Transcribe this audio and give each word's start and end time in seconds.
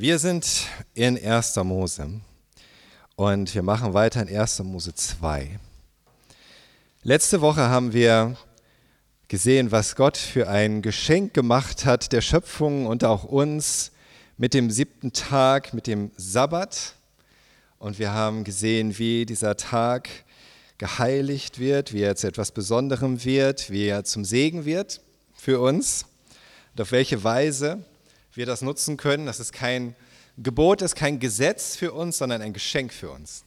Wir 0.00 0.20
sind 0.20 0.68
in 0.94 1.20
1. 1.20 1.56
Mose 1.56 2.08
und 3.16 3.52
wir 3.52 3.64
machen 3.64 3.94
weiter 3.94 4.22
in 4.22 4.38
1. 4.38 4.60
Mose 4.60 4.94
2. 4.94 5.58
Letzte 7.02 7.40
Woche 7.40 7.62
haben 7.62 7.92
wir 7.92 8.36
gesehen, 9.26 9.72
was 9.72 9.96
Gott 9.96 10.16
für 10.16 10.48
ein 10.48 10.82
Geschenk 10.82 11.34
gemacht 11.34 11.84
hat 11.84 12.12
der 12.12 12.20
Schöpfung 12.20 12.86
und 12.86 13.02
auch 13.02 13.24
uns 13.24 13.90
mit 14.36 14.54
dem 14.54 14.70
siebten 14.70 15.12
Tag, 15.12 15.74
mit 15.74 15.88
dem 15.88 16.12
Sabbat. 16.16 16.94
Und 17.80 17.98
wir 17.98 18.12
haben 18.12 18.44
gesehen, 18.44 18.98
wie 18.98 19.26
dieser 19.26 19.56
Tag 19.56 20.08
geheiligt 20.78 21.58
wird, 21.58 21.92
wie 21.92 22.02
er 22.02 22.14
zu 22.14 22.28
etwas 22.28 22.52
Besonderem 22.52 23.24
wird, 23.24 23.68
wie 23.68 23.86
er 23.86 24.04
zum 24.04 24.24
Segen 24.24 24.64
wird 24.64 25.00
für 25.34 25.58
uns 25.58 26.04
und 26.76 26.82
auf 26.82 26.92
welche 26.92 27.24
Weise 27.24 27.84
wir 28.38 28.46
das 28.46 28.62
nutzen 28.62 28.96
können. 28.96 29.26
Das 29.26 29.40
ist 29.40 29.52
kein 29.52 29.96
Gebot, 30.38 30.80
ist 30.80 30.94
kein 30.94 31.18
Gesetz 31.18 31.74
für 31.74 31.92
uns, 31.92 32.18
sondern 32.18 32.40
ein 32.40 32.52
Geschenk 32.52 32.92
für 32.92 33.10
uns, 33.10 33.44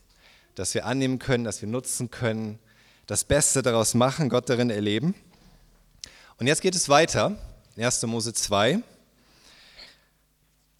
das 0.54 0.74
wir 0.74 0.84
annehmen 0.84 1.18
können, 1.18 1.44
das 1.44 1.62
wir 1.62 1.68
nutzen 1.68 2.10
können, 2.10 2.58
das 3.06 3.24
Beste 3.24 3.62
daraus 3.62 3.94
machen, 3.94 4.28
Gott 4.28 4.50
darin 4.50 4.68
erleben. 4.68 5.14
Und 6.36 6.46
jetzt 6.46 6.60
geht 6.60 6.74
es 6.74 6.90
weiter, 6.90 7.36
1. 7.78 8.02
Mose 8.02 8.34
2. 8.34 8.82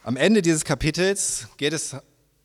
Am 0.03 0.17
Ende 0.17 0.43
dieses 0.43 0.67
Kapitels 0.67 1.49
geht 1.57 1.73
es 1.73 1.97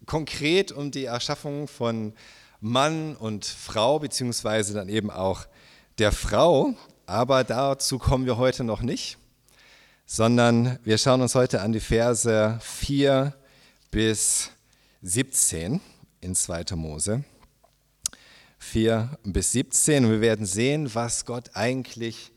konkret 0.06 0.72
um 0.72 0.90
die 0.90 1.06
Erschaffung 1.06 1.68
von 1.68 2.14
Mann 2.62 3.18
und 3.18 3.46
Frau, 3.46 4.00
beziehungsweise 4.00 4.74
dann 4.74 4.88
eben 4.88 5.12
auch 5.12 5.46
der 5.98 6.14
Frau. 6.14 6.76
Aber 7.06 7.44
dazu 7.44 8.00
kommen 8.00 8.26
wir 8.26 8.38
heute 8.38 8.64
noch 8.64 8.82
nicht, 8.82 9.18
sondern 10.10 10.80
wir 10.86 10.98
schauen 10.98 11.22
uns 11.22 11.36
heute 11.36 11.62
an 11.62 11.74
die 11.74 11.82
Verse 11.82 12.58
4 12.62 13.34
bis 13.92 14.50
17 15.02 15.82
in 16.22 16.34
2. 16.34 16.76
Mose. 16.76 17.26
4 18.58 19.10
bis 19.26 19.52
17. 19.52 20.06
Und 20.06 20.12
wir 20.12 20.22
werden 20.22 20.46
sehen, 20.46 20.96
was 20.96 21.26
Gott 21.26 21.52
eigentlich 21.54 22.32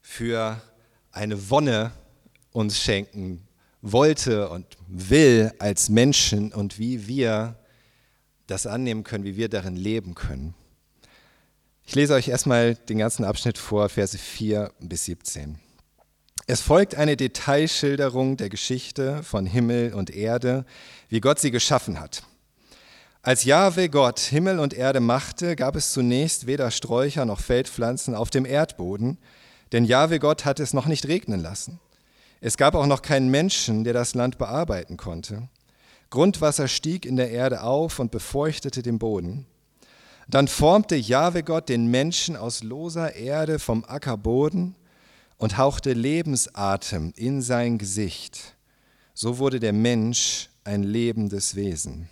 für 0.00 0.60
eine 1.12 1.50
Wonne 1.50 1.92
uns 2.52 2.80
schenken 2.80 3.46
wollte 3.82 4.48
und 4.48 4.66
will 4.88 5.52
als 5.58 5.90
Menschen 5.90 6.54
und 6.54 6.78
wie 6.78 7.06
wir 7.06 7.56
das 8.46 8.66
annehmen 8.66 9.04
können, 9.04 9.24
wie 9.24 9.36
wir 9.36 9.50
darin 9.50 9.76
leben 9.76 10.14
können. 10.14 10.54
Ich 11.86 11.94
lese 11.94 12.14
euch 12.14 12.28
erstmal 12.28 12.74
den 12.74 12.96
ganzen 12.96 13.26
Abschnitt 13.26 13.58
vor, 13.58 13.90
Verse 13.90 14.16
4 14.16 14.72
bis 14.80 15.04
17. 15.04 15.58
Es 16.46 16.60
folgt 16.60 16.94
eine 16.94 17.16
Detailschilderung 17.16 18.36
der 18.36 18.50
Geschichte 18.50 19.22
von 19.22 19.46
Himmel 19.46 19.94
und 19.94 20.10
Erde, 20.14 20.66
wie 21.08 21.20
Gott 21.20 21.38
sie 21.38 21.50
geschaffen 21.50 21.98
hat. 21.98 22.22
Als 23.22 23.44
Jahwe 23.44 23.88
Gott 23.88 24.20
Himmel 24.20 24.58
und 24.58 24.74
Erde 24.74 25.00
machte, 25.00 25.56
gab 25.56 25.74
es 25.74 25.94
zunächst 25.94 26.46
weder 26.46 26.70
Sträucher 26.70 27.24
noch 27.24 27.40
Feldpflanzen 27.40 28.14
auf 28.14 28.28
dem 28.28 28.44
Erdboden, 28.44 29.16
denn 29.72 29.86
Jahwe 29.86 30.18
Gott 30.18 30.44
hatte 30.44 30.62
es 30.62 30.74
noch 30.74 30.84
nicht 30.84 31.08
regnen 31.08 31.40
lassen. 31.40 31.80
Es 32.42 32.58
gab 32.58 32.74
auch 32.74 32.86
noch 32.86 33.00
keinen 33.00 33.30
Menschen, 33.30 33.82
der 33.82 33.94
das 33.94 34.14
Land 34.14 34.36
bearbeiten 34.36 34.98
konnte. 34.98 35.48
Grundwasser 36.10 36.68
stieg 36.68 37.06
in 37.06 37.16
der 37.16 37.30
Erde 37.30 37.62
auf 37.62 37.98
und 37.98 38.10
befeuchtete 38.10 38.82
den 38.82 38.98
Boden. 38.98 39.46
Dann 40.28 40.48
formte 40.48 40.94
Jahwe 40.94 41.42
Gott 41.42 41.70
den 41.70 41.86
Menschen 41.86 42.36
aus 42.36 42.62
loser 42.62 43.16
Erde 43.16 43.58
vom 43.58 43.82
Ackerboden 43.86 44.76
und 45.44 45.58
hauchte 45.58 45.92
Lebensatem 45.92 47.12
in 47.16 47.42
sein 47.42 47.76
Gesicht. 47.76 48.56
So 49.12 49.36
wurde 49.36 49.60
der 49.60 49.74
Mensch 49.74 50.48
ein 50.64 50.82
lebendes 50.82 51.54
Wesen. 51.54 52.08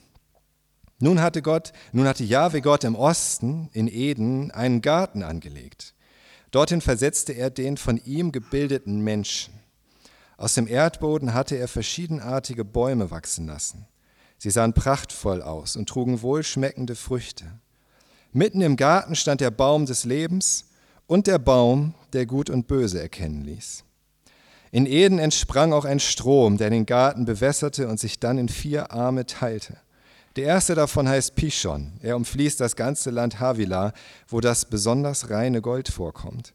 Nun 0.98 1.18
hatte 1.18 1.40
Gott, 1.40 1.72
nun 1.92 2.06
hatte 2.06 2.24
Jahwe 2.24 2.60
Gott 2.60 2.84
im 2.84 2.94
Osten 2.94 3.70
in 3.72 3.88
Eden 3.88 4.50
einen 4.50 4.82
Garten 4.82 5.22
angelegt. 5.22 5.94
Dorthin 6.50 6.82
versetzte 6.82 7.32
er 7.32 7.48
den 7.48 7.78
von 7.78 7.96
ihm 8.04 8.32
gebildeten 8.32 9.00
Menschen. 9.00 9.54
Aus 10.36 10.52
dem 10.52 10.66
Erdboden 10.66 11.32
hatte 11.32 11.56
er 11.56 11.68
verschiedenartige 11.68 12.66
Bäume 12.66 13.10
wachsen 13.10 13.46
lassen. 13.46 13.86
Sie 14.36 14.50
sahen 14.50 14.74
prachtvoll 14.74 15.40
aus 15.40 15.76
und 15.76 15.88
trugen 15.88 16.20
wohlschmeckende 16.20 16.96
Früchte. 16.96 17.46
Mitten 18.34 18.60
im 18.60 18.76
Garten 18.76 19.16
stand 19.16 19.40
der 19.40 19.50
Baum 19.50 19.86
des 19.86 20.04
Lebens 20.04 20.66
und 21.06 21.26
der 21.26 21.38
Baum, 21.38 21.94
der 22.12 22.26
Gut 22.26 22.50
und 22.50 22.66
Böse 22.66 23.00
erkennen 23.00 23.42
ließ. 23.42 23.84
In 24.70 24.86
Eden 24.86 25.18
entsprang 25.18 25.72
auch 25.72 25.84
ein 25.84 26.00
Strom, 26.00 26.56
der 26.56 26.70
den 26.70 26.86
Garten 26.86 27.26
bewässerte 27.26 27.88
und 27.88 28.00
sich 28.00 28.18
dann 28.18 28.38
in 28.38 28.48
vier 28.48 28.90
Arme 28.90 29.26
teilte. 29.26 29.76
Der 30.36 30.44
erste 30.44 30.74
davon 30.74 31.06
heißt 31.06 31.34
Pishon. 31.34 31.92
Er 32.00 32.16
umfließt 32.16 32.58
das 32.58 32.74
ganze 32.74 33.10
Land 33.10 33.38
Havila, 33.38 33.92
wo 34.28 34.40
das 34.40 34.64
besonders 34.64 35.28
reine 35.28 35.60
Gold 35.60 35.88
vorkommt. 35.88 36.54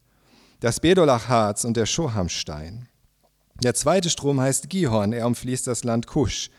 Das 0.62 0.80
Bedolach-Harz 0.80 1.64
und 1.64 1.78
der 1.78 1.86
Shohamstein. 1.86 2.88
Der 3.62 3.76
zweite 3.76 4.10
Strom 4.10 4.42
heißt 4.42 4.70
Gihon. 4.70 5.14
Er 5.14 5.28
umfließt 5.28 5.68
das 5.68 5.84
Land 5.84 6.08
Kusch. 6.08 6.50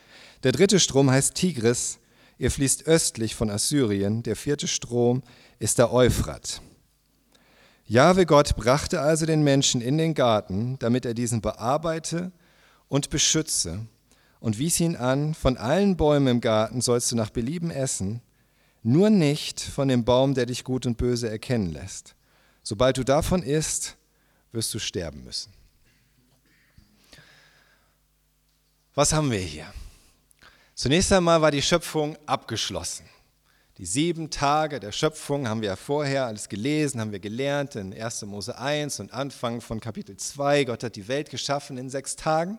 Der 0.44 0.52
dritte 0.52 0.78
Strom 0.78 1.10
heißt 1.10 1.34
Tigris. 1.34 1.98
Er 2.38 2.52
fließt 2.52 2.86
östlich 2.86 3.34
von 3.34 3.50
Assyrien. 3.50 4.22
Der 4.22 4.36
vierte 4.36 4.68
Strom 4.68 5.24
ist 5.58 5.78
der 5.78 5.92
Euphrat. 5.92 6.62
Jahwe 7.90 8.26
Gott 8.26 8.54
brachte 8.54 9.00
also 9.00 9.24
den 9.24 9.42
Menschen 9.42 9.80
in 9.80 9.96
den 9.96 10.12
Garten, 10.12 10.78
damit 10.78 11.06
er 11.06 11.14
diesen 11.14 11.40
bearbeite 11.40 12.32
und 12.86 13.08
beschütze 13.08 13.86
und 14.40 14.58
wies 14.58 14.78
ihn 14.78 14.94
an, 14.94 15.32
von 15.32 15.56
allen 15.56 15.96
Bäumen 15.96 16.26
im 16.26 16.40
Garten 16.42 16.82
sollst 16.82 17.10
du 17.10 17.16
nach 17.16 17.30
Belieben 17.30 17.70
essen, 17.70 18.20
nur 18.82 19.08
nicht 19.08 19.62
von 19.62 19.88
dem 19.88 20.04
Baum, 20.04 20.34
der 20.34 20.44
dich 20.44 20.64
gut 20.64 20.84
und 20.84 20.98
böse 20.98 21.30
erkennen 21.30 21.72
lässt. 21.72 22.14
Sobald 22.62 22.98
du 22.98 23.04
davon 23.04 23.42
isst, 23.42 23.96
wirst 24.52 24.74
du 24.74 24.78
sterben 24.78 25.24
müssen. 25.24 25.50
Was 28.94 29.14
haben 29.14 29.30
wir 29.30 29.38
hier? 29.38 29.72
Zunächst 30.74 31.10
einmal 31.10 31.40
war 31.40 31.50
die 31.50 31.62
Schöpfung 31.62 32.18
abgeschlossen. 32.26 33.06
Die 33.78 33.86
sieben 33.86 34.28
Tage 34.28 34.80
der 34.80 34.90
Schöpfung 34.90 35.48
haben 35.48 35.60
wir 35.60 35.68
ja 35.68 35.76
vorher 35.76 36.26
alles 36.26 36.48
gelesen, 36.48 37.00
haben 37.00 37.12
wir 37.12 37.20
gelernt 37.20 37.76
in 37.76 37.94
1. 37.94 38.22
Mose 38.22 38.58
1 38.58 38.98
und 38.98 39.12
Anfang 39.12 39.60
von 39.60 39.78
Kapitel 39.78 40.16
2. 40.16 40.64
Gott 40.64 40.82
hat 40.82 40.96
die 40.96 41.06
Welt 41.06 41.30
geschaffen 41.30 41.78
in 41.78 41.88
sechs 41.88 42.16
Tagen 42.16 42.58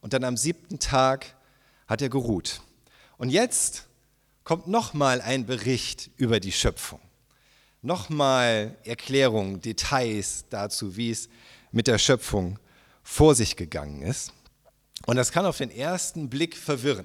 und 0.00 0.14
dann 0.14 0.24
am 0.24 0.38
siebten 0.38 0.78
Tag 0.78 1.36
hat 1.86 2.00
er 2.00 2.08
geruht. 2.08 2.62
Und 3.18 3.28
jetzt 3.28 3.84
kommt 4.44 4.66
nochmal 4.66 5.20
ein 5.20 5.44
Bericht 5.44 6.10
über 6.16 6.40
die 6.40 6.52
Schöpfung. 6.52 7.00
Nochmal 7.82 8.78
Erklärungen, 8.82 9.60
Details 9.60 10.46
dazu, 10.48 10.96
wie 10.96 11.10
es 11.10 11.28
mit 11.70 11.86
der 11.86 11.98
Schöpfung 11.98 12.58
vor 13.02 13.34
sich 13.34 13.56
gegangen 13.56 14.00
ist. 14.00 14.32
Und 15.04 15.16
das 15.16 15.32
kann 15.32 15.44
auf 15.44 15.58
den 15.58 15.70
ersten 15.70 16.30
Blick 16.30 16.56
verwirren. 16.56 17.04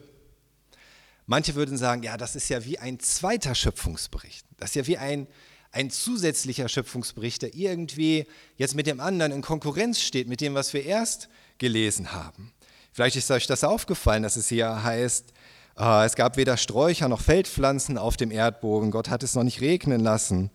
Manche 1.26 1.56
würden 1.56 1.78
sagen, 1.78 2.04
ja, 2.04 2.18
das 2.18 2.36
ist 2.36 2.50
ja 2.50 2.66
wie 2.66 2.80
ein 2.80 3.00
zweiter 3.00 3.56
Schöpfungsbericht. 3.56 4.46
Das 4.58 4.72
ist 4.72 4.76
ja 4.76 4.88
wie 4.88 4.98
ein, 4.98 5.28
ein 5.72 5.90
zusätzlicher 5.90 6.68
Schöpfungsbericht, 6.68 7.42
der 7.42 7.56
irgendwie 7.56 8.26
jetzt 8.58 8.76
mit 8.76 8.88
dem 8.88 9.00
anderen 9.00 9.32
in 9.32 9.42
Konkurrenz 9.42 10.02
steht, 10.02 10.28
mit 10.28 10.42
dem, 10.42 10.54
was 10.54 10.74
wir 10.74 10.84
erst 10.84 11.30
gelesen 11.58 12.12
haben. 12.12 12.52
Vielleicht 12.92 13.16
ist 13.16 13.32
euch 13.32 13.48
das 13.48 13.64
aufgefallen, 13.64 14.24
dass 14.24 14.36
es 14.36 14.50
hier 14.50 14.84
heißt, 14.84 15.32
äh, 15.78 16.06
es 16.06 16.16
gab 16.16 16.36
weder 16.38 16.58
Sträucher 16.58 17.08
noch 17.08 17.22
Feldpflanzen 17.22 17.98
auf 17.98 18.18
dem 18.18 18.32
Erdboden, 18.32 18.92
Gott 18.92 19.10
hat 19.10 19.24
es 19.24 19.36
noch 19.36 19.44
nicht 19.44 19.62
regnen 19.62 20.02
lassen 20.02 20.52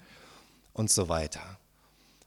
und 0.75 0.91
so 0.91 1.09
weiter. 1.09 1.59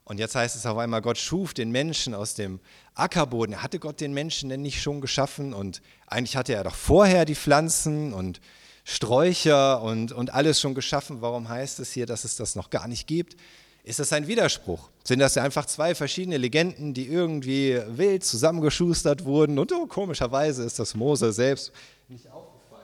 Und 0.05 0.17
jetzt 0.17 0.33
heißt 0.33 0.55
es 0.55 0.65
auf 0.65 0.79
einmal, 0.79 1.03
Gott 1.03 1.19
schuf 1.19 1.53
den 1.53 1.69
Menschen 1.69 2.15
aus 2.15 2.33
dem 2.33 2.59
Ackerboden. 2.99 3.61
Hatte 3.61 3.79
Gott 3.79 4.01
den 4.01 4.13
Menschen 4.13 4.49
denn 4.49 4.61
nicht 4.61 4.81
schon 4.81 5.01
geschaffen? 5.01 5.53
Und 5.53 5.81
eigentlich 6.07 6.35
hatte 6.35 6.53
er 6.53 6.63
doch 6.63 6.75
vorher 6.75 7.25
die 7.25 7.35
Pflanzen 7.35 8.13
und 8.13 8.39
Sträucher 8.83 9.81
und, 9.81 10.11
und 10.11 10.33
alles 10.33 10.59
schon 10.59 10.73
geschaffen. 10.73 11.21
Warum 11.21 11.49
heißt 11.49 11.79
es 11.79 11.91
hier, 11.91 12.05
dass 12.05 12.23
es 12.23 12.35
das 12.35 12.55
noch 12.55 12.69
gar 12.69 12.87
nicht 12.87 13.07
gibt? 13.07 13.35
Ist 13.83 13.99
das 13.99 14.13
ein 14.13 14.27
Widerspruch? 14.27 14.89
Sind 15.03 15.19
das 15.19 15.37
einfach 15.37 15.65
zwei 15.65 15.95
verschiedene 15.95 16.37
Legenden, 16.37 16.93
die 16.93 17.07
irgendwie 17.07 17.79
wild 17.87 18.23
zusammengeschustert 18.23 19.25
wurden? 19.25 19.57
Und 19.57 19.71
oh, 19.71 19.85
komischerweise 19.87 20.63
ist 20.63 20.79
das 20.79 20.95
Mose 20.95 21.31
selbst 21.31 21.71
nicht 22.07 22.29
aufgefallen. 22.29 22.83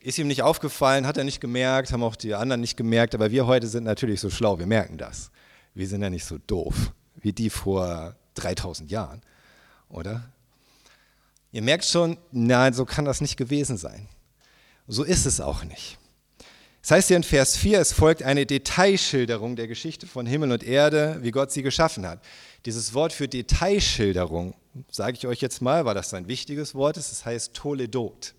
Ist 0.00 0.18
ihm 0.18 0.26
nicht 0.26 0.42
aufgefallen, 0.42 1.06
hat 1.06 1.16
er 1.16 1.24
nicht 1.24 1.40
gemerkt, 1.40 1.92
haben 1.92 2.02
auch 2.02 2.16
die 2.16 2.34
anderen 2.34 2.60
nicht 2.60 2.76
gemerkt, 2.76 3.14
aber 3.14 3.30
wir 3.30 3.46
heute 3.46 3.66
sind 3.68 3.84
natürlich 3.84 4.20
so 4.20 4.30
schlau, 4.30 4.58
wir 4.58 4.66
merken 4.66 4.98
das 4.98 5.30
wir 5.76 5.86
sind 5.86 6.02
ja 6.02 6.10
nicht 6.10 6.24
so 6.24 6.38
doof 6.38 6.92
wie 7.16 7.32
die 7.32 7.50
vor 7.50 8.16
3000 8.36 8.90
Jahren, 8.90 9.22
oder? 9.88 10.30
Ihr 11.52 11.62
merkt 11.62 11.84
schon, 11.84 12.18
nein, 12.32 12.74
so 12.74 12.84
kann 12.84 13.04
das 13.04 13.20
nicht 13.20 13.36
gewesen 13.36 13.76
sein. 13.76 14.08
So 14.88 15.04
ist 15.04 15.26
es 15.26 15.40
auch 15.40 15.64
nicht. 15.64 15.98
Das 16.82 16.92
heißt 16.92 17.08
hier 17.08 17.16
in 17.16 17.24
Vers 17.24 17.56
4, 17.56 17.80
es 17.80 17.92
folgt 17.92 18.22
eine 18.22 18.46
Detailschilderung 18.46 19.56
der 19.56 19.66
Geschichte 19.66 20.06
von 20.06 20.24
Himmel 20.24 20.52
und 20.52 20.62
Erde, 20.62 21.18
wie 21.20 21.32
Gott 21.32 21.50
sie 21.50 21.62
geschaffen 21.62 22.06
hat. 22.06 22.20
Dieses 22.64 22.94
Wort 22.94 23.12
für 23.12 23.26
Detailschilderung, 23.26 24.54
sage 24.92 25.16
ich 25.16 25.26
euch 25.26 25.40
jetzt 25.40 25.60
mal, 25.60 25.84
weil 25.84 25.96
das 25.96 26.14
ein 26.14 26.28
wichtiges 26.28 26.76
Wort 26.76 26.96
ist, 26.96 27.10
das 27.10 27.24
heißt 27.24 27.54
Toledot. 27.54 28.34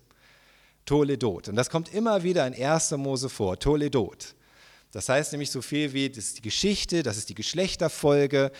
Toledot. 0.86 1.48
Und 1.48 1.56
das 1.56 1.68
kommt 1.68 1.92
immer 1.92 2.22
wieder 2.22 2.46
in 2.46 2.54
1. 2.54 2.92
Mose 2.92 3.28
vor, 3.28 3.58
Toledot. 3.58 4.34
Das 4.92 5.10
heißt 5.10 5.32
nämlich 5.32 5.50
so 5.50 5.60
viel 5.60 5.92
wie, 5.92 6.08
das 6.08 6.24
ist 6.24 6.38
die 6.38 6.42
Geschichte, 6.42 7.02
das 7.02 7.18
ist 7.18 7.28
die 7.28 7.34
Geschlechterfolge, 7.34 8.50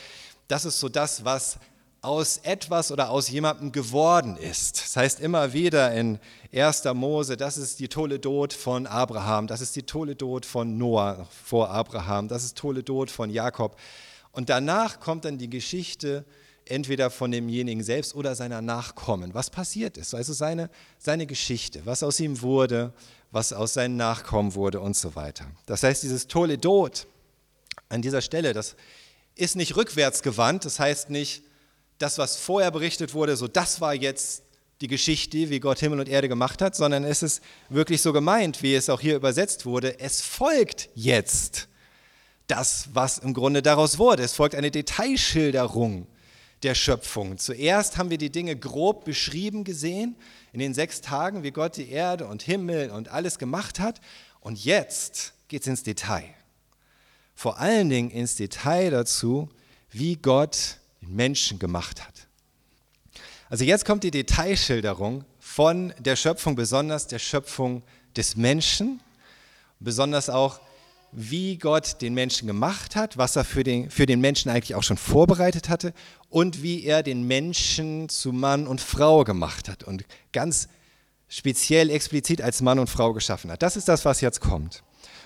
das 0.48 0.64
ist 0.64 0.80
so 0.80 0.88
das, 0.88 1.24
was 1.24 1.58
aus 2.00 2.38
etwas 2.38 2.92
oder 2.92 3.10
aus 3.10 3.28
jemandem 3.28 3.72
geworden 3.72 4.36
ist. 4.36 4.80
Das 4.80 4.96
heißt 4.96 5.20
immer 5.20 5.52
wieder 5.52 5.92
in 5.92 6.18
1. 6.54 6.84
Mose, 6.94 7.36
das 7.36 7.58
ist 7.58 7.80
die 7.80 7.88
Toledot 7.88 8.52
von 8.52 8.86
Abraham, 8.86 9.46
das 9.46 9.60
ist 9.60 9.74
die 9.76 9.82
Toledot 9.82 10.46
von 10.46 10.78
Noah 10.78 11.28
vor 11.44 11.70
Abraham, 11.70 12.28
das 12.28 12.44
ist 12.44 12.56
Toledot 12.56 13.10
von 13.10 13.30
Jakob. 13.30 13.76
Und 14.32 14.48
danach 14.48 15.00
kommt 15.00 15.24
dann 15.24 15.38
die 15.38 15.50
Geschichte 15.50 16.24
entweder 16.64 17.10
von 17.10 17.30
demjenigen 17.30 17.82
selbst 17.82 18.14
oder 18.14 18.34
seiner 18.34 18.62
Nachkommen, 18.62 19.34
was 19.34 19.50
passiert 19.50 19.96
ist, 19.96 20.14
also 20.14 20.32
seine, 20.32 20.70
seine 20.98 21.26
Geschichte, 21.26 21.82
was 21.84 22.02
aus 22.02 22.20
ihm 22.20 22.40
wurde, 22.42 22.92
was 23.30 23.52
aus 23.52 23.74
seinen 23.74 23.96
Nachkommen 23.96 24.54
wurde 24.54 24.80
und 24.80 24.96
so 24.96 25.16
weiter. 25.16 25.46
Das 25.66 25.82
heißt, 25.82 26.02
dieses 26.02 26.28
Toledot 26.28 27.06
an 27.88 28.02
dieser 28.02 28.20
Stelle, 28.20 28.52
das 28.52 28.76
ist 29.38 29.56
nicht 29.56 29.76
rückwärts 29.76 30.23
gewandt, 30.23 30.64
das 30.64 30.79
heißt 30.79 31.11
nicht, 31.11 31.43
das, 31.99 32.19
was 32.19 32.37
vorher 32.37 32.70
berichtet 32.70 33.14
wurde, 33.14 33.37
so 33.37 33.49
das 33.49 33.81
war 33.81 33.94
jetzt 33.94 34.43
die 34.81 34.88
Geschichte, 34.88 35.50
wie 35.50 35.61
Gott 35.61 35.81
Himmel 35.81 36.00
und 36.00 36.08
Erde 36.08 36.29
gemacht 36.29 36.62
hat, 36.62 36.76
sondern 36.76 37.05
es 37.05 37.23
ist 37.23 37.43
wirklich 37.69 38.00
so 38.00 38.12
gemeint, 38.12 38.62
wie 38.62 38.75
es 38.75 38.88
auch 38.88 39.00
hier 39.00 39.17
übersetzt 39.17 39.67
wurde. 39.67 39.99
Es 39.99 40.23
folgt 40.23 40.88
jetzt 40.94 41.69
das, 42.46 42.88
was 42.93 43.19
im 43.19 43.35
Grunde 43.35 43.62
daraus 43.62 43.99
wurde. 43.99 44.23
Es 44.23 44.35
folgt 44.35 44.55
eine 44.55 44.70
Detailschilderung 44.70 46.06
der 46.62 46.75
Schöpfung. 46.75 47.38
Zuerst 47.38 47.96
haben 47.96 48.11
wir 48.11 48.19
die 48.19 48.31
Dinge 48.31 48.56
grob 48.56 49.05
beschrieben 49.05 49.64
gesehen, 49.64 50.17
in 50.52 50.61
den 50.61 50.75
sechs 50.75 51.00
Tagen, 51.00 51.43
wie 51.43 51.50
Gott 51.50 51.76
die 51.76 51.90
Erde 51.90 52.26
und 52.26 52.43
Himmel 52.43 52.90
und 52.90 53.08
alles 53.08 53.38
gemacht 53.38 53.81
hat. 53.81 54.00
Und 54.40 54.64
jetzt 54.64 55.35
geht 55.49 55.62
es 55.62 55.67
ins 55.67 55.82
Detail. 55.82 56.35
Vor 57.38 57.61
allen 57.61 57.88
Dingen 57.88 58.11
ins 58.11 58.35
Detail 58.35 58.90
dazu, 58.90 59.49
wie 59.93 60.17
Gott 60.17 60.79
den 61.00 61.14
Menschen 61.14 61.61
gemacht 61.61 62.05
hat. 62.05 62.26
Also 63.49 63.62
jetzt 63.62 63.85
kommt 63.85 64.02
die 64.02 64.11
Detailschilderung 64.11 65.25
von 65.38 65.94
der 66.00 66.17
Schöpfung, 66.17 66.56
besonders 66.56 67.06
der 67.06 67.20
Schöpfung 67.20 67.85
des 68.17 68.35
Menschen, 68.35 68.99
besonders 69.79 70.31
auch, 70.31 70.58
wie 71.12 71.58
Gott 71.58 72.02
den 72.02 72.12
Menschen 72.12 72.49
gemacht 72.49 72.96
hat, 72.96 73.17
was 73.19 73.37
er 73.37 73.44
für 73.44 73.62
den, 73.62 73.88
für 73.88 74.06
den 74.06 74.20
Menschen 74.20 74.50
eigentlich 74.50 74.75
auch 74.75 74.82
schon 74.82 74.99
vorbereitet 74.99 75.69
hatte 75.69 75.94
und 76.31 76.64
wie 76.64 76.82
er 76.82 77.05
den 77.05 77.23
Menschen 77.23 78.08
zu 78.08 78.32
Mann 78.32 78.67
und 78.67 78.81
Frau 78.81 79.23
gemacht 79.23 79.69
hat 79.69 79.85
und 79.85 80.05
ganz 80.32 80.67
speziell 81.29 81.90
explizit 81.90 82.43
als 82.43 82.62
Mann 82.62 82.81
und 82.81 82.90
Frau 82.90 83.12
geschaffen 83.12 83.52
hat. 83.52 83.62
Das 83.62 83.76
ist 83.76 83.87
das, 83.87 84.05
was 84.05 84.23
jetzt 84.23 84.40
kommt. 84.40 84.82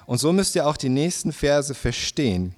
Und 0.06 0.19
so 0.19 0.32
müsst 0.32 0.54
ihr 0.56 0.66
auch 0.66 0.76
die 0.76 0.88
nächsten 0.88 1.32
Verse 1.32 1.75
verstehen. 1.75 2.54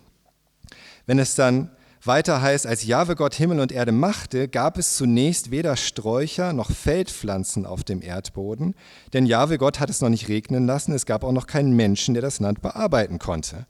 Wenn 1.06 1.19
es 1.19 1.35
dann 1.35 1.70
weiter 2.06 2.43
heißt, 2.43 2.67
als 2.67 2.85
Jahwe 2.85 3.17
Gott 3.17 3.35
Himmel 3.35 3.61
und 3.61 3.73
Erde 3.73 3.93
machte, 3.93 4.49
gab 4.49 4.79
es 4.79 4.96
zunächst 4.96 5.50
weder 5.50 5.76
Sträucher 5.76 6.52
noch 6.52 6.70
Feldpflanzen 6.70 7.67
auf 7.67 7.85
dem 7.85 8.02
Erdboden, 8.02 8.75
denn 9.12 9.26
Jahwe 9.26 9.58
Gott 9.58 9.81
hat 9.81 9.91
es 9.91 10.00
noch 10.00 10.11
nicht 10.11 10.29
regnen 10.29 10.67
lassen, 10.67 10.93
es 10.93 11.06
gab 11.06 11.25
auch 11.25 11.32
noch 11.32 11.46
keinen 11.46 11.75
Menschen, 11.75 12.14
der 12.14 12.23
das 12.23 12.41
Land 12.41 12.61
bearbeiten 12.62 13.19
konnte. 13.19 13.67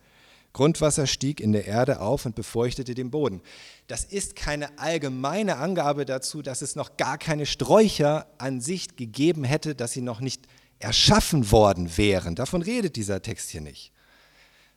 Grundwasser 0.53 1.09
stieg 1.09 1.41
in 1.41 1.53
der 1.53 1.67
Erde 1.67 2.01
auf 2.01 2.27
und 2.27 2.37
befeuchtete 2.37 2.95
den 2.95 3.11
Boden. 3.11 3.41
Das 3.89 4.05
ist 4.05 4.37
keine 4.37 4.79
allgemeine 4.79 5.57
Angabe 5.57 6.05
dazu, 6.05 6.43
dass 6.43 6.63
es 6.63 6.77
noch 6.77 6.97
gar 6.97 7.19
keine 7.19 7.45
Sträucher 7.45 8.27
an 8.39 8.61
sich 8.61 8.95
gegeben 8.95 9.43
hätte, 9.43 9.75
dass 9.75 9.93
sie 9.93 10.01
noch 10.01 10.21
nicht 10.21 10.47
erschaffen 10.85 11.51
worden 11.51 11.97
wären. 11.97 12.35
Davon 12.35 12.63
redet 12.63 12.97
dieser 12.97 13.23
Text 13.23 13.51
hier 13.51 13.63
nicht. 13.63 13.91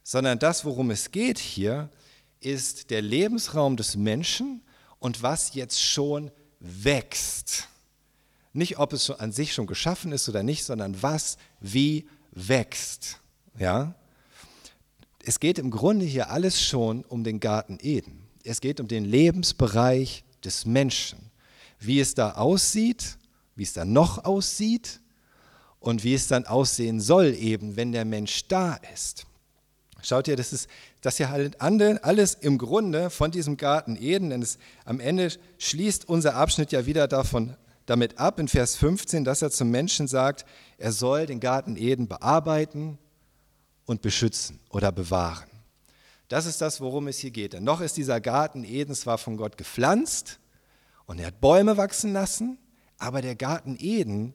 Sondern 0.04 0.40
das, 0.40 0.64
worum 0.64 0.90
es 0.90 1.12
geht 1.12 1.38
hier, 1.38 1.90
ist 2.40 2.90
der 2.90 3.02
Lebensraum 3.02 3.76
des 3.76 3.98
Menschen 3.98 4.62
und 5.00 5.22
was 5.22 5.54
jetzt 5.54 5.82
schon 5.82 6.32
wächst. 6.60 7.68
Nicht, 8.54 8.80
ob 8.80 8.94
es 8.94 9.12
an 9.12 9.32
sich 9.32 9.54
schon 9.54 9.68
geschaffen 9.68 10.12
ist 10.12 10.30
oder 10.30 10.44
nicht, 10.44 10.64
sondern 10.64 11.02
was 11.02 11.38
wie 11.60 12.08
wächst. 12.32 13.20
Ja? 13.60 13.94
Es 15.24 15.40
geht 15.40 15.60
im 15.60 15.72
Grunde 15.72 16.06
hier 16.06 16.32
alles 16.32 16.62
schon 16.62 17.04
um 17.04 17.24
den 17.24 17.42
Garten 17.42 17.78
Eden. 17.82 18.28
Es 18.44 18.62
geht 18.62 18.80
um 18.80 18.88
den 18.88 19.04
Lebensbereich 19.04 20.24
des 20.44 20.66
Menschen. 20.66 21.20
Wie 21.80 22.00
es 22.00 22.14
da 22.14 22.32
aussieht, 22.32 23.18
wie 23.56 23.64
es 23.64 23.74
da 23.74 23.84
noch 23.84 24.24
aussieht 24.24 25.02
und 25.80 26.04
wie 26.04 26.14
es 26.14 26.28
dann 26.28 26.46
aussehen 26.46 27.00
soll, 27.00 27.34
eben 27.36 27.76
wenn 27.76 27.92
der 27.92 28.06
Mensch 28.06 28.48
da 28.48 28.80
ist. 28.94 29.26
Schaut 30.02 30.28
ihr, 30.28 30.36
das 30.36 30.54
ist 30.54 30.70
das 31.02 31.18
hier 31.18 31.30
halt 31.30 31.60
alles 31.62 32.34
im 32.34 32.58
Grunde 32.58 33.10
von 33.10 33.32
diesem 33.32 33.58
Garten 33.58 33.96
Eden, 33.96 34.30
denn 34.30 34.42
es, 34.42 34.58
am 34.86 35.00
Ende 35.00 35.32
schließt 35.58 36.08
unser 36.08 36.36
Abschnitt 36.36 36.72
ja 36.72 36.86
wieder 36.86 37.08
davon, 37.08 37.56
damit 37.86 38.20
ab 38.20 38.40
in 38.40 38.48
Vers 38.48 38.76
15, 38.76 39.24
dass 39.24 39.42
er 39.42 39.50
zum 39.50 39.72
Menschen 39.72 40.08
sagt, 40.08 40.46
er 40.78 40.92
soll 40.92 41.26
den 41.26 41.40
Garten 41.40 41.76
Eden 41.78 42.08
bearbeiten 42.08 42.98
und 43.86 44.02
beschützen 44.02 44.60
oder 44.70 44.92
bewahren. 44.92 45.50
Das 46.28 46.46
ist 46.46 46.62
das, 46.62 46.82
worum 46.82 47.08
es 47.08 47.20
hier 47.20 47.32
geht. 47.32 47.54
Denn 47.54 47.64
noch 47.64 47.80
ist 47.80 47.96
dieser 47.96 48.20
Garten 48.20 48.66
Eden 48.66 48.94
zwar 48.94 49.18
von 49.18 49.38
Gott 49.38 49.58
gepflanzt 49.58 50.40
und 51.06 51.20
er 51.20 51.28
hat 51.28 51.40
Bäume 51.40 51.78
wachsen 51.78 52.12
lassen, 52.12 52.58
aber 52.98 53.22
der 53.22 53.36
Garten 53.36 53.78
Eden 53.80 54.34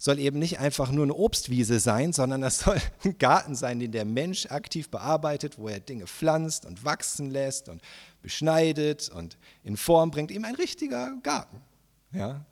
soll 0.00 0.18
eben 0.18 0.38
nicht 0.38 0.58
einfach 0.58 0.90
nur 0.90 1.04
eine 1.04 1.14
Obstwiese 1.14 1.78
sein, 1.78 2.14
sondern 2.14 2.40
das 2.40 2.60
soll 2.60 2.80
ein 3.04 3.18
Garten 3.18 3.54
sein, 3.54 3.78
den 3.78 3.92
der 3.92 4.06
Mensch 4.06 4.46
aktiv 4.46 4.88
bearbeitet, 4.88 5.58
wo 5.58 5.68
er 5.68 5.78
Dinge 5.78 6.06
pflanzt 6.06 6.64
und 6.64 6.86
wachsen 6.86 7.30
lässt 7.30 7.68
und 7.68 7.82
beschneidet 8.22 9.10
und 9.10 9.36
in 9.62 9.76
Form 9.76 10.10
bringt. 10.10 10.30
Eben 10.30 10.46
ein 10.46 10.54
richtiger 10.54 11.12
Garten, 11.22 11.60
ja, 12.12 12.46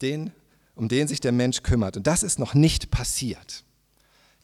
den, 0.00 0.32
um 0.74 0.88
den 0.88 1.06
sich 1.06 1.20
der 1.20 1.32
Mensch 1.32 1.62
kümmert. 1.62 1.98
Und 1.98 2.06
das 2.06 2.22
ist 2.22 2.38
noch 2.38 2.54
nicht 2.54 2.90
passiert. 2.90 3.62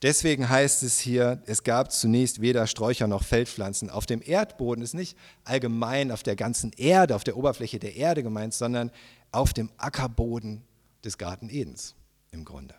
Deswegen 0.02 0.50
heißt 0.50 0.82
es 0.82 0.98
hier, 0.98 1.42
es 1.46 1.64
gab 1.64 1.90
zunächst 1.90 2.42
weder 2.42 2.66
Sträucher 2.66 3.06
noch 3.06 3.24
Feldpflanzen. 3.24 3.88
Auf 3.88 4.04
dem 4.04 4.20
Erdboden 4.22 4.84
ist 4.84 4.92
nicht 4.92 5.16
allgemein 5.44 6.12
auf 6.12 6.22
der 6.22 6.36
ganzen 6.36 6.72
Erde, 6.76 7.16
auf 7.16 7.24
der 7.24 7.38
Oberfläche 7.38 7.78
der 7.78 7.96
Erde 7.96 8.22
gemeint, 8.22 8.52
sondern 8.52 8.90
auf 9.32 9.54
dem 9.54 9.70
Ackerboden 9.78 10.64
des 11.02 11.16
Garten 11.16 11.48
Edens 11.48 11.94
im 12.36 12.44
Grunde. 12.44 12.74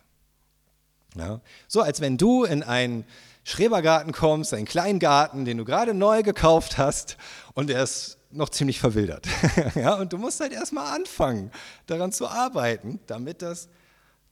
Ja? 1.16 1.40
So 1.66 1.82
als 1.82 2.00
wenn 2.00 2.16
du 2.16 2.44
in 2.44 2.62
einen 2.62 3.04
Schrebergarten 3.44 4.12
kommst, 4.12 4.54
einen 4.54 4.66
kleinen 4.66 4.98
Garten, 4.98 5.44
den 5.44 5.58
du 5.58 5.64
gerade 5.64 5.94
neu 5.94 6.22
gekauft 6.22 6.78
hast 6.78 7.16
und 7.54 7.68
der 7.68 7.82
ist 7.82 8.18
noch 8.30 8.50
ziemlich 8.50 8.78
verwildert. 8.78 9.26
ja? 9.74 9.94
Und 9.94 10.12
du 10.12 10.18
musst 10.18 10.40
halt 10.40 10.52
erstmal 10.52 10.94
anfangen, 10.94 11.50
daran 11.86 12.12
zu 12.12 12.28
arbeiten, 12.28 13.00
damit 13.06 13.42
das 13.42 13.68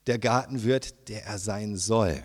der 0.06 0.18
Garten 0.18 0.62
wird, 0.62 1.08
der 1.08 1.24
er 1.24 1.38
sein 1.38 1.76
soll. 1.76 2.22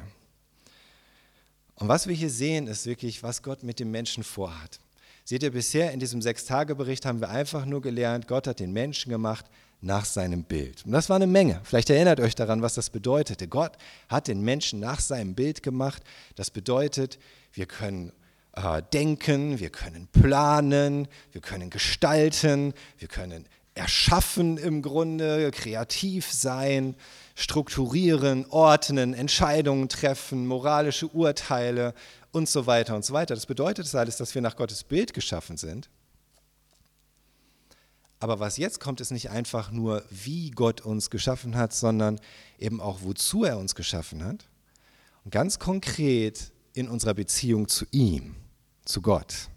Und 1.76 1.88
was 1.88 2.08
wir 2.08 2.14
hier 2.14 2.30
sehen, 2.30 2.68
ist 2.68 2.86
wirklich, 2.86 3.24
was 3.24 3.42
Gott 3.42 3.64
mit 3.64 3.80
dem 3.80 3.90
Menschen 3.90 4.24
vorhat. 4.24 4.80
Seht 5.24 5.42
ihr, 5.42 5.52
bisher 5.52 5.92
in 5.92 6.00
diesem 6.00 6.22
Sechstagebericht 6.22 7.06
haben 7.06 7.22
wir 7.22 7.30
einfach 7.30 7.66
nur 7.66 7.82
gelernt, 7.82 8.28
Gott 8.28 8.48
hat 8.48 8.60
den 8.60 8.72
Menschen 8.72 9.10
gemacht 9.10 9.46
nach 9.82 10.06
seinem 10.06 10.44
Bild. 10.44 10.86
Und 10.86 10.92
das 10.92 11.10
war 11.10 11.16
eine 11.16 11.28
Menge. 11.28 11.60
Vielleicht 11.64 11.90
erinnert 11.90 12.20
euch 12.20 12.36
daran, 12.36 12.62
was 12.62 12.76
das 12.76 12.90
bedeutete. 12.90 13.48
Gott 13.48 13.74
hat 14.08 14.28
den 14.28 14.42
Menschen 14.42 14.80
nach 14.80 15.00
seinem 15.00 15.34
Bild 15.34 15.64
gemacht. 15.64 16.04
Das 16.36 16.52
bedeutet, 16.52 17.18
wir 17.52 17.66
können 17.66 18.12
äh, 18.54 18.82
denken, 18.94 19.60
wir 19.60 19.72
können 19.72 20.08
planen, 20.08 21.08
wir 21.32 21.42
können 21.42 21.70
gestalten, 21.70 22.74
wir 23.00 23.08
können 23.08 23.48
erschaffen 23.74 24.58
im 24.58 24.82
Grunde, 24.82 25.50
kreativ 25.52 26.32
sein, 26.32 26.96
strukturieren, 27.36 28.46
ordnen, 28.50 29.14
Entscheidungen 29.14 29.90
treffen, 29.90 30.46
moralische 30.46 31.08
Urteile 31.08 31.94
und 32.32 32.50
so 32.50 32.68
weiter 32.68 32.96
und 32.96 33.06
so 33.06 33.14
weiter. 33.14 33.34
Das 33.34 33.46
bedeutet 33.46 33.86
das 33.86 33.96
alles, 33.96 34.18
dass 34.18 34.36
wir 34.36 34.42
nach 34.42 34.58
Gottes 34.58 34.84
Bild 34.84 35.14
geschaffen 35.14 35.58
sind. 35.58 35.90
Aber 38.22 38.40
was 38.40 38.58
jetzt 38.58 38.80
kommt, 38.80 39.02
ist 39.02 39.10
nicht 39.10 39.32
einfach 39.32 39.72
nur, 39.72 40.04
wie 40.12 40.52
Gott 40.52 40.82
uns 40.82 41.10
geschaffen 41.10 41.58
hat, 41.58 41.74
sondern 41.74 42.20
eben 42.60 42.80
auch, 42.80 43.00
wozu 43.02 43.46
er 43.46 43.58
uns 43.58 43.74
geschaffen 43.74 44.24
hat. 44.24 44.46
Und 45.26 45.32
ganz 45.32 45.58
konkret 45.58 46.52
in 46.74 46.88
unserer 46.88 47.16
Beziehung 47.16 47.68
zu 47.68 47.86
ihm, 47.90 48.36
zu 48.86 49.02
Gott. 49.02 49.50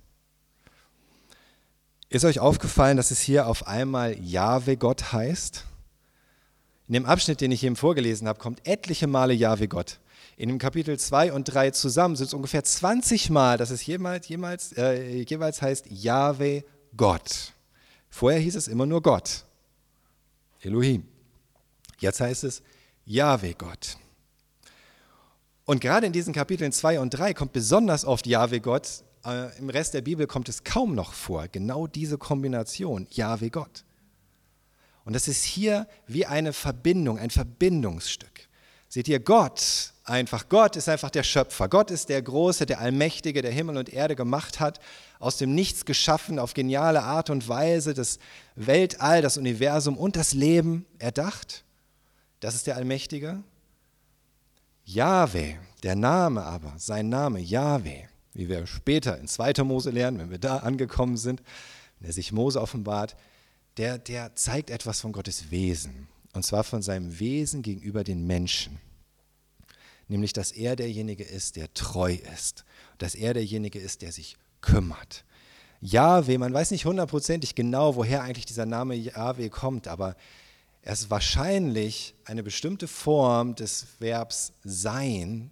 Ist 2.09 2.25
euch 2.25 2.40
aufgefallen, 2.40 2.97
dass 2.97 3.11
es 3.11 3.21
hier 3.21 3.49
auf 3.49 3.66
einmal 3.66 4.18
Jahwe 4.18 4.78
Gott 4.78 5.12
heißt? 5.12 5.66
In 6.88 6.94
dem 6.94 7.04
Abschnitt, 7.04 7.42
den 7.42 7.52
ich 7.52 7.64
eben 7.64 7.76
vorgelesen 7.76 8.28
habe, 8.28 8.38
kommt 8.38 8.66
etliche 8.66 9.06
Male 9.06 9.35
Jahwe 9.35 9.68
Gott. 9.68 10.00
In 10.38 10.49
dem 10.49 10.59
Kapitel 10.59 10.99
2 10.99 11.35
und 11.35 11.44
3 11.44 11.73
zusammen 11.73 12.16
sind 12.16 12.28
es 12.28 12.35
ungefähr 12.35 12.64
20 12.64 13.28
Mal, 13.28 13.59
dass 13.59 13.68
es 13.68 13.85
jemals, 13.85 14.26
jemals, 14.26 14.73
äh, 14.73 15.21
jeweils 15.21 15.61
heißt 15.61 15.90
Jahwe 15.90 16.64
Gott. 16.97 17.53
Vorher 18.14 18.38
hieß 18.38 18.54
es 18.54 18.68
immer 18.68 18.87
nur 18.87 19.02
Gott, 19.02 19.44
Elohim. 20.61 21.04
Jetzt 21.99 22.21
heißt 22.21 22.44
es 22.44 22.62
Jahwe 23.04 23.54
Gott. 23.54 23.97
Und 25.64 25.80
gerade 25.80 26.06
in 26.06 26.12
diesen 26.12 26.33
Kapiteln 26.33 26.71
2 26.71 27.00
und 27.00 27.11
3 27.11 27.35
kommt 27.35 27.52
besonders 27.52 28.04
oft 28.04 28.28
Jahwe 28.28 28.61
Gott. 28.61 29.02
Äh, 29.26 29.59
Im 29.59 29.68
Rest 29.68 29.94
der 29.94 30.02
Bibel 30.02 30.28
kommt 30.28 30.49
es 30.49 30.62
kaum 30.62 30.94
noch 30.94 31.12
vor. 31.12 31.49
Genau 31.49 31.88
diese 31.88 32.16
Kombination, 32.16 33.09
Jahwe 33.11 33.50
Gott. 33.50 33.83
Und 35.04 35.14
das 35.14 35.26
ist 35.26 35.42
hier 35.42 35.88
wie 36.06 36.25
eine 36.25 36.52
Verbindung, 36.52 37.18
ein 37.18 37.30
Verbindungsstück. 37.30 38.49
Seht 38.88 39.09
ihr, 39.09 39.18
Gott, 39.18 39.92
einfach 40.04 40.49
Gott 40.49 40.76
ist 40.76 40.88
einfach 40.88 41.11
der 41.11 41.25
Schöpfer. 41.25 41.68
Gott 41.68 41.90
ist 41.90 42.11
der 42.11 42.23
Große, 42.23 42.64
der 42.64 42.78
Allmächtige, 42.78 43.42
der 43.42 43.50
Himmel 43.50 43.76
und 43.76 43.92
Erde 43.92 44.14
gemacht 44.14 44.61
hat, 44.61 44.78
aus 45.25 45.38
dem 45.38 45.54
Nichts 45.54 45.87
geschaffen, 45.87 46.38
auf 46.38 46.52
geniale 46.52 47.02
Art 47.02 47.31
und 47.31 47.49
Weise 47.49 47.95
das 47.95 48.19
Weltall, 48.57 49.23
das 49.23 49.38
Universum 49.38 49.97
und 49.97 50.16
das 50.16 50.35
Leben 50.35 50.85
erdacht. 50.99 51.64
Das 52.40 52.54
ist 52.54 52.66
der 52.66 52.76
Allmächtige. 52.76 53.43
Jahwe, 54.85 55.57
der 55.83 55.97
Name 55.97 56.43
aber, 56.43 56.75
sein 56.76 57.09
Name, 57.09 57.40
Jahwe, 57.40 58.07
wie 58.35 58.50
wir 58.50 58.66
später 58.66 59.19
in 59.19 59.26
2. 59.26 59.64
Mose 59.64 59.90
lernen, 59.90 60.19
wenn 60.19 60.31
wir 60.31 60.38
da 60.38 60.59
angekommen 60.59 61.16
sind, 61.16 61.43
wenn 62.00 62.11
er 62.11 62.12
sich 62.12 62.31
Mose 62.31 62.61
offenbart, 62.61 63.16
der, 63.78 63.97
der 63.97 64.37
zeigt 64.37 64.69
etwas 64.69 65.00
von 65.00 65.12
Gottes 65.12 65.50
Wesen. 65.50 66.07
Und 66.35 66.45
zwar 66.45 66.64
von 66.64 66.83
seinem 66.83 67.19
Wesen 67.19 67.62
gegenüber 67.62 68.04
den 68.04 68.26
Menschen. 68.26 68.78
Nämlich, 70.07 70.35
dass 70.35 70.52
er 70.52 70.76
derjenige 70.76 71.25
ist, 71.25 71.57
der 71.57 71.73
treu 71.73 72.19
ist. 72.35 72.66
Dass 72.99 73.14
er 73.14 73.33
derjenige 73.33 73.78
ist, 73.78 74.02
der 74.02 74.12
sich 74.12 74.37
kümmert. 74.64 75.25
Jahwe, 75.80 76.38
man 76.38 76.54
weiß 76.54 76.71
nicht 76.71 76.87
hundertprozentig 76.87 77.54
genau, 77.54 77.94
woher 77.97 78.23
eigentlich 78.23 78.47
dieser 78.47 78.66
Name 78.66 78.94
Jahwe 78.94 79.50
kommt, 79.50 79.87
aber 79.87 80.16
er 80.80 80.94
ist 80.94 81.11
wahrscheinlich 81.11 82.14
eine 82.25 82.42
bestimmte 82.42 82.88
Form 82.88 83.54
des 83.54 83.87
Verbs 83.99 84.52
sein 84.64 85.50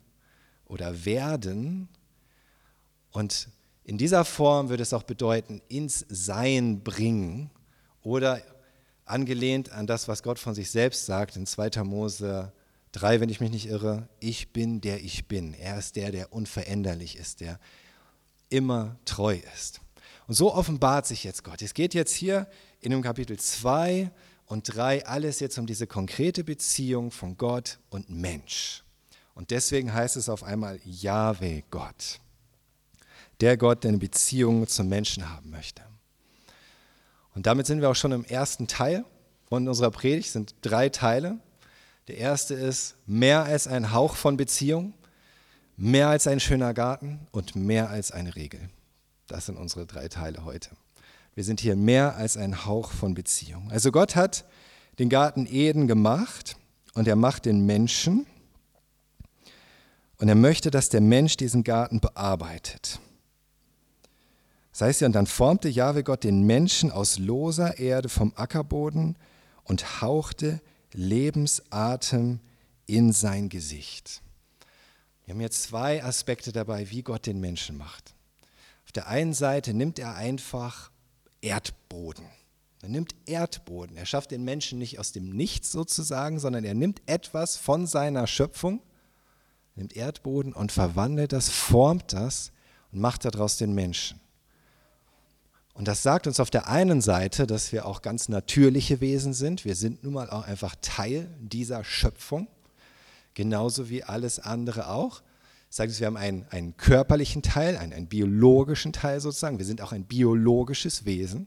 oder 0.66 1.04
werden. 1.04 1.88
Und 3.11 3.49
in 3.85 3.99
dieser 3.99 4.25
Form 4.25 4.71
würde 4.71 4.83
es 4.83 4.95
auch 4.95 5.02
bedeuten, 5.02 5.61
ins 5.69 6.07
Sein 6.09 6.83
bringen 6.83 7.50
oder 8.02 8.40
angelehnt 9.04 9.71
an 9.73 9.87
das, 9.87 10.09
was 10.09 10.23
Gott 10.23 10.38
von 10.38 10.54
sich 10.54 10.71
selbst 10.71 11.04
sagt 11.04 11.37
in 11.37 11.47
2. 11.47 11.83
Mose 11.85 12.52
3, 12.92 13.21
wenn 13.21 13.28
ich 13.28 13.40
mich 13.40 13.50
nicht 13.50 13.66
irre, 13.66 14.09
ich 14.21 14.52
bin 14.52 14.81
der 14.81 15.02
ich 15.02 15.28
bin. 15.28 15.54
Er 15.54 15.78
ist 15.78 15.97
der, 15.97 16.11
der 16.11 16.33
unveränderlich 16.33 17.16
ist, 17.16 17.40
der 17.40 17.59
immer 18.52 18.97
treu 19.04 19.38
ist. 19.54 19.80
Und 20.28 20.35
so 20.35 20.54
offenbart 20.54 21.06
sich 21.06 21.25
jetzt 21.25 21.42
Gott. 21.42 21.62
Es 21.62 21.75
geht 21.75 21.94
jetzt 21.94 22.12
hier 22.12 22.47
in 22.80 22.90
dem 22.90 23.02
Kapitel 23.02 23.38
2 23.38 24.11
und 24.47 24.75
3 24.75 25.06
alles 25.06 25.40
jetzt 25.40 25.59
um 25.59 25.66
diese 25.66 25.87
konkrete 25.87 26.44
Beziehung 26.44 27.11
von 27.11 27.37
Gott 27.37 27.78
und 27.90 28.11
Mensch. 28.11 28.85
Und 29.35 29.50
deswegen 29.50 29.92
heißt 29.92 30.16
es 30.16 30.28
auf 30.28 30.44
einmal 30.44 30.78
Jahwe 30.85 31.64
Gott. 31.71 32.21
Der 33.40 33.56
Gott, 33.56 33.82
der 33.82 33.88
eine 33.88 33.99
Beziehung 33.99 34.68
zum 34.68 34.88
Menschen 34.88 35.28
haben 35.30 35.50
möchte. 35.50 35.82
Und 37.35 37.47
damit 37.47 37.66
sind 37.66 37.80
wir 37.80 37.90
auch 37.90 37.97
schon 37.97 38.12
im 38.12 38.25
ersten 38.25 38.68
Teil 38.68 39.04
von 39.49 39.66
unserer 39.66 39.90
Predigt, 39.90 40.30
sind 40.30 40.54
drei 40.61 40.90
Teile. 40.90 41.38
Der 42.09 42.18
erste 42.18 42.54
ist 42.54 42.97
mehr 43.06 43.44
als 43.44 43.66
ein 43.66 43.92
Hauch 43.92 44.16
von 44.16 44.37
Beziehung, 44.37 44.92
mehr 45.76 46.09
als 46.09 46.26
ein 46.26 46.41
schöner 46.41 46.75
Garten 46.75 47.26
und 47.31 47.57
mehr 47.57 47.91
als 47.91 48.11
eine 48.12 48.37
Regel. 48.37 48.61
Das 49.26 49.47
sind 49.47 49.57
unsere 49.57 49.87
drei 49.87 50.09
Teile 50.09 50.45
heute. 50.45 50.71
Wir 51.35 51.45
sind 51.45 51.61
hier 51.61 51.76
mehr 51.76 52.17
als 52.17 52.37
ein 52.37 52.67
Hauch 52.67 52.93
von 52.93 53.14
Beziehung. 53.14 53.71
Also 53.71 53.91
Gott 53.91 54.17
hat 54.17 54.45
den 54.99 55.09
Garten 55.09 55.47
Eden 55.47 55.88
gemacht 55.88 56.57
und 56.95 57.09
er 57.09 57.17
macht 57.17 57.47
den 57.47 57.64
Menschen 57.64 58.26
und 60.19 60.29
er 60.29 60.35
möchte, 60.35 60.71
dass 60.71 60.88
der 60.88 61.00
Mensch 61.00 61.37
diesen 61.37 61.64
Garten 61.64 62.00
bearbeitet. 62.00 63.00
Das 64.73 64.83
heißt 64.83 65.00
ja, 65.02 65.07
und 65.07 65.14
dann 65.14 65.26
formte 65.26 65.69
Jahwe 65.69 66.02
Gott 66.05 66.25
den 66.25 66.45
Menschen 66.45 66.91
aus 66.91 67.19
loser 67.19 67.79
Erde 67.79 68.09
vom 68.09 68.33
Ackerboden 68.37 69.17
und 69.64 70.00
hauchte 70.00 70.61
Lebensatem 70.93 72.41
in 72.87 73.12
sein 73.12 73.49
Gesicht. 73.49 74.22
Wir 75.25 75.35
haben 75.35 75.41
hier 75.41 75.50
zwei 75.50 76.02
Aspekte 76.02 76.52
dabei, 76.52 76.91
wie 76.91 77.02
Gott 77.02 77.26
den 77.26 77.41
Menschen 77.41 77.76
macht. 77.76 78.14
Auf 78.85 78.93
der 78.93 79.07
einen 79.07 79.35
Seite 79.35 79.73
nimmt 79.73 79.99
er 79.99 80.14
einfach 80.14 80.91
Erdboden. 81.41 82.26
Er 82.83 82.88
nimmt 82.88 83.14
Erdboden. 83.26 83.97
Er 83.97 84.07
schafft 84.07 84.33
den 84.33 84.45
Menschen 84.45 84.79
nicht 84.79 84.99
aus 84.99 85.12
dem 85.12 85.31
Nichts 85.31 85.71
sozusagen, 85.71 86.41
sondern 86.41 86.64
er 86.64 86.75
nimmt 86.75 87.00
etwas 87.07 87.57
von 87.57 87.87
seiner 87.87 88.26
Schöpfung, 88.26 88.83
nimmt 89.76 89.95
Erdboden 89.95 90.52
und 90.52 90.73
verwandelt 90.73 91.33
das, 91.33 91.49
formt 91.49 92.12
das 92.12 92.50
und 92.91 93.00
macht 93.00 93.25
daraus 93.25 93.57
den 93.57 93.73
Menschen. 93.73 94.21
Und 95.75 95.88
das 95.88 96.02
sagt 96.02 96.26
uns 96.26 96.41
auf 96.41 96.50
der 96.50 96.69
einen 96.69 97.00
Seite, 97.00 97.47
dass 97.47 97.73
wir 97.73 97.87
auch 97.87 98.02
ganz 98.02 98.29
natürliche 98.29 99.00
Wesen 99.00 99.33
sind. 99.33 99.64
Wir 99.64 99.75
sind 99.75 100.05
nun 100.05 100.12
mal 100.14 100.29
auch 100.29 100.47
einfach 100.47 100.75
Teil 100.83 101.29
dieser 101.41 101.85
Schöpfung, 101.85 102.47
genauso 103.34 103.88
wie 103.88 104.04
alles 104.04 104.38
andere 104.38 104.88
auch. 104.88 105.22
Sagt 105.68 105.88
uns, 105.88 106.00
wir 106.00 106.06
haben 106.06 106.16
einen, 106.16 106.46
einen 106.50 106.76
körperlichen 106.76 107.42
Teil, 107.42 107.76
einen, 107.76 107.92
einen 107.92 108.06
biologischen 108.06 108.92
Teil 108.92 109.20
sozusagen. 109.20 109.58
Wir 109.58 109.66
sind 109.66 109.80
auch 109.80 109.92
ein 109.92 110.04
biologisches 110.04 111.04
Wesen. 111.06 111.46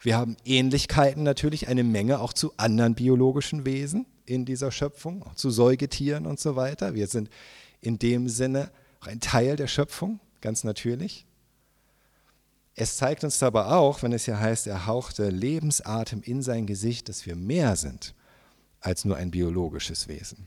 Wir 0.00 0.16
haben 0.16 0.36
Ähnlichkeiten 0.44 1.22
natürlich, 1.22 1.68
eine 1.68 1.84
Menge 1.84 2.20
auch 2.20 2.32
zu 2.32 2.52
anderen 2.58 2.94
biologischen 2.94 3.64
Wesen 3.64 4.06
in 4.26 4.44
dieser 4.44 4.70
Schöpfung, 4.70 5.22
auch 5.22 5.34
zu 5.34 5.50
Säugetieren 5.50 6.26
und 6.26 6.38
so 6.38 6.56
weiter. 6.56 6.94
Wir 6.94 7.06
sind 7.06 7.30
in 7.80 7.98
dem 7.98 8.28
Sinne 8.28 8.70
auch 9.00 9.06
ein 9.06 9.20
Teil 9.20 9.56
der 9.56 9.68
Schöpfung, 9.68 10.20
ganz 10.40 10.64
natürlich. 10.64 11.24
Es 12.74 12.98
zeigt 12.98 13.24
uns 13.24 13.42
aber 13.42 13.74
auch, 13.74 14.02
wenn 14.02 14.12
es 14.12 14.26
hier 14.26 14.38
heißt, 14.38 14.66
er 14.66 14.86
hauchte 14.86 15.30
Lebensatem 15.30 16.20
in 16.22 16.42
sein 16.42 16.66
Gesicht, 16.66 17.08
dass 17.08 17.24
wir 17.24 17.34
mehr 17.34 17.74
sind 17.74 18.14
als 18.80 19.06
nur 19.06 19.16
ein 19.16 19.30
biologisches 19.30 20.08
Wesen. 20.08 20.46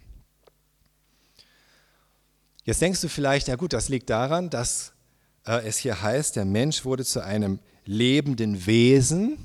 Jetzt 2.63 2.82
denkst 2.82 3.01
du 3.01 3.08
vielleicht, 3.08 3.48
ja 3.48 3.56
gut, 3.56 3.74
das 3.74 3.89
liegt 3.89 4.10
daran, 4.10 4.50
dass 4.50 4.94
äh, 5.46 5.66
es 5.66 5.78
hier 5.78 6.01
heißt, 6.01 6.36
der 6.36 6.46
Mensch 6.46 6.86
wurde 6.86 7.06
zu 7.06 7.24
einem 7.24 7.60
lebenden 7.86 8.66
Wesen. 8.66 9.38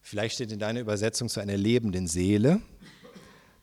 Vielleicht 0.00 0.34
steht 0.36 0.50
in 0.50 0.58
deiner 0.58 0.80
Übersetzung 0.80 1.28
zu 1.28 1.40
einer 1.40 1.56
lebenden 1.56 2.06
Seele. 2.06 2.60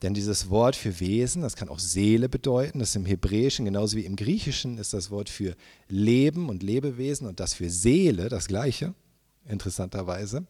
Denn 0.02 0.14
dieses 0.14 0.50
Wort 0.50 0.78
für 0.78 1.02
Wesen, 1.02 1.42
das 1.42 1.58
kann 1.58 1.68
auch 1.68 1.80
Seele 1.80 2.30
bedeuten, 2.30 2.80
das 2.80 2.90
ist 2.92 2.96
im 2.96 3.06
Hebräischen 3.06 3.66
genauso 3.66 3.98
wie 3.98 4.06
im 4.06 4.16
Griechischen 4.16 4.78
ist 4.78 4.94
das 4.94 5.12
Wort 5.12 5.28
für 5.28 5.56
Leben 5.90 6.48
und 6.48 6.64
Lebewesen 6.64 7.28
und 7.28 7.42
das 7.42 7.54
für 7.54 7.70
Seele 7.70 8.30
das 8.30 8.48
gleiche, 8.48 8.94
interessanterweise. 9.46 10.46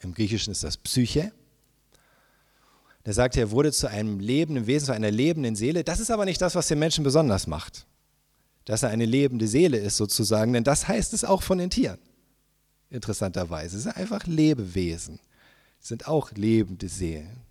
Im 0.00 0.14
Griechischen 0.14 0.50
ist 0.50 0.64
das 0.64 0.76
Psyche. 0.76 1.32
Der 3.06 3.12
sagt, 3.12 3.36
er 3.36 3.50
wurde 3.50 3.72
zu 3.72 3.88
einem 3.88 4.18
lebenden 4.18 4.66
Wesen, 4.66 4.86
zu 4.86 4.92
einer 4.92 5.10
lebenden 5.10 5.56
Seele. 5.56 5.84
Das 5.84 6.00
ist 6.00 6.10
aber 6.10 6.24
nicht 6.24 6.40
das, 6.40 6.54
was 6.54 6.68
den 6.68 6.78
Menschen 6.78 7.04
besonders 7.04 7.46
macht. 7.46 7.86
Dass 8.64 8.82
er 8.82 8.88
eine 8.88 9.04
lebende 9.04 9.46
Seele 9.46 9.78
ist 9.78 9.96
sozusagen, 9.96 10.54
denn 10.54 10.64
das 10.64 10.88
heißt 10.88 11.12
es 11.12 11.24
auch 11.24 11.42
von 11.42 11.58
den 11.58 11.70
Tieren. 11.70 11.98
Interessanterweise. 12.88 13.76
Es 13.76 13.82
sind 13.82 13.96
einfach 13.96 14.26
Lebewesen. 14.26 15.20
Es 15.80 15.88
sind 15.88 16.08
auch 16.08 16.32
lebende 16.32 16.88
Seelen. 16.88 17.42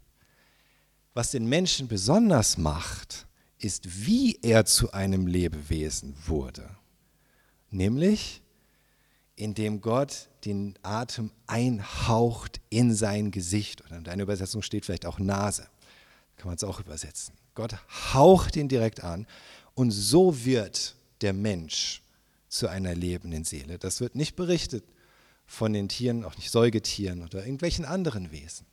Was 1.14 1.32
den 1.32 1.48
Menschen 1.48 1.88
besonders 1.88 2.58
macht, 2.58 3.28
ist, 3.60 4.06
wie 4.06 4.40
er 4.42 4.66
zu 4.66 4.92
einem 4.92 5.28
Lebewesen 5.28 6.16
wurde. 6.26 6.68
Nämlich, 7.70 8.43
indem 9.36 9.82
Gott 9.82 10.30
den 10.46 10.76
Atem 10.84 11.32
einhaucht 11.48 12.62
in 12.70 12.94
sein 12.94 13.32
Gesicht. 13.32 13.84
Oder 13.86 13.98
in 13.98 14.04
deiner 14.04 14.24
Übersetzung 14.24 14.62
steht 14.62 14.86
vielleicht 14.86 15.06
auch 15.06 15.20
Nase. 15.20 15.68
Kann 16.38 16.48
man 16.48 16.56
es 16.56 16.64
auch 16.64 16.80
übersetzen. 16.80 17.34
Gott 17.56 17.76
haucht 18.14 18.56
ihn 18.56 18.68
direkt 18.68 19.04
an 19.04 19.28
und 19.76 19.92
so 19.92 20.44
wird 20.46 20.96
der 21.22 21.34
Mensch 21.34 22.02
zu 22.50 22.68
einer 22.68 22.96
lebenden 22.96 23.44
Seele. 23.44 23.80
Das 23.80 24.02
wird 24.02 24.16
nicht 24.16 24.36
berichtet 24.36 24.84
von 25.46 25.74
den 25.74 25.90
Tieren, 25.90 26.26
auch 26.26 26.36
nicht 26.36 26.52
Säugetieren 26.52 27.24
oder 27.24 27.40
irgendwelchen 27.40 27.86
anderen 27.86 28.32
Wesen. 28.32 28.66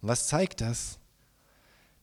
Und 0.00 0.08
was 0.08 0.28
zeigt 0.28 0.60
das? 0.60 0.98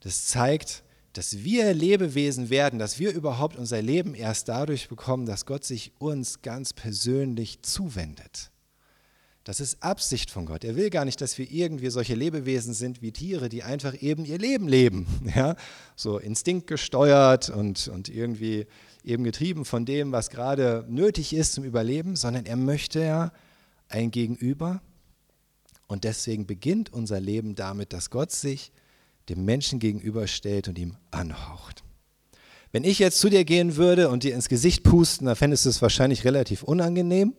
Das 0.02 0.28
zeigt, 0.28 0.84
dass 1.14 1.44
wir 1.44 1.74
Lebewesen 1.74 2.50
werden, 2.50 2.80
dass 2.80 3.00
wir 3.00 3.14
überhaupt 3.14 3.56
unser 3.56 3.82
Leben 3.82 4.16
erst 4.16 4.50
dadurch 4.50 4.90
bekommen, 4.90 5.26
dass 5.26 5.46
Gott 5.46 5.64
sich 5.64 5.92
uns 6.00 6.42
ganz 6.42 6.74
persönlich 6.74 7.62
zuwendet. 7.62 8.52
Das 9.44 9.60
ist 9.60 9.84
Absicht 9.84 10.32
von 10.32 10.46
Gott. 10.46 10.64
Er 10.64 10.78
will 10.78 10.90
gar 10.90 11.04
nicht, 11.04 11.20
dass 11.20 11.38
wir 11.38 11.52
irgendwie 11.52 11.90
solche 11.90 12.16
Lebewesen 12.16 12.74
sind 12.74 13.02
wie 13.02 13.12
Tiere, 13.12 13.50
die 13.50 13.62
einfach 13.62 14.02
eben 14.02 14.24
ihr 14.26 14.38
Leben 14.38 14.68
leben. 14.68 15.06
Ja? 15.36 15.56
So 15.96 16.18
instinktgesteuert 16.18 17.50
und, 17.50 17.90
und 17.90 18.08
irgendwie 18.08 18.68
eben 19.04 19.24
getrieben 19.24 19.66
von 19.66 19.86
dem, 19.86 20.12
was 20.12 20.30
gerade 20.30 20.86
nötig 20.88 21.34
ist 21.34 21.54
zum 21.54 21.66
Überleben, 21.66 22.16
sondern 22.16 22.46
er 22.46 22.56
möchte 22.56 23.02
ja 23.02 23.34
ein 23.90 24.12
Gegenüber. 24.12 24.82
Und 25.88 26.06
deswegen 26.06 26.48
beginnt 26.48 26.94
unser 26.94 27.20
Leben 27.20 27.56
damit, 27.56 27.92
dass 27.92 28.10
Gott 28.10 28.32
sich 28.32 28.72
dem 29.30 29.46
Menschen 29.46 29.80
gegenüberstellt 29.80 30.68
und 30.68 30.78
ihm 30.78 30.96
anhaucht. 31.12 31.84
Wenn 32.72 32.84
ich 32.84 33.00
jetzt 33.00 33.20
zu 33.20 33.30
dir 33.30 33.46
gehen 33.46 33.76
würde 33.76 34.10
und 34.10 34.24
dir 34.24 34.34
ins 34.34 34.50
Gesicht 34.50 34.84
pusten, 34.84 35.28
dann 35.28 35.36
fändest 35.36 35.66
du 35.66 35.70
es 35.70 35.82
wahrscheinlich 35.82 36.26
relativ 36.26 36.64
unangenehm. 36.64 37.34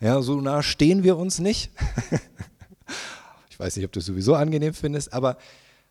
Ja, 0.00 0.20
so 0.20 0.40
nah 0.40 0.62
stehen 0.62 1.02
wir 1.02 1.16
uns 1.16 1.38
nicht. 1.38 1.70
ich 3.50 3.58
weiß 3.58 3.76
nicht, 3.76 3.86
ob 3.86 3.92
du 3.92 4.00
es 4.00 4.06
sowieso 4.06 4.34
angenehm 4.34 4.74
findest, 4.74 5.12
aber 5.14 5.38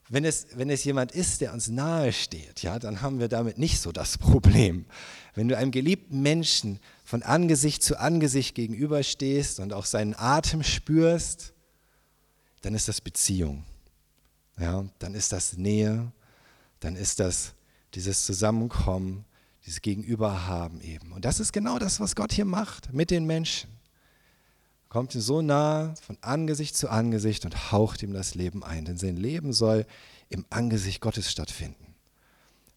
wenn 0.08 0.24
es, 0.24 0.48
wenn 0.54 0.70
es 0.70 0.84
jemand 0.84 1.13
ist, 1.13 1.42
der 1.42 1.51
uns 1.51 1.68
nahe 1.68 2.13
steht, 2.13 2.62
ja, 2.62 2.77
dann 2.77 3.01
haben 3.01 3.20
wir 3.20 3.27
damit 3.27 3.58
nicht 3.58 3.80
so 3.80 3.92
das 3.92 4.20
Problem. 4.20 4.86
Wenn 5.34 5.48
du 5.48 5.58
einem 5.58 5.72
geliebten 5.72 6.22
Menschen 6.22 6.80
von 7.04 7.24
Angesicht 7.24 7.82
zu 7.82 8.00
Angesicht 8.00 8.54
gegenüberstehst 8.54 9.60
und 9.60 9.74
auch 9.74 9.86
seinen 9.86 10.13
Atem 10.15 10.62
spürst, 10.62 11.54
dann 12.62 12.75
ist 12.75 12.88
das 12.88 13.01
Beziehung. 13.01 13.65
Ja, 14.59 14.85
dann 15.00 15.15
ist 15.15 15.31
das 15.31 15.57
Nähe, 15.57 16.12
dann 16.79 16.95
ist 16.95 17.19
das 17.19 17.53
dieses 17.93 18.25
Zusammenkommen, 18.25 19.25
dieses 19.65 19.81
Gegenüberhaben 19.81 20.81
eben. 20.81 21.12
Und 21.12 21.25
das 21.25 21.39
ist 21.39 21.51
genau 21.51 21.79
das, 21.79 22.00
was 22.00 22.15
Gott 22.15 22.31
hier 22.31 22.45
macht 22.45 22.93
mit 22.93 23.12
den 23.12 23.25
Menschen. 23.25 23.69
Kommt 24.89 25.13
ihm 25.15 25.21
so 25.21 25.41
nah 25.41 25.93
von 26.01 26.17
Angesicht 26.21 26.77
zu 26.77 26.89
Angesicht 26.89 27.43
und 27.43 27.71
haucht 27.71 28.01
ihm 28.03 28.13
das 28.13 28.35
Leben 28.35 28.63
ein. 28.63 28.85
Denn 28.85 28.97
sein 28.97 29.17
Leben 29.17 29.51
soll 29.51 29.85
im 30.29 30.45
Angesicht 30.50 31.01
Gottes 31.01 31.31
stattfinden. 31.31 31.95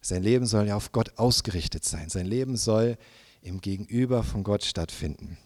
Sein 0.01 0.23
Leben 0.23 0.45
soll 0.45 0.67
ja 0.67 0.75
auf 0.75 0.91
Gott 0.91 1.17
ausgerichtet 1.17 1.85
sein. 1.85 2.09
Sein 2.09 2.25
Leben 2.25 2.57
soll 2.57 2.97
im 3.41 3.61
Gegenüber 3.61 4.23
von 4.23 4.43
Gott 4.43 4.63
stattfinden 4.63 5.37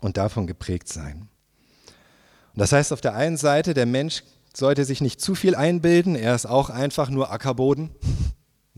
und 0.00 0.16
davon 0.16 0.46
geprägt 0.46 0.88
sein. 0.88 1.28
Und 2.52 2.60
das 2.60 2.72
heißt 2.72 2.92
auf 2.92 3.00
der 3.00 3.14
einen 3.14 3.36
Seite, 3.36 3.74
der 3.74 3.86
Mensch 3.86 4.22
sollte 4.56 4.84
sich 4.84 5.00
nicht 5.00 5.20
zu 5.20 5.34
viel 5.34 5.54
einbilden, 5.54 6.16
er 6.16 6.34
ist 6.34 6.46
auch 6.46 6.70
einfach 6.70 7.10
nur 7.10 7.30
Ackerboden. 7.30 7.90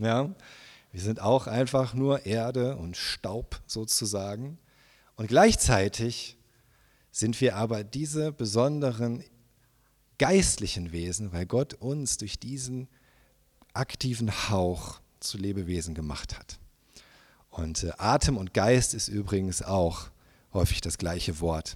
Ja? 0.01 0.33
Wir 0.93 1.01
sind 1.01 1.21
auch 1.21 1.45
einfach 1.45 1.93
nur 1.93 2.25
Erde 2.25 2.77
und 2.77 2.95
Staub 2.95 3.61
sozusagen. 3.67 4.57
Und 5.17 5.27
gleichzeitig 5.27 6.37
sind 7.11 7.41
wir 7.41 7.57
aber 7.57 7.83
diese 7.83 8.31
besonderen 8.31 9.25
geistlichen 10.17 10.93
Wesen, 10.93 11.33
weil 11.33 11.45
Gott 11.45 11.73
uns 11.73 12.17
durch 12.17 12.39
diesen 12.39 12.87
aktiven 13.73 14.49
Hauch 14.49 15.01
zu 15.19 15.37
Lebewesen 15.37 15.95
gemacht 15.95 16.39
hat. 16.39 16.59
Und 17.49 17.83
äh, 17.83 17.91
Atem 17.97 18.37
und 18.37 18.53
Geist 18.53 18.93
ist 18.93 19.09
übrigens 19.09 19.61
auch 19.61 20.09
häufig 20.53 20.79
das 20.79 20.97
gleiche 20.97 21.41
Wort 21.41 21.75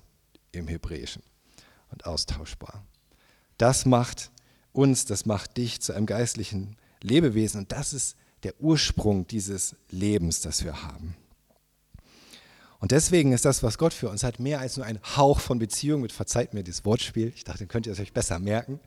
im 0.53 0.69
Hebräischen 0.69 1.23
und 1.91 2.05
austauschbar. 2.05 2.85
Das 3.57 3.85
macht 3.85 4.31
uns, 4.71 5.05
das 5.05 5.25
macht 5.25 5.57
dich 5.57 5.81
zu 5.81 5.93
einem 5.93 6.05
geistlichen 6.05 6.77
Lebewesen 7.01 7.61
und 7.61 7.71
das 7.71 7.93
ist 7.93 8.15
der 8.43 8.59
Ursprung 8.59 9.27
dieses 9.27 9.75
Lebens, 9.89 10.41
das 10.41 10.63
wir 10.63 10.83
haben. 10.83 11.15
Und 12.79 12.91
deswegen 12.91 13.31
ist 13.31 13.45
das, 13.45 13.63
was 13.63 13.77
Gott 13.77 13.93
für 13.93 14.09
uns 14.09 14.23
hat, 14.23 14.41
mehr 14.41 14.59
als 14.59 14.75
nur 14.75 14.85
ein 14.85 14.99
Hauch 15.15 15.39
von 15.39 15.57
Beziehung. 15.57 16.01
Mit 16.01 16.11
verzeiht 16.11 16.53
mir 16.53 16.65
das 16.65 16.83
Wortspiel. 16.83 17.31
Ich 17.33 17.45
dachte, 17.45 17.65
könnt 17.65 17.85
ihr 17.85 17.93
es 17.93 17.99
euch 18.01 18.11
besser 18.11 18.39
merken. 18.39 18.81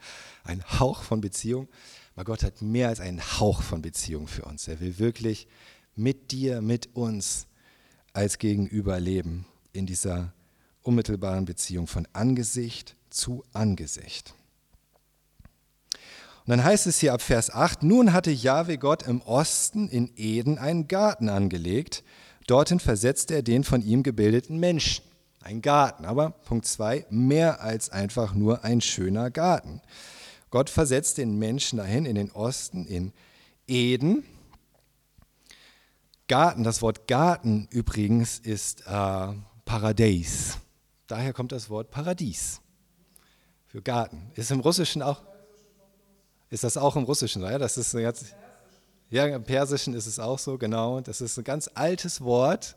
Ein 0.45 0.63
Hauch 0.79 1.03
von 1.03 1.23
Beziehung. 1.23 1.67
Aber 2.15 2.25
Gott 2.25 2.43
hat 2.43 2.61
mehr 2.61 2.89
als 2.89 3.01
einen 3.01 3.23
Hauch 3.23 3.63
von 3.63 3.81
Beziehung 3.81 4.27
für 4.27 4.45
uns. 4.45 4.69
Er 4.69 4.81
will 4.81 4.99
wirklich 4.99 5.49
mit 5.95 6.31
dir, 6.31 6.61
mit 6.61 6.95
uns 6.95 7.47
als 8.13 8.37
Gegenüber 8.37 9.01
leben 9.01 9.47
in 9.73 9.87
dieser 9.87 10.35
unmittelbaren 10.83 11.47
Beziehung 11.47 11.87
von 11.87 12.07
Angesicht 12.13 12.97
zu 13.09 13.45
Angesicht. 13.55 14.35
Und 16.47 16.53
dann 16.53 16.65
heißt 16.65 16.87
es 16.87 17.00
hier 17.00 17.12
ab 17.12 17.23
Vers 17.23 17.50
8, 17.53 17.83
nun 17.83 18.12
hatte 18.12 18.31
Jahwe 18.31 18.79
Gott 18.79 19.03
im 19.03 19.21
Osten 19.23 19.88
in 19.88 20.12
Eden 20.15 20.59
einen 20.59 20.87
Garten 20.87 21.29
angelegt. 21.29 22.04
Dorthin 22.47 22.78
versetzte 22.78 23.35
er 23.35 23.43
den 23.43 23.65
von 23.65 23.82
ihm 23.82 24.04
gebildeten 24.04 24.61
Menschen. 24.61 25.04
Ein 25.43 25.61
Garten, 25.61 26.04
aber 26.04 26.30
Punkt 26.30 26.65
2, 26.67 27.06
mehr 27.11 27.63
als 27.63 27.91
einfach 27.91 28.32
nur 28.32 28.63
ein 28.63 28.80
schöner 28.80 29.32
Garten. 29.32 29.82
Gott 30.50 30.71
versetzt 30.71 31.19
den 31.19 31.37
Menschen 31.37 31.78
dahin 31.78 32.06
in 32.06 32.15
den 32.15 32.30
Osten, 32.30 32.87
in 32.87 33.13
Eden. 33.67 34.23
Garten, 36.28 36.63
das 36.63 36.80
Wort 36.80 37.09
Garten 37.09 37.67
übrigens 37.73 38.39
ist 38.39 38.82
äh, 38.87 39.28
Paradies. 39.65 40.59
Daher 41.09 41.32
kommt 41.32 41.50
das 41.50 41.71
Wort 41.71 41.91
Paradies 41.91 42.61
für 43.67 43.82
Garten. 43.82 44.30
Ist 44.37 44.52
im 44.52 44.61
Russischen 44.61 45.02
auch 45.02 45.23
ist 46.50 46.65
das 46.65 46.76
auch 46.76 46.97
im 46.97 47.04
Russischen 47.04 47.43
so? 47.43 47.59
Das 47.59 47.76
ist 47.76 47.93
ganz, 47.93 48.25
ja, 49.11 49.26
im 49.26 49.45
Persischen 49.45 49.95
ist 49.95 50.06
es 50.06 50.19
auch 50.19 50.39
so, 50.39 50.59
genau. 50.59 51.00
Das 51.00 51.21
ist 51.21 51.37
ein 51.39 51.45
ganz 51.45 51.71
altes 51.75 52.21
Wort. 52.21 52.76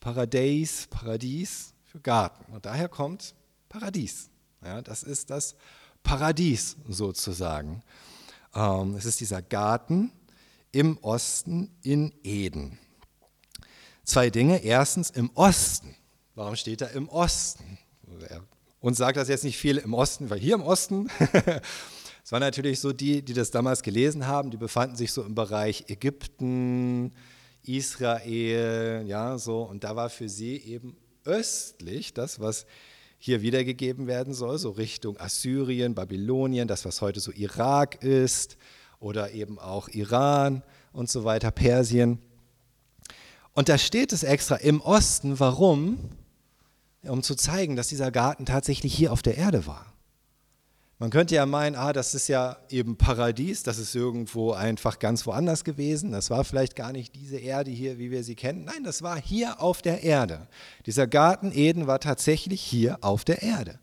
Paradies, 0.00 0.88
Paradies 0.88 1.74
für 1.84 2.00
Garten. 2.00 2.52
Und 2.52 2.66
daher 2.66 2.88
kommt 2.88 3.34
Paradies. 3.68 4.28
Ja, 4.64 4.82
das 4.82 5.02
ist 5.02 5.30
das 5.30 5.54
Paradies 6.02 6.76
sozusagen. 6.88 7.82
Ähm, 8.54 8.96
es 8.96 9.04
ist 9.04 9.20
dieser 9.20 9.42
Garten 9.42 10.12
im 10.72 10.98
Osten 10.98 11.70
in 11.82 12.12
Eden. 12.24 12.78
Zwei 14.04 14.30
Dinge. 14.30 14.62
Erstens 14.62 15.10
im 15.10 15.30
Osten. 15.34 15.94
Warum 16.34 16.56
steht 16.56 16.80
da 16.80 16.86
im 16.86 17.08
Osten? 17.08 17.78
Uns 18.80 18.98
sagt 18.98 19.16
das 19.16 19.28
jetzt 19.28 19.44
nicht 19.44 19.58
viel 19.58 19.76
im 19.76 19.94
Osten, 19.94 20.30
weil 20.30 20.40
hier 20.40 20.54
im 20.54 20.62
Osten 20.62 21.08
Es 22.24 22.30
waren 22.30 22.40
natürlich 22.40 22.80
so 22.80 22.92
die, 22.92 23.22
die 23.22 23.34
das 23.34 23.50
damals 23.50 23.82
gelesen 23.82 24.26
haben, 24.26 24.50
die 24.50 24.56
befanden 24.56 24.96
sich 24.96 25.12
so 25.12 25.22
im 25.22 25.34
Bereich 25.34 25.84
Ägypten, 25.88 27.12
Israel, 27.64 29.04
ja, 29.06 29.38
so. 29.38 29.62
Und 29.62 29.84
da 29.84 29.96
war 29.96 30.08
für 30.08 30.28
sie 30.28 30.56
eben 30.56 30.96
östlich 31.24 32.14
das, 32.14 32.40
was 32.40 32.66
hier 33.18 33.42
wiedergegeben 33.42 34.06
werden 34.06 34.34
soll, 34.34 34.58
so 34.58 34.70
Richtung 34.70 35.18
Assyrien, 35.18 35.94
Babylonien, 35.94 36.66
das, 36.66 36.84
was 36.84 37.00
heute 37.00 37.20
so 37.20 37.30
Irak 37.32 38.02
ist 38.02 38.56
oder 38.98 39.32
eben 39.32 39.58
auch 39.58 39.88
Iran 39.88 40.62
und 40.92 41.08
so 41.08 41.24
weiter, 41.24 41.50
Persien. 41.50 42.18
Und 43.52 43.68
da 43.68 43.78
steht 43.78 44.12
es 44.12 44.22
extra 44.22 44.56
im 44.56 44.80
Osten, 44.80 45.38
warum? 45.38 45.98
Um 47.02 47.22
zu 47.22 47.34
zeigen, 47.34 47.76
dass 47.76 47.88
dieser 47.88 48.10
Garten 48.10 48.46
tatsächlich 48.46 48.94
hier 48.94 49.12
auf 49.12 49.22
der 49.22 49.36
Erde 49.36 49.66
war. 49.66 49.91
Man 51.02 51.10
könnte 51.10 51.34
ja 51.34 51.46
meinen, 51.46 51.74
ah, 51.74 51.92
das 51.92 52.14
ist 52.14 52.28
ja 52.28 52.58
eben 52.68 52.96
Paradies, 52.96 53.64
das 53.64 53.78
ist 53.78 53.92
irgendwo 53.92 54.52
einfach 54.52 55.00
ganz 55.00 55.26
woanders 55.26 55.64
gewesen. 55.64 56.12
Das 56.12 56.30
war 56.30 56.44
vielleicht 56.44 56.76
gar 56.76 56.92
nicht 56.92 57.16
diese 57.16 57.38
Erde 57.38 57.72
hier, 57.72 57.98
wie 57.98 58.12
wir 58.12 58.22
sie 58.22 58.36
kennen. 58.36 58.66
Nein, 58.66 58.84
das 58.84 59.02
war 59.02 59.20
hier 59.20 59.60
auf 59.60 59.82
der 59.82 60.04
Erde. 60.04 60.46
Dieser 60.86 61.08
Garten 61.08 61.50
Eden 61.50 61.88
war 61.88 61.98
tatsächlich 61.98 62.60
hier 62.62 62.98
auf 63.00 63.24
der 63.24 63.42
Erde. 63.42 63.80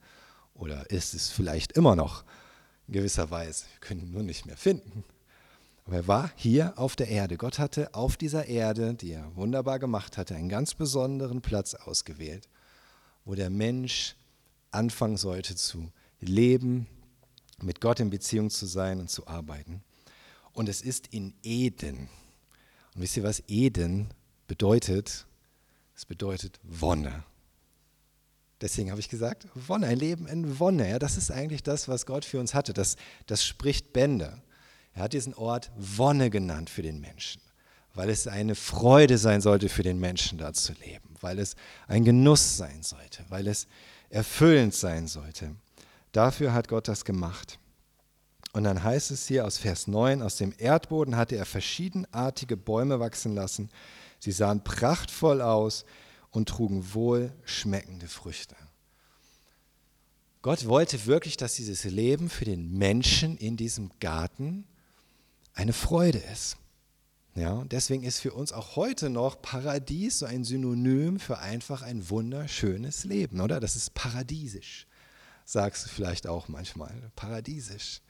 Oder 0.54 0.90
ist 0.92 1.14
es 1.14 1.28
vielleicht 1.28 1.74
immer 1.74 1.98
noch 1.98 2.24
in 2.88 2.94
gewisser 2.94 3.30
Weise. 3.30 3.66
Wir 3.74 3.80
können 3.82 4.00
ihn 4.00 4.12
nur 4.14 4.24
nicht 4.24 4.46
mehr 4.46 4.56
finden. 4.56 5.04
Aber 5.88 5.98
er 5.98 6.08
war 6.08 6.32
hier 6.38 6.72
auf 6.78 6.96
der 6.96 7.10
Erde. 7.10 7.36
Gott 7.36 7.60
hatte 7.60 7.94
auf 7.96 8.16
dieser 8.16 8.46
Erde, 8.46 8.94
die 8.94 9.12
er 9.12 9.36
wunderbar 9.36 9.78
gemacht 9.78 10.18
hatte, 10.18 10.36
einen 10.36 10.48
ganz 10.48 10.74
besonderen 10.74 11.42
Platz 11.42 11.74
ausgewählt, 11.74 12.48
wo 13.26 13.36
der 13.36 13.50
Mensch 13.50 14.16
anfangen 14.72 15.18
sollte 15.18 15.58
zu 15.58 15.92
leben, 16.22 16.88
mit 17.64 17.82
Gott 17.82 18.00
in 18.00 18.10
Beziehung 18.10 18.50
zu 18.50 18.66
sein 18.66 19.00
und 19.00 19.10
zu 19.10 19.28
arbeiten. 19.28 19.84
Und 20.54 20.70
es 20.70 20.82
ist 20.82 21.08
in 21.08 21.34
Eden. 21.44 22.10
Und 22.96 23.02
wisst 23.02 23.18
ihr, 23.18 23.24
was 23.24 23.44
Eden 23.48 24.10
bedeutet? 24.48 25.26
Es 25.96 26.06
bedeutet 26.06 26.60
Wonne. 26.64 27.24
Deswegen 28.62 28.92
habe 28.92 29.00
ich 29.00 29.10
gesagt, 29.10 29.48
Wonne, 29.56 29.88
ein 29.88 29.98
Leben 29.98 30.28
in 30.28 30.60
Wonne. 30.60 30.90
Ja, 30.90 31.00
das 31.00 31.18
ist 31.18 31.32
eigentlich 31.32 31.64
das, 31.64 31.88
was 31.88 32.06
Gott 32.06 32.26
für 32.26 32.40
uns 32.40 32.54
hatte. 32.54 32.74
Das, 32.74 32.98
das 33.26 33.46
spricht 33.46 33.94
Bände. 33.94 34.42
Er 34.94 35.04
hat 35.04 35.14
diesen 35.14 35.34
Ort 35.34 35.72
Wonne 35.78 36.30
genannt 36.30 36.70
für 36.70 36.82
den 36.82 37.00
Menschen, 37.00 37.42
weil 37.94 38.10
es 38.10 38.28
eine 38.28 38.56
Freude 38.56 39.18
sein 39.18 39.40
sollte 39.40 39.70
für 39.70 39.84
den 39.84 40.00
Menschen, 40.00 40.38
da 40.38 40.52
zu 40.52 40.74
leben, 40.74 41.16
weil 41.22 41.40
es 41.40 41.56
ein 41.88 42.04
Genuss 42.04 42.58
sein 42.58 42.84
sollte, 42.84 43.24
weil 43.30 43.48
es 43.48 43.68
erfüllend 44.10 44.74
sein 44.74 45.08
sollte. 45.08 45.56
Dafür 46.12 46.54
hat 46.54 46.68
Gott 46.68 46.88
das 46.88 47.06
gemacht. 47.06 47.60
Und 48.54 48.64
dann 48.64 48.84
heißt 48.84 49.12
es 49.12 49.28
hier 49.28 49.46
aus 49.46 49.58
Vers 49.58 49.88
9, 49.88 50.24
aus 50.24 50.38
dem 50.38 50.54
Erdboden 50.58 51.16
hatte 51.16 51.36
er 51.36 51.46
verschiedenartige 51.46 52.58
Bäume 52.58 53.00
wachsen 53.00 53.36
lassen. 53.36 53.70
Sie 54.20 54.32
sahen 54.32 54.64
prachtvoll 54.64 55.42
aus 55.42 55.86
und 56.32 56.50
trugen 56.50 56.94
wohl 56.94 57.32
schmeckende 57.44 58.08
Früchte. 58.08 58.56
Gott 60.42 60.68
wollte 60.68 61.06
wirklich, 61.06 61.38
dass 61.38 61.56
dieses 61.56 61.84
Leben 61.84 62.30
für 62.30 62.46
den 62.46 62.72
Menschen 62.72 63.38
in 63.38 63.58
diesem 63.58 63.92
Garten 64.00 64.66
eine 65.54 65.74
Freude 65.74 66.20
ist. 66.20 66.58
Ja, 67.36 67.54
und 67.54 67.72
deswegen 67.72 68.04
ist 68.04 68.20
für 68.20 68.34
uns 68.34 68.52
auch 68.52 68.76
heute 68.76 69.10
noch 69.10 69.42
Paradies 69.42 70.20
so 70.20 70.26
ein 70.26 70.44
Synonym 70.44 71.20
für 71.20 71.40
einfach 71.40 71.82
ein 71.82 72.10
wunderschönes 72.10 73.04
Leben, 73.04 73.40
oder? 73.42 73.60
Das 73.60 73.76
ist 73.76 73.94
paradiesisch, 73.94 74.88
sagst 75.52 75.86
du 75.86 75.90
vielleicht 75.90 76.28
auch 76.28 76.48
manchmal. 76.48 77.12
Paradiesisch. 77.16 78.02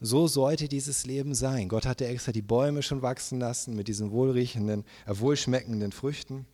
So 0.00 0.28
sollte 0.28 0.68
dieses 0.68 1.06
Leben 1.06 1.34
sein. 1.34 1.68
Gott 1.68 1.86
hatte 1.86 2.06
extra 2.06 2.30
die 2.30 2.42
Bäume 2.42 2.82
schon 2.82 3.02
wachsen 3.02 3.40
lassen 3.40 3.74
mit 3.74 3.88
diesen 3.88 4.10
wohlriechenden, 4.10 4.84
äh, 5.06 5.18
wohlschmeckenden 5.18 5.92
Früchten, 5.92 6.46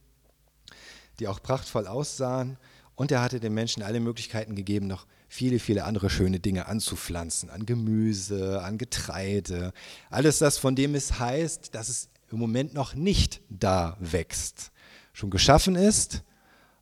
die 1.18 1.28
auch 1.28 1.42
prachtvoll 1.42 1.86
aussahen. 1.86 2.56
Und 2.94 3.10
er 3.10 3.22
hatte 3.22 3.40
den 3.40 3.54
Menschen 3.54 3.82
alle 3.82 3.98
Möglichkeiten 3.98 4.54
gegeben, 4.54 4.86
noch 4.86 5.06
viele, 5.28 5.58
viele 5.58 5.84
andere 5.84 6.08
schöne 6.10 6.38
Dinge 6.38 6.66
anzupflanzen, 6.66 7.50
an 7.50 7.66
Gemüse, 7.66 8.62
an 8.62 8.78
Getreide. 8.78 9.72
Alles 10.10 10.38
das, 10.38 10.58
von 10.58 10.76
dem 10.76 10.94
es 10.94 11.18
heißt, 11.18 11.74
dass 11.74 11.88
es 11.88 12.08
im 12.30 12.38
Moment 12.38 12.72
noch 12.72 12.94
nicht 12.94 13.42
da 13.50 13.96
wächst. 13.98 14.70
Schon 15.12 15.30
geschaffen 15.30 15.74
ist, 15.74 16.22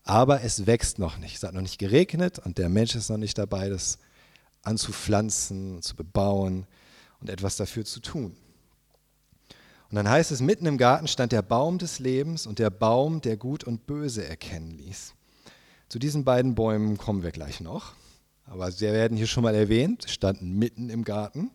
aber 0.04 0.42
es 0.42 0.66
wächst 0.66 0.98
noch 0.98 1.18
nicht. 1.18 1.36
Es 1.36 1.42
hat 1.42 1.54
noch 1.54 1.60
nicht 1.60 1.78
geregnet 1.78 2.38
und 2.38 2.58
der 2.58 2.68
Mensch 2.68 2.94
ist 2.94 3.10
noch 3.10 3.18
nicht 3.18 3.38
dabei, 3.38 3.68
das 3.68 3.98
anzupflanzen, 4.62 5.82
zu 5.82 5.96
bebauen 5.96 6.66
und 7.20 7.30
etwas 7.30 7.56
dafür 7.56 7.84
zu 7.84 8.00
tun. 8.00 8.36
Und 9.90 9.96
dann 9.96 10.08
heißt 10.08 10.30
es, 10.32 10.40
mitten 10.40 10.66
im 10.66 10.78
Garten 10.78 11.06
stand 11.06 11.32
der 11.32 11.42
Baum 11.42 11.78
des 11.78 11.98
Lebens 11.98 12.46
und 12.46 12.58
der 12.58 12.70
Baum, 12.70 13.20
der 13.20 13.36
Gut 13.36 13.64
und 13.64 13.86
Böse 13.86 14.26
erkennen 14.26 14.70
ließ. 14.70 15.14
Zu 15.88 15.98
diesen 15.98 16.24
beiden 16.24 16.54
Bäumen 16.54 16.96
kommen 16.96 17.22
wir 17.22 17.30
gleich 17.30 17.60
noch, 17.60 17.92
aber 18.46 18.72
sie 18.72 18.86
werden 18.86 19.18
hier 19.18 19.26
schon 19.26 19.42
mal 19.42 19.54
erwähnt, 19.54 20.06
standen 20.08 20.58
mitten 20.58 20.88
im 20.88 21.04
Garten. 21.04 21.50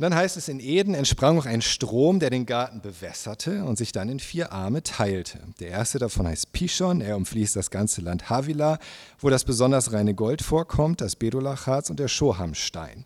Und 0.00 0.04
dann 0.04 0.14
heißt 0.14 0.38
es, 0.38 0.48
in 0.48 0.60
Eden 0.60 0.94
entsprang 0.94 1.36
noch 1.36 1.44
ein 1.44 1.60
Strom, 1.60 2.20
der 2.20 2.30
den 2.30 2.46
Garten 2.46 2.80
bewässerte 2.80 3.66
und 3.66 3.76
sich 3.76 3.92
dann 3.92 4.08
in 4.08 4.18
vier 4.18 4.50
Arme 4.50 4.82
teilte. 4.82 5.40
Der 5.58 5.68
erste 5.68 5.98
davon 5.98 6.26
heißt 6.26 6.52
Pishon, 6.52 7.02
er 7.02 7.18
umfließt 7.18 7.54
das 7.54 7.70
ganze 7.70 8.00
Land 8.00 8.30
Havila, 8.30 8.78
wo 9.18 9.28
das 9.28 9.44
besonders 9.44 9.92
reine 9.92 10.14
Gold 10.14 10.40
vorkommt, 10.40 11.02
das 11.02 11.16
Bedolacharz 11.16 11.90
und 11.90 12.00
der 12.00 12.08
Schohamstein. 12.08 13.04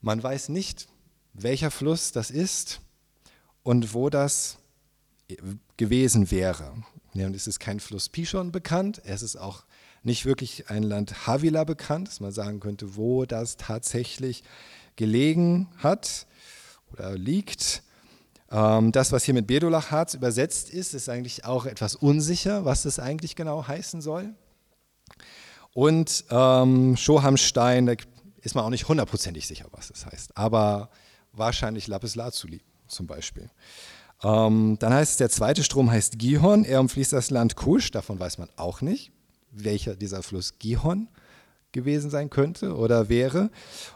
Man 0.00 0.20
weiß 0.20 0.48
nicht, 0.48 0.88
welcher 1.32 1.70
Fluss 1.70 2.10
das 2.10 2.32
ist 2.32 2.80
und 3.62 3.94
wo 3.94 4.10
das 4.10 4.58
gewesen 5.76 6.32
wäre. 6.32 6.74
Ja, 7.12 7.26
und 7.26 7.36
es 7.36 7.46
ist 7.46 7.60
kein 7.60 7.78
Fluss 7.78 8.08
Pishon 8.08 8.50
bekannt, 8.50 9.00
es 9.04 9.22
ist 9.22 9.36
auch 9.36 9.62
nicht 10.02 10.26
wirklich 10.26 10.70
ein 10.70 10.82
Land 10.82 11.28
Havila 11.28 11.62
bekannt, 11.62 12.08
dass 12.08 12.18
man 12.18 12.32
sagen 12.32 12.58
könnte, 12.58 12.96
wo 12.96 13.26
das 13.26 13.56
tatsächlich 13.56 14.42
gelegen 14.96 15.68
hat 15.78 16.26
oder 16.92 17.16
liegt. 17.16 17.82
Ähm, 18.50 18.92
das, 18.92 19.12
was 19.12 19.24
hier 19.24 19.34
mit 19.34 19.46
Bedolach-Harz 19.46 20.14
übersetzt 20.14 20.70
ist, 20.70 20.94
ist 20.94 21.08
eigentlich 21.08 21.44
auch 21.44 21.66
etwas 21.66 21.96
unsicher, 21.96 22.64
was 22.64 22.82
das 22.82 22.98
eigentlich 22.98 23.36
genau 23.36 23.66
heißen 23.66 24.00
soll. 24.00 24.34
Und 25.72 26.24
ähm, 26.30 26.96
Schohamstein, 26.96 27.86
da 27.86 27.94
ist 28.42 28.54
man 28.54 28.64
auch 28.64 28.70
nicht 28.70 28.88
hundertprozentig 28.88 29.46
sicher, 29.46 29.66
was 29.72 29.88
das 29.88 30.06
heißt, 30.06 30.36
aber 30.36 30.90
wahrscheinlich 31.32 31.88
Lapis 31.88 32.14
Lazuli 32.14 32.60
zum 32.86 33.06
Beispiel. 33.06 33.50
Ähm, 34.22 34.76
dann 34.78 34.92
heißt 34.92 35.12
es, 35.12 35.16
der 35.16 35.30
zweite 35.30 35.64
Strom 35.64 35.90
heißt 35.90 36.18
Gihon, 36.18 36.64
er 36.64 36.80
umfließt 36.80 37.12
das 37.12 37.30
Land 37.30 37.56
Kusch, 37.56 37.90
davon 37.90 38.20
weiß 38.20 38.38
man 38.38 38.48
auch 38.56 38.80
nicht, 38.80 39.10
welcher 39.50 39.96
dieser 39.96 40.22
Fluss 40.22 40.58
Gihon 40.58 41.08
gewesen 41.72 42.08
sein 42.10 42.30
könnte 42.30 42.76
oder 42.76 43.08
wäre. 43.08 43.50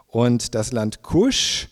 Und 0.09 0.55
das 0.55 0.73
Land 0.73 1.03
Kusch 1.03 1.69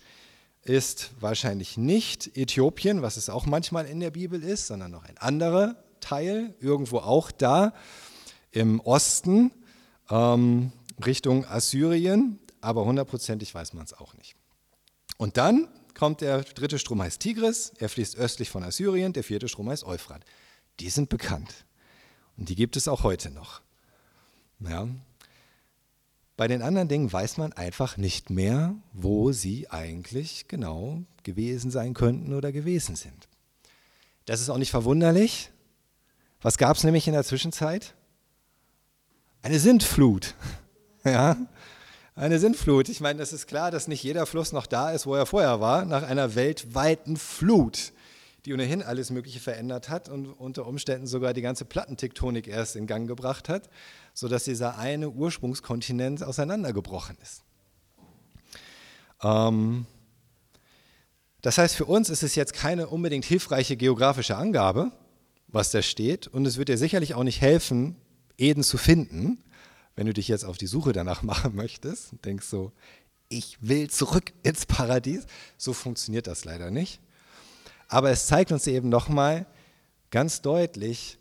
ist 0.63 1.11
wahrscheinlich 1.21 1.77
nicht 1.77 2.37
Äthiopien, 2.37 3.03
was 3.03 3.17
es 3.17 3.31
auch 3.31 3.47
manchmal 3.47 3.87
in 3.87 4.01
der 4.01 4.11
Bibel 4.11 4.43
ist, 4.43 4.67
sondern 4.67 4.91
noch 4.91 5.05
ein 5.05 5.17
anderer 5.19 5.77
Teil, 6.01 6.55
irgendwo 6.61 6.99
auch 6.99 7.31
da 7.31 7.73
im 8.51 8.81
Osten, 8.81 9.53
ähm, 10.11 10.73
Richtung 11.05 11.47
Assyrien, 11.47 12.39
aber 12.61 12.85
hundertprozentig 12.85 13.55
weiß 13.55 13.75
man 13.75 13.85
es 13.85 13.95
auch 13.95 14.15
nicht. 14.15 14.37
Und 15.17 15.37
dann 15.37 15.69
kommt 15.95 16.21
der 16.21 16.43
dritte 16.43 16.79
Strom 16.79 17.03
heißt 17.03 17.21
Tigris, 17.21 17.73
er 17.79 17.89
fließt 17.89 18.17
östlich 18.17 18.51
von 18.51 18.63
Assyrien, 18.63 19.13
der 19.13 19.25
vierte 19.25 19.49
Strom 19.49 19.71
heißt 19.71 19.85
Euphrat. 19.85 20.25
Die 20.81 20.91
sind 20.91 21.09
bekannt 21.09 21.65
und 22.37 22.49
die 22.49 22.55
gibt 22.55 22.77
es 22.77 22.87
auch 22.87 23.03
heute 23.03 23.31
noch. 23.31 23.63
Ja, 24.61 24.89
bei 26.37 26.49
den 26.49 26.63
anderen 26.63 26.89
Dingen 26.89 27.13
weiß 27.13 27.39
man 27.39 27.53
einfach 27.55 27.97
nicht 27.97 28.31
mehr, 28.31 28.75
wo 28.93 29.33
sie 29.33 29.71
eigentlich 29.71 30.49
genau 30.49 31.03
gewesen 31.23 31.71
sein 31.71 31.95
könnten 31.95 32.35
oder 32.35 32.53
gewesen 32.53 32.95
sind. 32.97 33.29
Das 34.27 34.41
ist 34.41 34.51
auch 34.51 34.59
nicht 34.59 34.71
verwunderlich. 34.71 35.51
Was 36.43 36.59
gab 36.59 36.77
es 36.77 36.85
nämlich 36.85 37.07
in 37.07 37.15
der 37.15 37.25
Zwischenzeit? 37.25 37.95
Eine 39.43 39.59
Sintflut. 39.59 40.35
Ja, 41.05 41.37
eine 42.17 42.41
Sintflut. 42.41 42.89
Ich 42.89 43.01
meine, 43.01 43.23
es 43.23 43.33
ist 43.33 43.47
klar, 43.47 43.71
dass 43.71 43.87
nicht 43.87 44.03
jeder 44.03 44.27
Fluss 44.27 44.51
noch 44.51 44.67
da 44.67 44.91
ist, 44.91 45.07
wo 45.07 45.15
er 45.15 45.25
vorher 45.25 45.61
war, 45.61 45.85
nach 45.85 46.03
einer 46.03 46.35
weltweiten 46.35 47.17
Flut, 47.17 47.93
die 48.47 48.55
ohnehin 48.55 48.83
alles 48.83 49.11
Mögliche 49.11 49.41
verändert 49.41 49.89
hat 49.89 50.09
und 50.09 50.27
unter 50.27 50.67
Umständen 50.67 51.07
sogar 51.07 51.35
die 51.35 51.43
ganze 51.43 51.65
Plattentektonik 51.65 52.47
erst 52.49 52.77
in 52.77 52.87
Gang 52.87 53.07
gebracht 53.07 53.49
hat 53.49 53.69
sodass 54.17 54.45
dieser 54.45 54.79
eine 54.79 55.11
Ursprungskontinent 55.11 56.23
auseinandergebrochen 56.23 57.19
ist. 57.23 57.43
Ähm, 59.23 59.87
das 61.43 61.59
heißt, 61.59 61.77
für 61.77 61.85
uns 61.85 62.09
ist 62.09 62.23
es 62.23 62.35
jetzt 62.35 62.55
keine 62.55 62.89
unbedingt 62.89 63.27
hilfreiche 63.27 63.77
geografische 63.77 64.37
Angabe, 64.37 64.91
was 65.49 65.71
da 65.71 65.83
steht, 65.83 66.27
und 66.27 66.47
es 66.47 66.57
wird 66.57 66.71
dir 66.71 66.79
sicherlich 66.79 67.15
auch 67.15 67.25
nicht 67.25 67.43
helfen, 67.43 67.97
Eden 68.39 68.65
zu 68.65 68.79
finden, 68.79 69.45
wenn 69.95 70.07
du 70.07 70.15
dich 70.15 70.29
jetzt 70.29 70.45
auf 70.45 70.57
die 70.57 70.67
Suche 70.67 70.93
danach 70.93 71.23
machen 71.23 71.55
möchtest 71.55 72.13
und 72.13 72.25
denkst 72.25 72.47
so, 72.47 72.73
ich 73.29 73.59
will 73.61 73.91
zurück 73.91 74.33
ins 74.45 74.67
Paradies. 74.67 75.27
So 75.59 75.73
funktioniert 75.73 76.27
das 76.27 76.45
leider 76.45 76.71
nicht. 76.71 77.01
Aber 77.89 78.11
es 78.11 78.27
zeigt 78.27 78.53
uns 78.53 78.67
eben 78.67 78.89
nochmal 78.89 79.47
ganz 80.11 80.43
deutlich, 80.43 81.19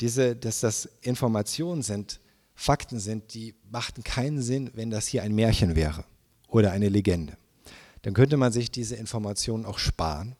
diese, 0.00 0.36
dass 0.36 0.60
das 0.60 0.88
Informationen 1.00 1.82
sind, 1.82 2.20
Fakten 2.54 2.98
sind, 2.98 3.34
die 3.34 3.54
machten 3.70 4.02
keinen 4.02 4.40
Sinn, 4.40 4.70
wenn 4.74 4.90
das 4.90 5.06
hier 5.06 5.22
ein 5.22 5.34
Märchen 5.34 5.76
wäre 5.76 6.04
oder 6.48 6.72
eine 6.72 6.88
Legende. 6.88 7.36
Dann 8.02 8.14
könnte 8.14 8.36
man 8.36 8.52
sich 8.52 8.70
diese 8.70 8.96
Informationen 8.96 9.66
auch 9.66 9.78
sparen. 9.78 10.36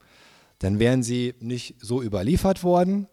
Dann 0.59 0.79
wären 0.79 1.03
sie 1.03 1.35
nicht 1.41 1.75
so 1.81 2.03
überliefert 2.03 2.63
worden 2.63 3.07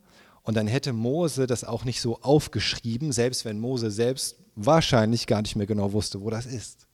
und 0.44 0.56
dann 0.56 0.68
hätte 0.68 0.94
Mose 0.94 1.48
das 1.48 1.64
auch 1.64 1.86
nicht 1.86 2.00
so 2.02 2.22
aufgeschrieben, 2.22 3.12
selbst 3.12 3.46
wenn 3.46 3.60
Mose 3.60 3.92
selbst 3.92 4.38
wahrscheinlich 4.56 5.28
gar 5.28 5.42
nicht 5.42 5.56
mehr 5.56 5.68
genau 5.68 5.92
wusste, 5.94 6.22
wo 6.22 6.30
das 6.30 6.46
ist. 6.46 6.88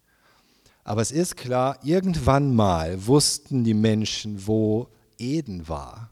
Aber 0.84 1.02
es 1.02 1.12
ist 1.12 1.36
klar, 1.36 1.78
irgendwann 1.84 2.56
mal 2.56 3.06
wussten 3.06 3.64
die 3.64 3.74
Menschen, 3.74 4.48
wo 4.48 4.88
Eden 5.20 5.68
war. 5.68 6.12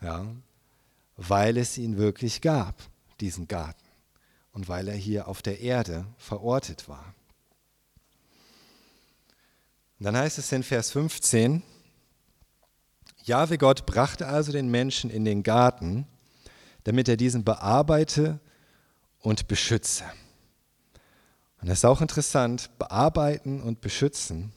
Ja, 0.00 0.26
weil 1.16 1.56
es 1.56 1.78
ihn 1.78 1.96
wirklich 1.96 2.40
gab, 2.40 2.74
diesen 3.20 3.48
Garten, 3.48 3.84
und 4.52 4.68
weil 4.68 4.88
er 4.88 4.96
hier 4.96 5.28
auf 5.28 5.42
der 5.42 5.60
Erde 5.60 6.06
verortet 6.16 6.88
war. 6.88 7.14
Und 9.98 10.06
dann 10.06 10.16
heißt 10.16 10.38
es 10.38 10.50
in 10.50 10.62
Vers 10.62 10.90
15, 10.90 11.62
Jahwe 13.24 13.56
Gott 13.56 13.86
brachte 13.86 14.26
also 14.26 14.50
den 14.50 14.68
Menschen 14.68 15.10
in 15.10 15.24
den 15.24 15.44
Garten, 15.44 16.06
damit 16.82 17.08
er 17.08 17.16
diesen 17.16 17.44
bearbeite 17.44 18.40
und 19.20 19.46
beschütze. 19.46 20.04
Und 21.60 21.68
das 21.68 21.78
ist 21.78 21.84
auch 21.84 22.00
interessant, 22.00 22.70
bearbeiten 22.80 23.62
und 23.62 23.80
beschützen. 23.80 24.52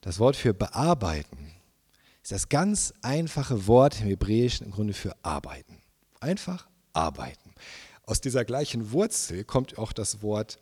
Das 0.00 0.18
Wort 0.18 0.36
für 0.36 0.54
bearbeiten 0.54 1.47
ist 2.28 2.32
das 2.32 2.48
ganz 2.50 2.92
einfache 3.00 3.66
Wort 3.66 4.02
im 4.02 4.08
Hebräischen 4.08 4.66
im 4.66 4.70
Grunde 4.70 4.92
für 4.92 5.16
arbeiten. 5.22 5.80
Einfach 6.20 6.68
arbeiten. 6.92 7.54
Aus 8.04 8.20
dieser 8.20 8.44
gleichen 8.44 8.92
Wurzel 8.92 9.44
kommt 9.44 9.78
auch 9.78 9.94
das 9.94 10.20
Wort 10.20 10.58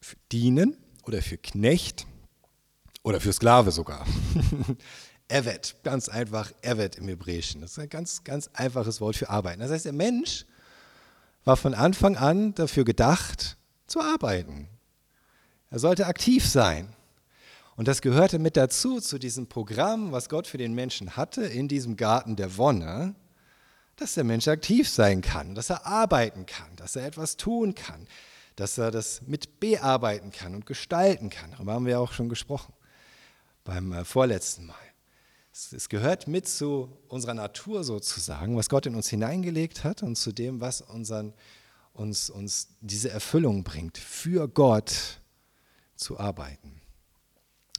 für 0.00 0.14
dienen 0.30 0.76
oder 1.08 1.20
für 1.20 1.36
Knecht 1.36 2.06
oder 3.02 3.20
für 3.20 3.32
Sklave 3.32 3.72
sogar. 3.72 4.06
Evet, 5.30 5.74
ganz 5.82 6.08
einfach 6.08 6.52
Evet 6.62 6.96
im 6.96 7.08
Hebräischen. 7.08 7.60
Das 7.60 7.72
ist 7.72 7.78
ein 7.80 7.90
ganz, 7.90 8.24
ganz 8.24 8.48
einfaches 8.54 8.98
Wort 9.00 9.16
für 9.16 9.28
arbeiten. 9.28 9.60
Das 9.60 9.70
heißt, 9.70 9.84
der 9.84 9.92
Mensch 9.92 10.46
war 11.44 11.58
von 11.58 11.74
Anfang 11.74 12.16
an 12.16 12.54
dafür 12.54 12.84
gedacht, 12.84 13.58
zu 13.88 14.00
arbeiten. 14.00 14.68
Er 15.68 15.80
sollte 15.80 16.06
aktiv 16.06 16.48
sein. 16.48 16.94
Und 17.78 17.86
das 17.86 18.02
gehörte 18.02 18.40
mit 18.40 18.56
dazu, 18.56 18.98
zu 18.98 19.20
diesem 19.20 19.46
Programm, 19.46 20.10
was 20.10 20.28
Gott 20.28 20.48
für 20.48 20.58
den 20.58 20.74
Menschen 20.74 21.16
hatte, 21.16 21.42
in 21.42 21.68
diesem 21.68 21.96
Garten 21.96 22.34
der 22.34 22.56
Wonne, 22.56 23.14
dass 23.94 24.14
der 24.14 24.24
Mensch 24.24 24.48
aktiv 24.48 24.88
sein 24.88 25.20
kann, 25.20 25.54
dass 25.54 25.70
er 25.70 25.86
arbeiten 25.86 26.44
kann, 26.44 26.74
dass 26.74 26.96
er 26.96 27.06
etwas 27.06 27.36
tun 27.36 27.76
kann, 27.76 28.08
dass 28.56 28.78
er 28.78 28.90
das 28.90 29.22
mit 29.28 29.60
bearbeiten 29.60 30.32
kann 30.32 30.56
und 30.56 30.66
gestalten 30.66 31.30
kann. 31.30 31.52
Darüber 31.52 31.74
haben 31.74 31.86
wir 31.86 32.00
auch 32.00 32.10
schon 32.10 32.28
gesprochen 32.28 32.74
beim 33.62 33.92
äh, 33.92 34.04
vorletzten 34.04 34.66
Mal. 34.66 34.74
Es, 35.52 35.88
gehört 35.88 36.26
mit 36.26 36.48
zu 36.48 36.98
unserer 37.06 37.34
Natur 37.34 37.84
sozusagen, 37.84 38.56
was 38.56 38.68
Gott 38.68 38.86
in 38.86 38.96
uns 38.96 39.08
hineingelegt 39.08 39.84
hat 39.84 40.02
und 40.02 40.16
zu 40.16 40.32
dem, 40.32 40.60
was 40.60 40.80
unseren, 40.80 41.32
uns, 41.92 42.28
uns 42.28 42.70
diese 42.80 43.10
Erfüllung 43.10 43.62
bringt, 43.62 43.98
für 43.98 44.48
Gott 44.48 45.20
zu 45.94 46.18
arbeiten, 46.18 46.77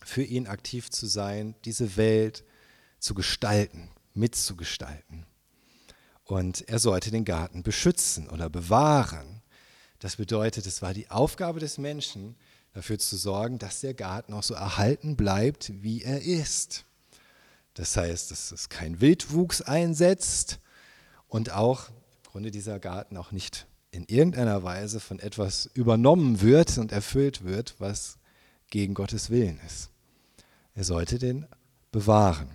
für 0.10 0.24
ihn 0.24 0.48
aktiv 0.48 0.89
zu 0.89 1.08
sein, 1.08 1.56
diese 1.65 1.98
Welt 1.98 2.43
zu 3.00 3.13
gestalten, 3.13 3.89
mitzugestalten. 4.13 5.26
Und 6.24 6.67
er 6.67 6.80
sollte 6.80 7.12
den 7.12 7.26
Garten 7.26 7.63
beschützen 7.63 8.30
oder 8.30 8.50
bewahren. 8.50 9.41
Das 10.00 10.17
bedeutet, 10.17 10.65
es 10.65 10.82
war 10.82 10.93
die 10.93 11.10
Aufgabe 11.10 11.60
des 11.60 11.78
Menschen, 11.78 12.36
dafür 12.74 13.00
zu 13.00 13.17
sorgen, 13.17 13.58
dass 13.58 13.82
der 13.82 13.93
Garten 13.93 14.34
auch 14.34 14.43
so 14.43 14.54
erhalten 14.54 15.15
bleibt, 15.15 15.72
wie 15.82 16.04
er 16.04 16.22
ist. 16.22 16.86
Das 17.74 17.95
heißt, 17.98 18.32
dass 18.32 18.52
es 18.52 18.69
kein 18.69 19.02
Wildwuchs 19.02 19.62
einsetzt 19.62 20.60
und 21.28 21.52
auch 21.52 21.89
im 21.89 21.95
Grunde 22.32 22.52
dieser 22.52 22.80
Garten 22.80 23.17
auch 23.17 23.32
nicht 23.32 23.67
in 23.91 24.06
irgendeiner 24.06 24.63
Weise 24.63 25.00
von 25.00 25.19
etwas 25.19 25.69
übernommen 25.74 26.41
wird 26.41 26.78
und 26.78 26.91
erfüllt 26.91 27.43
wird, 27.43 27.76
was 27.80 28.17
gegen 28.69 28.93
Gottes 28.93 29.30
Willen 29.30 29.60
ist. 29.65 29.89
Er 30.79 30.85
sollte 30.85 31.19
den 31.19 31.45
bewahren. 31.91 32.47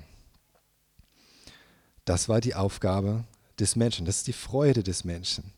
Das 2.07 2.27
war 2.31 2.41
die 2.41 2.55
Aufgabe 2.55 3.25
des 3.59 3.77
Menschen, 3.77 4.07
das 4.07 4.17
ist 4.17 4.27
die 4.29 4.33
Freude 4.33 4.83
des 4.83 5.05
Menschen, 5.05 5.53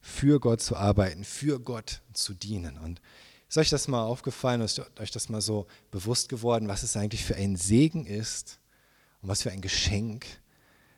für 0.00 0.40
Gott 0.40 0.62
zu 0.62 0.74
arbeiten, 0.74 1.22
für 1.22 1.60
Gott 1.60 2.00
zu 2.14 2.32
dienen. 2.32 2.78
Und 2.78 3.02
ist 3.50 3.58
euch 3.58 3.68
das 3.68 3.88
mal 3.88 4.04
aufgefallen, 4.04 4.62
ist 4.62 4.80
euch 4.98 5.10
das 5.10 5.28
mal 5.28 5.42
so 5.42 5.66
bewusst 5.90 6.30
geworden, 6.30 6.66
was 6.66 6.82
es 6.82 6.96
eigentlich 6.96 7.26
für 7.26 7.36
ein 7.36 7.56
Segen 7.56 8.06
ist 8.06 8.58
und 9.20 9.28
was 9.28 9.42
für 9.42 9.50
ein 9.50 9.60
Geschenk, 9.60 10.24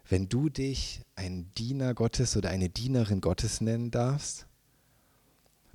wenn 0.08 0.28
du 0.28 0.48
dich 0.48 1.00
ein 1.16 1.52
Diener 1.58 1.92
Gottes 1.94 2.36
oder 2.36 2.50
eine 2.50 2.68
Dienerin 2.68 3.20
Gottes 3.20 3.60
nennen 3.60 3.90
darfst? 3.90 4.46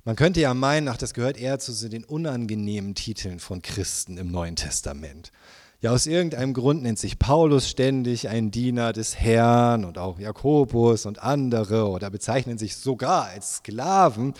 Man 0.06 0.14
könnte 0.14 0.40
ja 0.40 0.54
meinen, 0.54 0.86
ach, 0.86 0.96
das 0.96 1.14
gehört 1.14 1.36
eher 1.36 1.58
zu 1.58 1.88
den 1.88 2.04
unangenehmen 2.04 2.94
Titeln 2.94 3.40
von 3.40 3.60
Christen 3.60 4.18
im 4.18 4.30
Neuen 4.30 4.54
Testament. 4.54 5.32
Ja, 5.80 5.90
aus 5.90 6.06
irgendeinem 6.06 6.54
Grund 6.54 6.84
nennt 6.84 7.00
sich 7.00 7.18
Paulus 7.18 7.68
ständig 7.68 8.28
ein 8.28 8.52
Diener 8.52 8.92
des 8.92 9.18
Herrn 9.18 9.84
und 9.84 9.98
auch 9.98 10.20
Jakobus 10.20 11.06
und 11.06 11.20
andere 11.24 11.88
oder 11.88 12.08
bezeichnen 12.08 12.56
sich 12.56 12.76
sogar 12.76 13.24
als 13.24 13.56
Sklaven. 13.56 14.34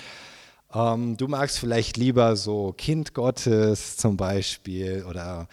Ähm, 0.73 1.17
du 1.17 1.27
magst 1.27 1.59
vielleicht 1.59 1.97
lieber 1.97 2.37
so 2.37 2.73
Kind 2.73 3.13
Gottes 3.13 3.97
zum 3.97 4.17
Beispiel 4.17 5.05
oder 5.05 5.49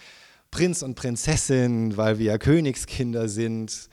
Prinz 0.52 0.82
und 0.82 0.94
Prinzessin, 0.94 1.96
weil 1.96 2.20
wir 2.20 2.26
ja 2.26 2.38
Königskinder 2.38 3.28
sind, 3.28 3.88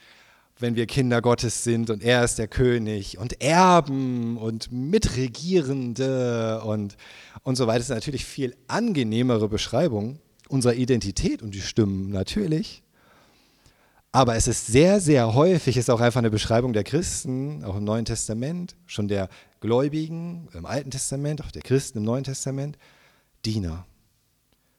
wenn 0.58 0.76
wir 0.76 0.86
Kinder 0.86 1.20
Gottes 1.20 1.64
sind 1.64 1.90
und 1.90 2.02
er 2.02 2.24
ist 2.24 2.38
der 2.38 2.48
König 2.48 3.18
und 3.18 3.42
Erben 3.42 4.36
und 4.36 4.70
Mitregierende 4.70 6.62
und, 6.64 6.96
und 7.42 7.56
so 7.56 7.66
weiter. 7.66 7.78
Das 7.78 7.88
ist 7.88 7.94
natürlich 7.94 8.24
viel 8.24 8.54
angenehmere 8.68 9.48
Beschreibung 9.48 10.18
unserer 10.48 10.74
Identität 10.74 11.42
und 11.42 11.54
die 11.54 11.60
stimmen 11.60 12.10
natürlich. 12.10 12.82
Aber 14.14 14.36
es 14.36 14.46
ist 14.46 14.66
sehr, 14.66 15.00
sehr 15.00 15.34
häufig, 15.34 15.78
ist 15.78 15.90
auch 15.90 16.00
einfach 16.00 16.18
eine 16.18 16.30
Beschreibung 16.30 16.74
der 16.74 16.84
Christen, 16.84 17.64
auch 17.64 17.76
im 17.76 17.84
Neuen 17.84 18.04
Testament, 18.04 18.76
schon 18.84 19.08
der 19.08 19.30
Gläubigen 19.60 20.48
im 20.52 20.66
Alten 20.66 20.90
Testament, 20.90 21.42
auch 21.42 21.50
der 21.50 21.62
Christen 21.62 21.98
im 21.98 22.04
Neuen 22.04 22.24
Testament, 22.24 22.76
Diener. 23.46 23.86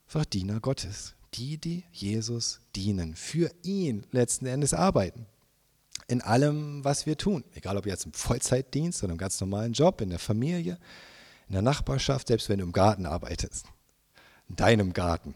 Einfach 0.06 0.26
Diener 0.26 0.60
Gottes. 0.60 1.16
Die, 1.34 1.58
die 1.58 1.84
Jesus 1.92 2.60
dienen, 2.76 3.16
für 3.16 3.50
ihn 3.64 4.06
letzten 4.12 4.46
Endes 4.46 4.76
arbeiten. 4.76 5.26
In 6.14 6.22
allem, 6.22 6.84
was 6.84 7.08
wir 7.08 7.18
tun. 7.18 7.44
Egal 7.56 7.76
ob 7.76 7.88
jetzt 7.88 8.06
im 8.06 8.14
Vollzeitdienst 8.14 9.04
oder 9.04 9.14
im 9.14 9.18
ganz 9.18 9.42
normalen 9.42 9.74
Job, 9.74 10.00
in 10.00 10.12
der 10.12 10.20
Familie, 10.20 10.78
in 11.48 11.54
der 11.54 11.64
Nachbarschaft, 11.64 12.28
selbst 12.28 12.50
wenn 12.50 12.60
du 12.60 12.66
im 12.66 12.72
Garten 12.72 13.08
arbeitest. 13.08 13.66
In 14.48 14.56
deinem 14.56 14.94
Garten. 14.94 15.34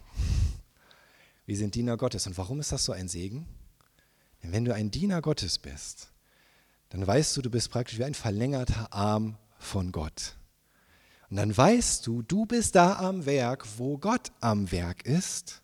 Wir 1.47 1.57
sind 1.57 1.73
Diener 1.73 1.97
Gottes. 1.97 2.27
Und 2.27 2.37
warum 2.37 2.59
ist 2.59 2.71
das 2.71 2.85
so 2.85 2.91
ein 2.91 3.07
Segen? 3.07 3.47
Denn 4.43 4.51
wenn 4.51 4.65
du 4.65 4.73
ein 4.75 4.91
Diener 4.91 5.19
Gottes 5.23 5.57
bist, 5.57 6.11
dann 6.89 7.07
weißt 7.07 7.35
du, 7.35 7.41
du 7.41 7.49
bist 7.49 7.71
praktisch 7.71 7.97
wie 7.97 8.03
ein 8.03 8.13
verlängerter 8.13 8.93
Arm 8.93 9.35
von 9.57 9.91
Gott. 9.91 10.35
Und 11.31 11.37
dann 11.37 11.57
weißt 11.57 12.05
du, 12.05 12.21
du 12.21 12.45
bist 12.45 12.75
da 12.75 12.99
am 12.99 13.25
Werk, 13.25 13.65
wo 13.79 13.97
Gott 13.97 14.31
am 14.41 14.71
Werk 14.71 15.07
ist. 15.07 15.63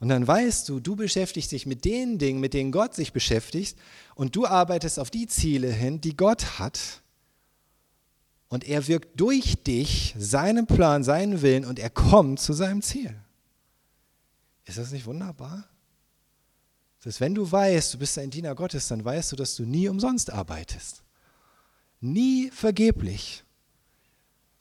Und 0.00 0.08
dann 0.08 0.26
weißt 0.26 0.68
du, 0.68 0.78
du 0.80 0.94
beschäftigst 0.94 1.50
dich 1.50 1.66
mit 1.66 1.84
den 1.84 2.18
Dingen, 2.18 2.40
mit 2.40 2.54
denen 2.54 2.70
Gott 2.70 2.94
sich 2.94 3.12
beschäftigt. 3.12 3.76
Und 4.14 4.36
du 4.36 4.46
arbeitest 4.46 4.98
auf 4.98 5.10
die 5.10 5.26
Ziele 5.26 5.70
hin, 5.70 6.00
die 6.00 6.16
Gott 6.16 6.58
hat. 6.58 7.02
Und 8.48 8.66
er 8.66 8.86
wirkt 8.86 9.20
durch 9.20 9.56
dich 9.62 10.14
seinen 10.16 10.66
Plan, 10.66 11.04
seinen 11.04 11.42
Willen 11.42 11.64
und 11.64 11.78
er 11.78 11.90
kommt 11.90 12.40
zu 12.40 12.52
seinem 12.52 12.80
Ziel. 12.80 13.14
Ist 14.64 14.78
das 14.78 14.92
nicht 14.92 15.06
wunderbar? 15.06 15.68
Das 16.98 17.06
heißt, 17.06 17.20
wenn 17.20 17.34
du 17.34 17.50
weißt, 17.50 17.94
du 17.94 17.98
bist 17.98 18.18
ein 18.18 18.30
Diener 18.30 18.54
Gottes, 18.54 18.88
dann 18.88 19.04
weißt 19.04 19.32
du, 19.32 19.36
dass 19.36 19.56
du 19.56 19.64
nie 19.64 19.88
umsonst 19.88 20.30
arbeitest. 20.32 21.02
Nie 22.00 22.50
vergeblich. 22.50 23.44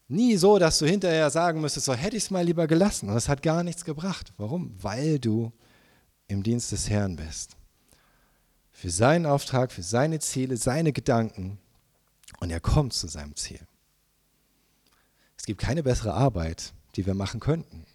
Nie 0.08 0.38
so, 0.38 0.58
dass 0.58 0.80
du 0.80 0.86
hinterher 0.86 1.30
sagen 1.30 1.60
müsstest, 1.60 1.86
so 1.86 1.94
hätte 1.94 2.16
ich 2.16 2.24
es 2.24 2.32
mal 2.32 2.46
lieber 2.46 2.68
gelassen. 2.68 3.10
Und 3.10 3.16
das 3.16 3.28
hat 3.28 3.42
gar 3.42 3.64
nichts 3.64 3.84
gebracht. 3.84 4.34
Warum? 4.38 4.76
Weil 4.82 5.20
du 5.20 5.52
im 6.28 6.44
Dienst 6.44 6.72
des 6.72 6.90
Herrn 6.90 7.16
bist. 7.16 7.58
Für 8.72 8.90
seinen 8.90 9.26
Auftrag, 9.26 9.72
für 9.72 9.84
seine 9.84 10.20
Ziele, 10.20 10.56
seine 10.56 10.94
Gedanken. 10.94 11.58
Und 12.40 12.52
er 12.52 12.60
kommt 12.60 12.94
zu 12.94 13.08
seinem 13.08 13.36
Ziel. 13.36 13.60
Es 15.38 15.46
gibt 15.46 15.60
keine 15.62 15.84
bessere 15.84 16.14
Arbeit, 16.14 16.74
die 16.96 17.06
wir 17.06 17.14
machen 17.14 17.40
könnten. 17.40 17.86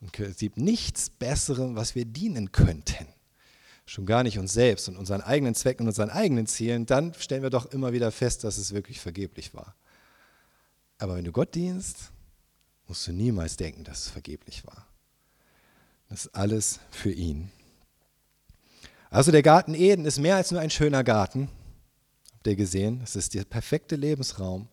Und 0.00 0.18
es 0.18 0.38
gibt 0.38 0.56
nichts 0.56 1.10
Besseres, 1.10 1.74
was 1.74 1.94
wir 1.94 2.04
dienen 2.04 2.52
könnten 2.52 3.06
schon 3.88 4.06
gar 4.06 4.22
nicht 4.22 4.38
uns 4.38 4.52
selbst 4.52 4.88
und 4.88 4.96
unseren 4.96 5.22
eigenen 5.22 5.54
Zwecken 5.54 5.84
und 5.84 5.88
unseren 5.88 6.10
eigenen 6.10 6.46
Zielen, 6.46 6.86
dann 6.86 7.14
stellen 7.14 7.42
wir 7.42 7.50
doch 7.50 7.66
immer 7.66 7.92
wieder 7.92 8.12
fest, 8.12 8.44
dass 8.44 8.58
es 8.58 8.72
wirklich 8.72 9.00
vergeblich 9.00 9.54
war. 9.54 9.74
Aber 10.98 11.16
wenn 11.16 11.24
du 11.24 11.32
Gott 11.32 11.54
dienst, 11.54 12.10
musst 12.86 13.06
du 13.06 13.12
niemals 13.12 13.56
denken, 13.56 13.84
dass 13.84 14.00
es 14.00 14.08
vergeblich 14.08 14.66
war. 14.66 14.86
Das 16.08 16.26
ist 16.26 16.34
alles 16.34 16.80
für 16.90 17.12
ihn. 17.12 17.50
Also 19.10 19.30
der 19.30 19.42
Garten 19.42 19.74
Eden 19.74 20.04
ist 20.04 20.18
mehr 20.18 20.36
als 20.36 20.50
nur 20.50 20.60
ein 20.60 20.70
schöner 20.70 21.04
Garten. 21.04 21.48
Habt 22.34 22.46
ihr 22.46 22.56
gesehen? 22.56 23.00
Es 23.02 23.16
ist 23.16 23.34
der 23.34 23.44
perfekte 23.44 23.96
Lebensraum 23.96 24.68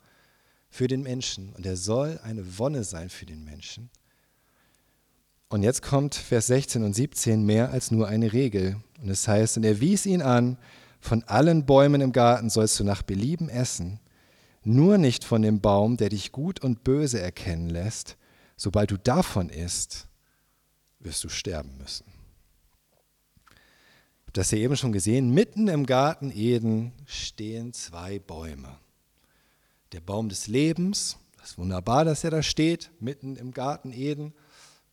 für 0.70 0.88
den 0.88 1.04
Menschen 1.04 1.54
und 1.54 1.66
er 1.66 1.78
soll 1.78 2.20
eine 2.24 2.58
Wonne 2.58 2.84
sein 2.84 3.10
für 3.10 3.26
den 3.26 3.44
Menschen. 3.44 3.90
Und 5.48 5.64
jetzt 5.64 5.82
kommt 5.82 6.16
Vers 6.16 6.48
16 6.48 6.84
und 6.84 6.94
17 6.94 7.46
mehr 7.46 7.72
als 7.72 7.92
nur 7.92 8.08
eine 8.08 8.34
Regel. 8.34 8.78
Und 9.02 9.10
es 9.10 9.28
heißt, 9.28 9.58
und 9.58 9.64
er 9.64 9.80
wies 9.80 10.06
ihn 10.06 10.22
an, 10.22 10.58
von 11.00 11.24
allen 11.24 11.66
Bäumen 11.66 12.02
im 12.02 12.12
Garten 12.12 12.50
sollst 12.50 12.80
du 12.80 12.84
nach 12.84 13.04
Belieben 13.04 13.48
essen, 13.48 14.00
nur 14.66 14.98
nicht 14.98 15.24
von 15.24 15.42
dem 15.42 15.62
Baum, 15.62 15.98
der 15.98 16.10
dich 16.10 16.32
gut 16.32 16.62
und 16.62 16.84
böse 16.84 17.20
erkennen 17.20 17.70
lässt. 17.70 18.18
Sobald 18.58 18.92
du 18.92 18.98
davon 18.98 19.50
isst, 19.50 20.08
wirst 21.00 21.24
du 21.24 21.30
sterben 21.30 21.78
müssen. 21.78 22.06
Ich 23.46 24.22
habe 24.24 24.34
das 24.34 24.52
ja 24.52 24.58
eben 24.58 24.76
schon 24.76 24.92
gesehen. 24.92 25.34
Mitten 25.34 25.68
im 25.68 25.86
Garten 25.86 26.32
Eden 26.32 26.94
stehen 27.06 27.74
zwei 27.74 28.20
Bäume. 28.20 28.78
Der 29.92 30.02
Baum 30.02 30.30
des 30.30 30.48
Lebens, 30.48 31.18
das 31.38 31.52
ist 31.52 31.58
wunderbar, 31.58 32.06
dass 32.06 32.24
er 32.24 32.32
da 32.32 32.42
steht, 32.42 32.90
mitten 33.00 33.36
im 33.36 33.52
Garten 33.52 33.92
Eden. 33.92 34.34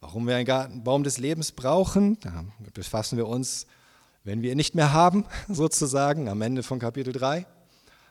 Warum 0.00 0.26
wir 0.26 0.36
einen 0.36 0.44
Garten, 0.44 0.84
Baum 0.84 1.02
des 1.02 1.18
Lebens 1.18 1.52
brauchen, 1.52 2.18
da 2.20 2.44
befassen 2.74 3.16
wir 3.16 3.26
uns, 3.26 3.66
wenn 4.24 4.42
wir 4.42 4.50
ihn 4.50 4.56
nicht 4.56 4.74
mehr 4.74 4.92
haben, 4.92 5.24
sozusagen, 5.48 6.28
am 6.28 6.42
Ende 6.42 6.62
von 6.62 6.78
Kapitel 6.78 7.12
3. 7.12 7.46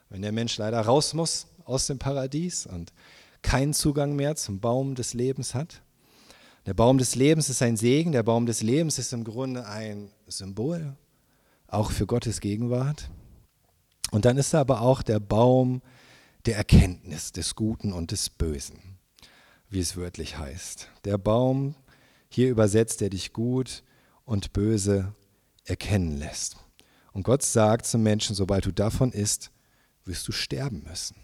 Wenn 0.09 0.21
der 0.21 0.31
Mensch 0.31 0.57
leider 0.57 0.81
raus 0.81 1.13
muss 1.13 1.47
aus 1.65 1.87
dem 1.87 1.99
Paradies 1.99 2.65
und 2.65 2.93
keinen 3.41 3.73
Zugang 3.73 4.15
mehr 4.15 4.35
zum 4.35 4.59
Baum 4.59 4.95
des 4.95 5.13
Lebens 5.13 5.55
hat. 5.55 5.81
Der 6.65 6.73
Baum 6.73 6.97
des 6.97 7.15
Lebens 7.15 7.49
ist 7.49 7.61
ein 7.61 7.77
Segen, 7.77 8.11
der 8.11 8.23
Baum 8.23 8.45
des 8.45 8.61
Lebens 8.61 8.99
ist 8.99 9.13
im 9.13 9.23
Grunde 9.23 9.65
ein 9.65 10.11
Symbol, 10.27 10.95
auch 11.67 11.91
für 11.91 12.05
Gottes 12.05 12.39
Gegenwart. 12.39 13.09
Und 14.11 14.25
dann 14.25 14.37
ist 14.37 14.53
er 14.53 14.59
aber 14.59 14.81
auch 14.81 15.01
der 15.01 15.19
Baum 15.19 15.81
der 16.45 16.57
Erkenntnis 16.57 17.31
des 17.31 17.55
Guten 17.55 17.93
und 17.93 18.11
des 18.11 18.29
Bösen, 18.29 18.97
wie 19.69 19.79
es 19.79 19.97
wörtlich 19.97 20.37
heißt. 20.37 20.89
Der 21.05 21.17
Baum 21.17 21.75
hier 22.29 22.49
übersetzt 22.49 23.01
er 23.01 23.09
dich 23.09 23.33
gut 23.33 23.83
und 24.23 24.53
böse 24.53 25.13
erkennen 25.65 26.17
lässt. 26.17 26.57
Und 27.11 27.23
Gott 27.23 27.43
sagt 27.43 27.85
zum 27.85 28.03
Menschen, 28.03 28.35
sobald 28.35 28.65
du 28.65 28.71
davon 28.71 29.11
isst, 29.11 29.51
wirst 30.05 30.27
du 30.27 30.31
sterben 30.31 30.83
müssen. 30.87 31.15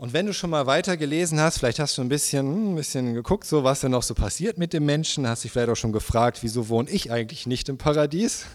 Und 0.00 0.14
wenn 0.14 0.24
du 0.24 0.32
schon 0.32 0.48
mal 0.48 0.64
weiter 0.64 0.96
gelesen 0.96 1.38
hast, 1.40 1.58
vielleicht 1.58 1.78
hast 1.78 1.98
du 1.98 2.00
ein 2.00 2.08
bisschen, 2.08 2.46
hm, 2.46 2.72
ein 2.72 2.74
bisschen 2.74 3.12
geguckt, 3.12 3.46
so 3.46 3.64
was 3.64 3.80
denn 3.80 3.90
noch 3.90 4.02
so 4.02 4.14
passiert 4.14 4.56
mit 4.56 4.72
dem 4.72 4.86
Menschen, 4.86 5.28
hast 5.28 5.44
dich 5.44 5.52
vielleicht 5.52 5.68
auch 5.68 5.76
schon 5.76 5.92
gefragt, 5.92 6.38
wieso 6.40 6.70
wohne 6.70 6.88
ich 6.88 7.12
eigentlich 7.12 7.46
nicht 7.46 7.68
im 7.68 7.76
Paradies? 7.76 8.46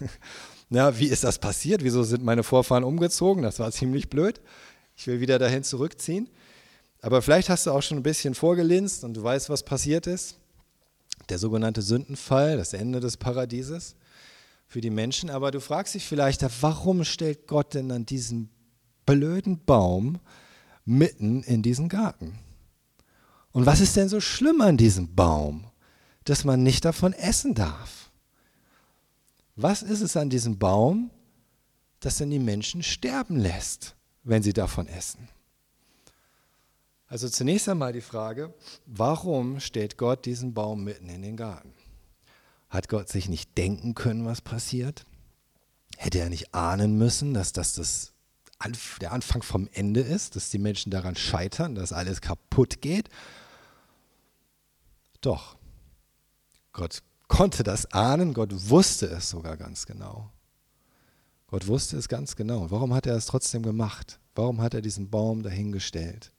Ja, 0.68 0.98
wie 0.98 1.06
ist 1.06 1.22
das 1.22 1.38
passiert? 1.38 1.84
Wieso 1.84 2.02
sind 2.02 2.24
meine 2.24 2.42
Vorfahren 2.42 2.82
umgezogen? 2.82 3.44
Das 3.44 3.60
war 3.60 3.70
ziemlich 3.70 4.10
blöd. 4.10 4.40
Ich 4.96 5.06
will 5.06 5.20
wieder 5.20 5.38
dahin 5.38 5.62
zurückziehen. 5.62 6.28
Aber 7.00 7.22
vielleicht 7.22 7.48
hast 7.48 7.66
du 7.66 7.70
auch 7.70 7.82
schon 7.82 7.98
ein 7.98 8.02
bisschen 8.02 8.34
vorgelinst 8.34 9.04
und 9.04 9.14
du 9.14 9.22
weißt, 9.22 9.48
was 9.48 9.62
passiert 9.62 10.08
ist. 10.08 10.40
Der 11.28 11.38
sogenannte 11.38 11.82
Sündenfall, 11.82 12.56
das 12.56 12.72
Ende 12.72 12.98
des 12.98 13.16
Paradieses 13.16 13.94
für 14.66 14.80
die 14.80 14.90
Menschen. 14.90 15.30
Aber 15.30 15.52
du 15.52 15.60
fragst 15.60 15.94
dich 15.94 16.04
vielleicht, 16.04 16.44
warum 16.60 17.04
stellt 17.04 17.46
Gott 17.46 17.74
denn 17.74 17.92
an 17.92 18.04
diesen 18.04 18.50
blöden 19.04 19.64
Baum 19.64 20.18
mitten 20.86 21.42
in 21.42 21.62
diesen 21.62 21.90
Garten? 21.90 22.38
Und 23.52 23.66
was 23.66 23.80
ist 23.80 23.96
denn 23.96 24.08
so 24.08 24.20
schlimm 24.20 24.60
an 24.60 24.76
diesem 24.76 25.14
Baum, 25.14 25.66
dass 26.24 26.44
man 26.44 26.62
nicht 26.62 26.84
davon 26.84 27.12
essen 27.12 27.54
darf? 27.54 28.10
Was 29.56 29.82
ist 29.82 30.00
es 30.00 30.16
an 30.16 30.30
diesem 30.30 30.58
Baum, 30.58 31.10
das 32.00 32.18
denn 32.18 32.30
die 32.30 32.38
Menschen 32.38 32.82
sterben 32.82 33.36
lässt, 33.36 33.96
wenn 34.22 34.42
sie 34.42 34.52
davon 34.52 34.86
essen? 34.86 35.28
Also 37.08 37.28
zunächst 37.28 37.68
einmal 37.68 37.92
die 37.92 38.00
Frage, 38.00 38.52
warum 38.84 39.60
stellt 39.60 39.96
Gott 39.96 40.26
diesen 40.26 40.54
Baum 40.54 40.84
mitten 40.84 41.08
in 41.08 41.22
den 41.22 41.36
Garten? 41.36 41.72
Hat 42.68 42.88
Gott 42.88 43.08
sich 43.08 43.28
nicht 43.28 43.56
denken 43.56 43.94
können, 43.94 44.26
was 44.26 44.40
passiert? 44.40 45.04
Hätte 45.96 46.18
er 46.18 46.28
nicht 46.28 46.52
ahnen 46.52 46.98
müssen, 46.98 47.32
dass 47.32 47.52
das, 47.52 47.74
das 47.74 48.12
der 49.00 49.12
Anfang 49.12 49.42
vom 49.42 49.68
Ende 49.72 50.00
ist, 50.00 50.36
dass 50.36 50.50
die 50.50 50.58
Menschen 50.58 50.90
daran 50.90 51.16
scheitern, 51.16 51.74
dass 51.74 51.92
alles 51.92 52.20
kaputt 52.20 52.80
geht? 52.80 53.08
Doch, 55.20 55.56
Gott 56.72 57.02
konnte 57.28 57.62
das 57.62 57.92
ahnen, 57.92 58.34
Gott 58.34 58.50
wusste 58.70 59.06
es 59.06 59.28
sogar 59.30 59.56
ganz 59.56 59.86
genau. 59.86 60.30
Gott 61.48 61.66
wusste 61.66 61.96
es 61.96 62.08
ganz 62.08 62.36
genau. 62.36 62.70
Warum 62.70 62.92
hat 62.92 63.06
er 63.06 63.16
es 63.16 63.26
trotzdem 63.26 63.62
gemacht? 63.62 64.18
Warum 64.34 64.60
hat 64.60 64.74
er 64.74 64.82
diesen 64.82 65.10
Baum 65.10 65.42
dahingestellt? 65.42 66.32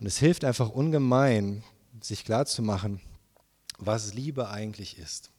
Und 0.00 0.06
es 0.06 0.18
hilft 0.18 0.44
einfach 0.44 0.70
ungemein, 0.70 1.64
sich 2.00 2.24
klarzumachen, 2.24 3.00
was 3.78 4.14
Liebe 4.14 4.48
eigentlich 4.48 4.98
ist. 4.98 5.30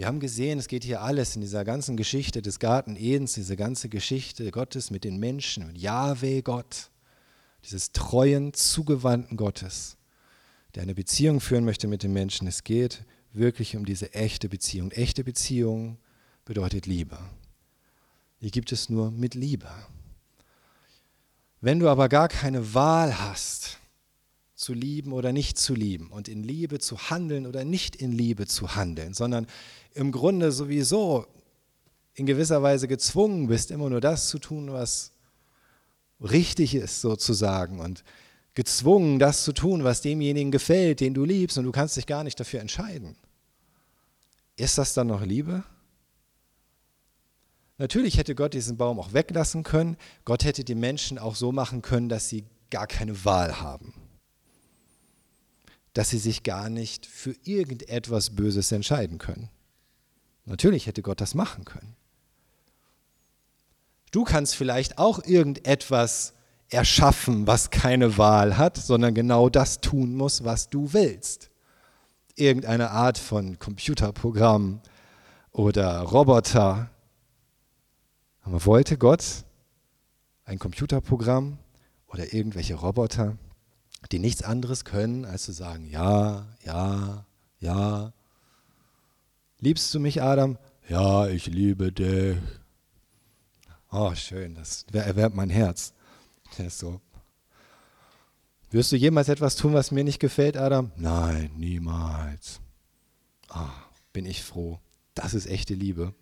Wir 0.00 0.06
haben 0.06 0.18
gesehen, 0.18 0.58
es 0.58 0.66
geht 0.66 0.82
hier 0.82 1.02
alles 1.02 1.34
in 1.34 1.42
dieser 1.42 1.62
ganzen 1.62 1.98
Geschichte 1.98 2.40
des 2.40 2.58
Garten 2.58 2.96
Edens, 2.96 3.34
diese 3.34 3.54
ganze 3.54 3.90
Geschichte 3.90 4.50
Gottes 4.50 4.90
mit 4.90 5.04
den 5.04 5.18
Menschen, 5.18 5.66
mit 5.66 5.76
Yahweh 5.76 6.40
Gott, 6.40 6.90
dieses 7.66 7.92
treuen, 7.92 8.54
zugewandten 8.54 9.36
Gottes 9.36 9.98
der 10.74 10.84
eine 10.84 10.94
Beziehung 10.94 11.42
führen 11.42 11.66
möchte 11.66 11.86
mit 11.86 12.02
dem 12.02 12.14
Menschen. 12.14 12.48
Es 12.48 12.64
geht 12.64 13.04
wirklich 13.34 13.76
um 13.76 13.84
diese 13.84 14.14
echte 14.14 14.48
Beziehung. 14.48 14.90
Echte 14.90 15.22
Beziehung 15.22 15.98
bedeutet 16.46 16.86
Liebe. 16.86 17.18
Die 18.40 18.50
gibt 18.50 18.72
es 18.72 18.88
nur 18.88 19.10
mit 19.10 19.34
Liebe. 19.34 19.68
Wenn 21.60 21.78
du 21.78 21.90
aber 21.90 22.08
gar 22.08 22.28
keine 22.28 22.72
Wahl 22.72 23.20
hast, 23.20 23.80
zu 24.60 24.74
lieben 24.74 25.12
oder 25.12 25.32
nicht 25.32 25.56
zu 25.56 25.74
lieben 25.74 26.08
und 26.08 26.28
in 26.28 26.42
Liebe 26.42 26.78
zu 26.78 26.98
handeln 27.08 27.46
oder 27.46 27.64
nicht 27.64 27.96
in 27.96 28.12
Liebe 28.12 28.46
zu 28.46 28.76
handeln, 28.76 29.14
sondern 29.14 29.46
im 29.94 30.12
Grunde 30.12 30.52
sowieso 30.52 31.26
in 32.14 32.26
gewisser 32.26 32.62
Weise 32.62 32.88
gezwungen 32.88 33.46
bist, 33.46 33.70
immer 33.70 33.88
nur 33.90 34.00
das 34.00 34.28
zu 34.28 34.38
tun, 34.38 34.72
was 34.72 35.12
richtig 36.20 36.74
ist 36.74 37.00
sozusagen 37.00 37.80
und 37.80 38.04
gezwungen, 38.54 39.18
das 39.18 39.44
zu 39.44 39.52
tun, 39.52 39.84
was 39.84 40.02
demjenigen 40.02 40.50
gefällt, 40.50 41.00
den 41.00 41.14
du 41.14 41.24
liebst, 41.24 41.56
und 41.58 41.64
du 41.64 41.72
kannst 41.72 41.96
dich 41.96 42.06
gar 42.06 42.24
nicht 42.24 42.38
dafür 42.38 42.60
entscheiden. 42.60 43.16
Ist 44.56 44.76
das 44.76 44.92
dann 44.92 45.06
noch 45.06 45.22
Liebe? 45.22 45.64
Natürlich 47.78 48.18
hätte 48.18 48.34
Gott 48.34 48.52
diesen 48.52 48.76
Baum 48.76 49.00
auch 49.00 49.14
weglassen 49.14 49.62
können. 49.62 49.96
Gott 50.26 50.44
hätte 50.44 50.64
die 50.64 50.74
Menschen 50.74 51.18
auch 51.18 51.34
so 51.34 51.50
machen 51.50 51.80
können, 51.80 52.10
dass 52.10 52.28
sie 52.28 52.44
gar 52.70 52.86
keine 52.86 53.24
Wahl 53.24 53.60
haben. 53.60 53.94
Dass 55.94 56.10
sie 56.10 56.18
sich 56.18 56.42
gar 56.42 56.68
nicht 56.68 57.06
für 57.06 57.34
irgendetwas 57.44 58.36
Böses 58.36 58.70
entscheiden 58.70 59.16
können. 59.16 59.48
Natürlich 60.50 60.88
hätte 60.88 61.02
Gott 61.02 61.20
das 61.20 61.36
machen 61.36 61.64
können. 61.64 61.94
Du 64.10 64.24
kannst 64.24 64.56
vielleicht 64.56 64.98
auch 64.98 65.24
irgendetwas 65.24 66.34
erschaffen, 66.68 67.46
was 67.46 67.70
keine 67.70 68.18
Wahl 68.18 68.58
hat, 68.58 68.76
sondern 68.76 69.14
genau 69.14 69.48
das 69.48 69.80
tun 69.80 70.16
muss, 70.16 70.42
was 70.42 70.68
du 70.68 70.92
willst. 70.92 71.50
Irgendeine 72.34 72.90
Art 72.90 73.16
von 73.16 73.60
Computerprogramm 73.60 74.80
oder 75.52 76.00
Roboter. 76.00 76.90
Aber 78.42 78.66
wollte 78.66 78.98
Gott 78.98 79.44
ein 80.44 80.58
Computerprogramm 80.58 81.58
oder 82.08 82.32
irgendwelche 82.34 82.74
Roboter, 82.74 83.36
die 84.10 84.18
nichts 84.18 84.42
anderes 84.42 84.84
können, 84.84 85.24
als 85.24 85.44
zu 85.44 85.52
sagen, 85.52 85.88
ja, 85.88 86.48
ja, 86.64 87.24
ja. 87.60 88.12
Liebst 89.62 89.92
du 89.94 90.00
mich, 90.00 90.22
Adam? 90.22 90.56
Ja, 90.88 91.28
ich 91.28 91.46
liebe 91.46 91.92
dich. 91.92 92.38
Oh, 93.90 94.14
schön, 94.14 94.54
das 94.54 94.86
erwärmt 94.90 95.36
mein 95.36 95.50
Herz. 95.50 95.92
Der 96.56 96.68
ist 96.68 96.78
so. 96.78 97.00
Wirst 98.70 98.90
du 98.90 98.96
jemals 98.96 99.28
etwas 99.28 99.56
tun, 99.56 99.74
was 99.74 99.90
mir 99.90 100.02
nicht 100.02 100.18
gefällt, 100.18 100.56
Adam? 100.56 100.92
Nein, 100.96 101.50
niemals. 101.56 102.60
Ah, 103.48 103.68
bin 104.14 104.24
ich 104.24 104.42
froh. 104.42 104.80
Das 105.14 105.34
ist 105.34 105.46
echte 105.46 105.74
Liebe. 105.74 106.14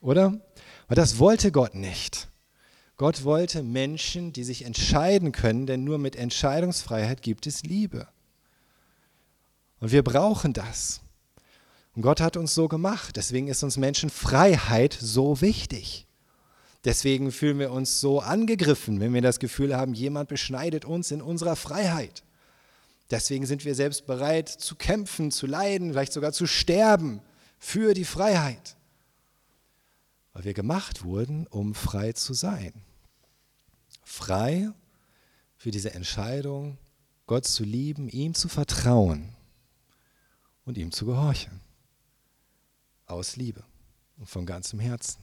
Oder? 0.00 0.38
Aber 0.86 0.94
das 0.94 1.18
wollte 1.18 1.50
Gott 1.50 1.74
nicht. 1.74 2.28
Gott 2.98 3.24
wollte 3.24 3.62
Menschen, 3.62 4.32
die 4.34 4.44
sich 4.44 4.64
entscheiden 4.64 5.32
können, 5.32 5.66
denn 5.66 5.84
nur 5.84 5.98
mit 5.98 6.16
Entscheidungsfreiheit 6.16 7.22
gibt 7.22 7.46
es 7.46 7.62
Liebe. 7.62 8.08
Und 9.80 9.90
wir 9.90 10.02
brauchen 10.02 10.52
das. 10.52 11.00
Und 11.98 12.02
Gott 12.02 12.20
hat 12.20 12.36
uns 12.36 12.54
so 12.54 12.68
gemacht. 12.68 13.16
Deswegen 13.16 13.48
ist 13.48 13.64
uns 13.64 13.76
Menschenfreiheit 13.76 14.96
so 15.00 15.40
wichtig. 15.40 16.06
Deswegen 16.84 17.32
fühlen 17.32 17.58
wir 17.58 17.72
uns 17.72 18.00
so 18.00 18.20
angegriffen, 18.20 19.00
wenn 19.00 19.12
wir 19.12 19.20
das 19.20 19.40
Gefühl 19.40 19.76
haben, 19.76 19.94
jemand 19.94 20.28
beschneidet 20.28 20.84
uns 20.84 21.10
in 21.10 21.20
unserer 21.20 21.56
Freiheit. 21.56 22.22
Deswegen 23.10 23.46
sind 23.46 23.64
wir 23.64 23.74
selbst 23.74 24.06
bereit 24.06 24.48
zu 24.48 24.76
kämpfen, 24.76 25.32
zu 25.32 25.48
leiden, 25.48 25.90
vielleicht 25.90 26.12
sogar 26.12 26.32
zu 26.32 26.46
sterben 26.46 27.20
für 27.58 27.94
die 27.94 28.04
Freiheit. 28.04 28.76
Weil 30.34 30.44
wir 30.44 30.54
gemacht 30.54 31.02
wurden, 31.02 31.48
um 31.48 31.74
frei 31.74 32.12
zu 32.12 32.32
sein. 32.32 32.74
Frei 34.04 34.70
für 35.56 35.72
diese 35.72 35.94
Entscheidung, 35.94 36.78
Gott 37.26 37.44
zu 37.44 37.64
lieben, 37.64 38.08
ihm 38.08 38.34
zu 38.34 38.48
vertrauen 38.48 39.30
und 40.64 40.78
ihm 40.78 40.92
zu 40.92 41.04
gehorchen. 41.04 41.60
Aus 43.08 43.36
Liebe 43.36 43.64
und 44.18 44.28
von 44.28 44.46
ganzem 44.46 44.80
Herzen. 44.80 45.18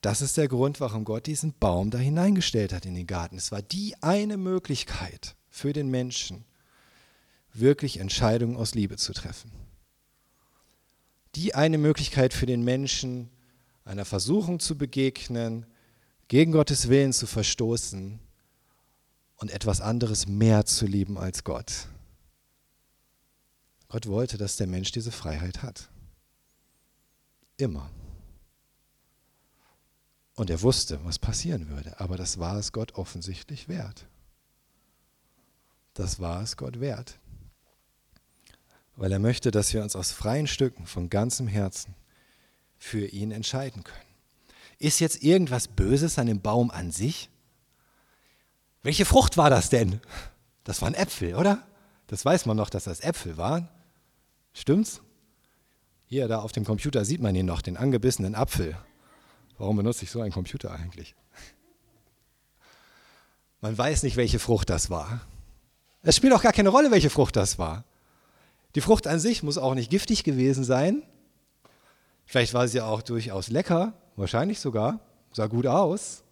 Das 0.00 0.20
ist 0.20 0.36
der 0.36 0.48
Grund, 0.48 0.80
warum 0.80 1.04
Gott 1.04 1.26
diesen 1.26 1.54
Baum 1.58 1.90
da 1.90 1.98
hineingestellt 1.98 2.72
hat 2.72 2.86
in 2.86 2.94
den 2.94 3.06
Garten. 3.06 3.36
Es 3.36 3.52
war 3.52 3.62
die 3.62 3.94
eine 4.02 4.36
Möglichkeit 4.36 5.36
für 5.48 5.72
den 5.72 5.90
Menschen, 5.90 6.44
wirklich 7.52 7.98
Entscheidungen 8.00 8.56
aus 8.56 8.74
Liebe 8.74 8.96
zu 8.96 9.12
treffen. 9.12 9.52
Die 11.36 11.54
eine 11.54 11.78
Möglichkeit 11.78 12.34
für 12.34 12.46
den 12.46 12.64
Menschen, 12.64 13.30
einer 13.84 14.04
Versuchung 14.04 14.58
zu 14.58 14.76
begegnen, 14.76 15.66
gegen 16.26 16.52
Gottes 16.52 16.88
Willen 16.88 17.12
zu 17.12 17.26
verstoßen 17.26 18.18
und 19.36 19.50
etwas 19.50 19.80
anderes 19.80 20.26
mehr 20.26 20.64
zu 20.64 20.86
lieben 20.86 21.18
als 21.18 21.44
Gott. 21.44 21.86
Gott 23.88 24.06
wollte, 24.08 24.38
dass 24.38 24.56
der 24.56 24.66
Mensch 24.66 24.90
diese 24.90 25.12
Freiheit 25.12 25.62
hat. 25.62 25.90
Immer. 27.56 27.90
Und 30.34 30.50
er 30.50 30.62
wusste, 30.62 31.04
was 31.04 31.18
passieren 31.18 31.68
würde. 31.68 32.00
Aber 32.00 32.16
das 32.16 32.38
war 32.38 32.56
es 32.56 32.72
Gott 32.72 32.94
offensichtlich 32.94 33.68
wert. 33.68 34.06
Das 35.94 36.20
war 36.20 36.42
es 36.42 36.56
Gott 36.56 36.80
wert. 36.80 37.18
Weil 38.96 39.12
er 39.12 39.18
möchte, 39.18 39.50
dass 39.50 39.72
wir 39.72 39.82
uns 39.82 39.96
aus 39.96 40.12
freien 40.12 40.46
Stücken 40.46 40.86
von 40.86 41.10
ganzem 41.10 41.48
Herzen 41.48 41.94
für 42.78 43.06
ihn 43.06 43.30
entscheiden 43.30 43.84
können. 43.84 44.00
Ist 44.78 45.00
jetzt 45.00 45.22
irgendwas 45.22 45.68
Böses 45.68 46.18
an 46.18 46.26
dem 46.26 46.40
Baum 46.40 46.70
an 46.70 46.90
sich? 46.90 47.30
Welche 48.82 49.04
Frucht 49.04 49.36
war 49.36 49.50
das 49.50 49.68
denn? 49.70 50.00
Das 50.64 50.82
waren 50.82 50.94
Äpfel, 50.94 51.36
oder? 51.36 51.64
Das 52.08 52.24
weiß 52.24 52.46
man 52.46 52.56
noch, 52.56 52.70
dass 52.70 52.84
das 52.84 53.00
Äpfel 53.00 53.36
waren. 53.36 53.68
Stimmt's? 54.52 55.00
Hier, 56.12 56.28
da 56.28 56.40
auf 56.40 56.52
dem 56.52 56.66
Computer 56.66 57.06
sieht 57.06 57.22
man 57.22 57.34
ihn 57.34 57.46
noch, 57.46 57.62
den 57.62 57.78
angebissenen 57.78 58.34
Apfel. 58.34 58.76
Warum 59.56 59.78
benutze 59.78 60.04
ich 60.04 60.10
so 60.10 60.20
einen 60.20 60.30
Computer 60.30 60.70
eigentlich? 60.70 61.14
Man 63.62 63.78
weiß 63.78 64.02
nicht, 64.02 64.18
welche 64.18 64.38
Frucht 64.38 64.68
das 64.68 64.90
war. 64.90 65.22
Es 66.02 66.14
spielt 66.16 66.34
auch 66.34 66.42
gar 66.42 66.52
keine 66.52 66.68
Rolle, 66.68 66.90
welche 66.90 67.08
Frucht 67.08 67.34
das 67.36 67.58
war. 67.58 67.86
Die 68.74 68.82
Frucht 68.82 69.06
an 69.06 69.20
sich 69.20 69.42
muss 69.42 69.56
auch 69.56 69.74
nicht 69.74 69.88
giftig 69.88 70.22
gewesen 70.22 70.64
sein. 70.64 71.02
Vielleicht 72.26 72.52
war 72.52 72.68
sie 72.68 72.82
auch 72.82 73.00
durchaus 73.00 73.48
lecker, 73.48 73.94
wahrscheinlich 74.16 74.60
sogar, 74.60 75.00
sah 75.32 75.46
gut 75.46 75.66
aus. 75.66 76.24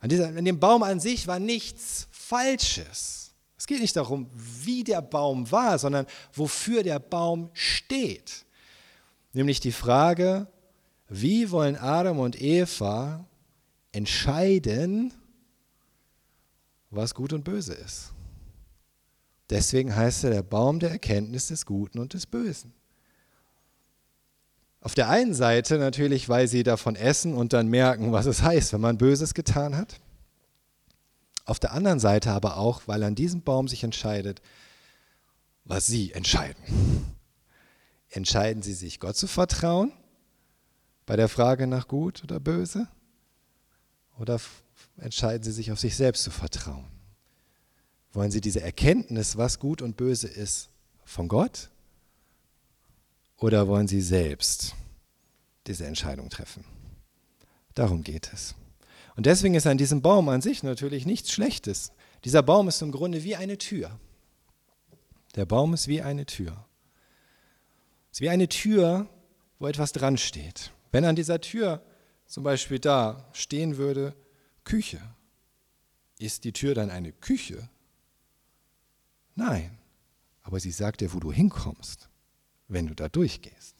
An, 0.00 0.08
dieser, 0.08 0.28
an 0.28 0.42
dem 0.46 0.58
Baum 0.58 0.82
an 0.82 1.00
sich 1.00 1.26
war 1.26 1.38
nichts 1.38 2.08
Falsches. 2.10 3.34
Es 3.58 3.66
geht 3.66 3.82
nicht 3.82 3.96
darum, 3.96 4.30
wie 4.32 4.84
der 4.84 5.02
Baum 5.02 5.52
war, 5.52 5.78
sondern 5.78 6.06
wofür 6.32 6.82
der 6.82 6.98
Baum 6.98 7.50
steht. 7.52 8.45
Nämlich 9.36 9.60
die 9.60 9.72
Frage, 9.72 10.46
wie 11.10 11.50
wollen 11.50 11.76
Adam 11.76 12.20
und 12.20 12.40
Eva 12.40 13.26
entscheiden, 13.92 15.12
was 16.88 17.14
gut 17.14 17.34
und 17.34 17.44
böse 17.44 17.74
ist. 17.74 18.14
Deswegen 19.50 19.94
heißt 19.94 20.24
er 20.24 20.30
der 20.30 20.42
Baum 20.42 20.80
der 20.80 20.90
Erkenntnis 20.90 21.48
des 21.48 21.66
Guten 21.66 21.98
und 21.98 22.14
des 22.14 22.24
Bösen. 22.24 22.72
Auf 24.80 24.94
der 24.94 25.10
einen 25.10 25.34
Seite 25.34 25.76
natürlich, 25.76 26.30
weil 26.30 26.48
sie 26.48 26.62
davon 26.62 26.96
essen 26.96 27.34
und 27.34 27.52
dann 27.52 27.68
merken, 27.68 28.12
was 28.12 28.24
es 28.24 28.40
heißt, 28.40 28.72
wenn 28.72 28.80
man 28.80 28.96
Böses 28.96 29.34
getan 29.34 29.76
hat. 29.76 30.00
Auf 31.44 31.58
der 31.58 31.74
anderen 31.74 32.00
Seite 32.00 32.30
aber 32.30 32.56
auch, 32.56 32.80
weil 32.86 33.02
an 33.02 33.14
diesem 33.14 33.42
Baum 33.42 33.68
sich 33.68 33.84
entscheidet, 33.84 34.40
was 35.66 35.86
sie 35.86 36.12
entscheiden. 36.12 37.15
Entscheiden 38.16 38.62
sie 38.62 38.72
sich, 38.72 38.98
Gott 38.98 39.14
zu 39.14 39.26
vertrauen 39.26 39.92
bei 41.04 41.16
der 41.16 41.28
Frage 41.28 41.66
nach 41.66 41.86
gut 41.86 42.24
oder 42.24 42.40
böse? 42.40 42.88
Oder 44.18 44.40
entscheiden 44.96 45.42
sie 45.42 45.52
sich, 45.52 45.70
auf 45.70 45.78
sich 45.78 45.96
selbst 45.96 46.22
zu 46.22 46.30
vertrauen? 46.30 46.86
Wollen 48.14 48.30
sie 48.30 48.40
diese 48.40 48.62
Erkenntnis, 48.62 49.36
was 49.36 49.58
gut 49.58 49.82
und 49.82 49.98
böse 49.98 50.28
ist, 50.28 50.70
von 51.04 51.28
Gott? 51.28 51.68
Oder 53.36 53.68
wollen 53.68 53.86
sie 53.86 54.00
selbst 54.00 54.74
diese 55.66 55.84
Entscheidung 55.84 56.30
treffen? 56.30 56.64
Darum 57.74 58.02
geht 58.02 58.32
es. 58.32 58.54
Und 59.14 59.26
deswegen 59.26 59.56
ist 59.56 59.66
an 59.66 59.76
diesem 59.76 60.00
Baum 60.00 60.30
an 60.30 60.40
sich 60.40 60.62
natürlich 60.62 61.04
nichts 61.04 61.32
Schlechtes. 61.32 61.92
Dieser 62.24 62.42
Baum 62.42 62.68
ist 62.68 62.80
im 62.80 62.92
Grunde 62.92 63.24
wie 63.24 63.36
eine 63.36 63.58
Tür. 63.58 64.00
Der 65.34 65.44
Baum 65.44 65.74
ist 65.74 65.86
wie 65.86 66.00
eine 66.00 66.24
Tür. 66.24 66.65
Ist 68.16 68.22
wie 68.22 68.30
eine 68.30 68.48
Tür, 68.48 69.10
wo 69.58 69.66
etwas 69.66 69.92
dran 69.92 70.16
steht. 70.16 70.72
Wenn 70.90 71.04
an 71.04 71.16
dieser 71.16 71.38
Tür 71.38 71.82
zum 72.24 72.44
Beispiel 72.44 72.78
da 72.78 73.28
stehen 73.34 73.76
würde, 73.76 74.16
Küche, 74.64 75.02
ist 76.18 76.44
die 76.44 76.54
Tür 76.54 76.74
dann 76.74 76.88
eine 76.88 77.12
Küche? 77.12 77.68
Nein, 79.34 79.76
aber 80.40 80.60
sie 80.60 80.70
sagt 80.70 81.02
dir, 81.02 81.12
wo 81.12 81.20
du 81.20 81.30
hinkommst, 81.30 82.08
wenn 82.68 82.86
du 82.86 82.94
da 82.94 83.10
durchgehst. 83.10 83.76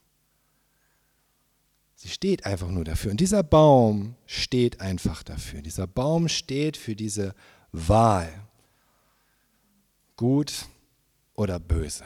Sie 1.94 2.10
steht 2.10 2.44
einfach 2.44 2.68
nur 2.68 2.84
dafür. 2.84 3.12
Und 3.12 3.20
dieser 3.20 3.42
Baum 3.42 4.16
steht 4.26 4.82
einfach 4.82 5.22
dafür. 5.22 5.62
Dieser 5.62 5.86
Baum 5.86 6.28
steht 6.28 6.76
für 6.76 6.94
diese 6.94 7.34
Wahl. 7.72 8.30
Gut 10.14 10.66
oder 11.36 11.58
böse. 11.58 12.04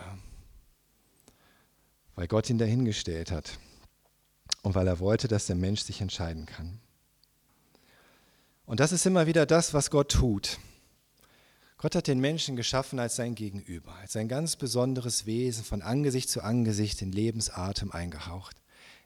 Weil 2.21 2.29
Gott 2.29 2.51
ihn 2.51 2.59
dahingestellt 2.59 3.31
hat 3.31 3.59
und 4.61 4.75
weil 4.75 4.87
er 4.87 5.01
wollte, 5.01 5.27
dass 5.27 5.47
der 5.47 5.57
Mensch 5.57 5.81
sich 5.81 6.03
entscheiden 6.03 6.45
kann. 6.45 6.79
Und 8.67 8.79
das 8.79 8.93
ist 8.93 9.07
immer 9.07 9.27
wieder 9.27 9.47
das, 9.47 9.73
was 9.73 9.91
Gott 9.91 10.11
tut. 10.13 10.59
Gott 11.79 11.95
hat 11.95 12.09
den 12.09 12.21
Menschen 12.21 12.57
geschaffen 12.57 12.99
als 12.99 13.17
sein 13.17 13.35
Gegenüber, 13.35 13.95
als 13.95 14.17
ein 14.17 14.29
ganz 14.29 14.57
besonderes 14.57 15.25
Wesen, 15.25 15.65
von 15.65 15.81
Angesicht 15.81 16.29
zu 16.29 16.43
Angesicht 16.43 17.01
in 17.01 17.11
Lebensatem 17.11 17.91
eingehaucht. 17.91 18.57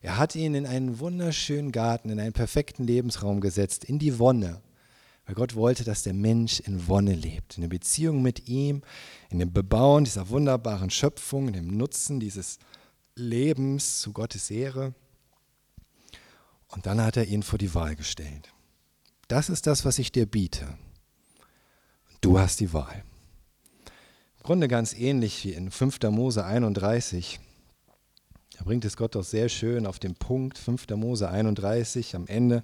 Er 0.02 0.18
hat 0.18 0.34
ihn 0.34 0.56
in 0.56 0.66
einen 0.66 0.98
wunderschönen 0.98 1.70
Garten, 1.70 2.10
in 2.10 2.18
einen 2.18 2.32
perfekten 2.32 2.82
Lebensraum 2.82 3.40
gesetzt, 3.40 3.84
in 3.84 4.00
die 4.00 4.18
Wonne, 4.18 4.60
weil 5.24 5.36
Gott 5.36 5.54
wollte, 5.54 5.84
dass 5.84 6.02
der 6.02 6.14
Mensch 6.14 6.58
in 6.58 6.88
Wonne 6.88 7.14
lebt, 7.14 7.58
in 7.58 7.60
der 7.60 7.68
Beziehung 7.68 8.22
mit 8.22 8.48
ihm, 8.48 8.82
in 9.30 9.38
dem 9.38 9.52
Bebauen 9.52 10.02
dieser 10.02 10.30
wunderbaren 10.30 10.90
Schöpfung, 10.90 11.46
in 11.46 11.54
dem 11.54 11.76
Nutzen 11.76 12.18
dieses 12.18 12.58
Lebens 13.16 14.00
zu 14.00 14.12
Gottes 14.12 14.50
Ehre. 14.50 14.94
Und 16.68 16.86
dann 16.86 17.00
hat 17.00 17.16
er 17.16 17.26
ihn 17.26 17.42
vor 17.42 17.58
die 17.58 17.74
Wahl 17.74 17.94
gestellt. 17.94 18.52
Das 19.28 19.48
ist 19.48 19.66
das, 19.66 19.84
was 19.84 19.98
ich 19.98 20.10
dir 20.10 20.26
biete. 20.26 20.66
Du 22.20 22.38
hast 22.38 22.60
die 22.60 22.72
Wahl. 22.72 23.04
Im 24.38 24.42
Grunde 24.42 24.68
ganz 24.68 24.94
ähnlich 24.94 25.44
wie 25.44 25.52
in 25.52 25.70
5. 25.70 26.00
Mose 26.10 26.44
31. 26.44 27.40
Da 28.58 28.64
bringt 28.64 28.84
es 28.84 28.96
Gott 28.96 29.14
doch 29.14 29.24
sehr 29.24 29.48
schön 29.48 29.86
auf 29.86 29.98
den 29.98 30.14
Punkt, 30.14 30.58
5. 30.58 30.88
Mose 30.90 31.28
31, 31.28 32.14
am 32.16 32.26
Ende 32.26 32.62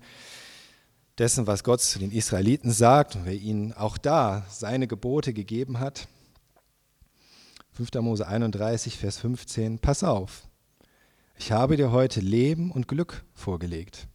dessen, 1.18 1.46
was 1.46 1.64
Gott 1.64 1.80
zu 1.80 1.98
den 1.98 2.10
Israeliten 2.10 2.70
sagt 2.72 3.16
und 3.16 3.24
wer 3.24 3.34
ihnen 3.34 3.72
auch 3.72 3.98
da 3.98 4.44
seine 4.48 4.86
Gebote 4.86 5.32
gegeben 5.32 5.78
hat. 5.78 6.08
5. 7.72 7.94
Mose 8.00 8.26
31, 8.26 8.98
Vers 8.98 9.18
15, 9.18 9.78
pass 9.78 10.02
auf, 10.02 10.48
ich 11.36 11.52
habe 11.52 11.76
dir 11.76 11.92
heute 11.92 12.20
Leben 12.20 12.70
und 12.70 12.88
Glück 12.88 13.24
vorgelegt, 13.32 14.08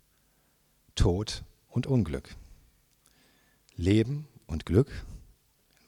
Tod 0.93 1.43
und 1.70 1.88
Unglück. 1.88 2.36
Leben 3.76 4.28
und 4.45 4.66
Glück, 4.66 4.91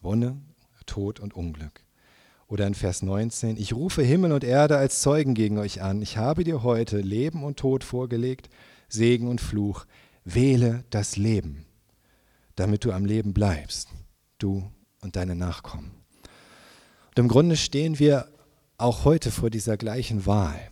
Wonne, 0.01 0.41
Tod 0.85 1.19
und 1.19 1.35
Unglück. 1.35 1.83
Oder 2.47 2.65
in 2.65 2.73
Vers 2.73 3.01
19, 3.01 3.57
ich 3.57 3.73
rufe 3.73 4.01
Himmel 4.01 4.31
und 4.31 4.43
Erde 4.43 4.77
als 4.77 5.01
Zeugen 5.01 5.33
gegen 5.33 5.57
euch 5.57 5.81
an. 5.81 6.01
Ich 6.01 6.17
habe 6.17 6.43
dir 6.43 6.63
heute 6.63 6.99
Leben 6.99 7.43
und 7.43 7.59
Tod 7.59 7.83
vorgelegt, 7.83 8.49
Segen 8.87 9.27
und 9.27 9.41
Fluch. 9.41 9.85
Wähle 10.23 10.85
das 10.89 11.17
Leben, 11.17 11.65
damit 12.55 12.85
du 12.85 12.91
am 12.93 13.05
Leben 13.05 13.33
bleibst, 13.33 13.89
du 14.39 14.69
und 15.01 15.15
deine 15.15 15.35
Nachkommen. 15.35 15.91
Und 17.17 17.23
im 17.23 17.29
Grunde 17.29 17.57
stehen 17.57 17.97
wir 17.97 18.27
auch 18.77 19.03
heute 19.03 19.31
vor 19.31 19.49
dieser 19.49 19.75
gleichen 19.75 20.27
Wahl. 20.27 20.69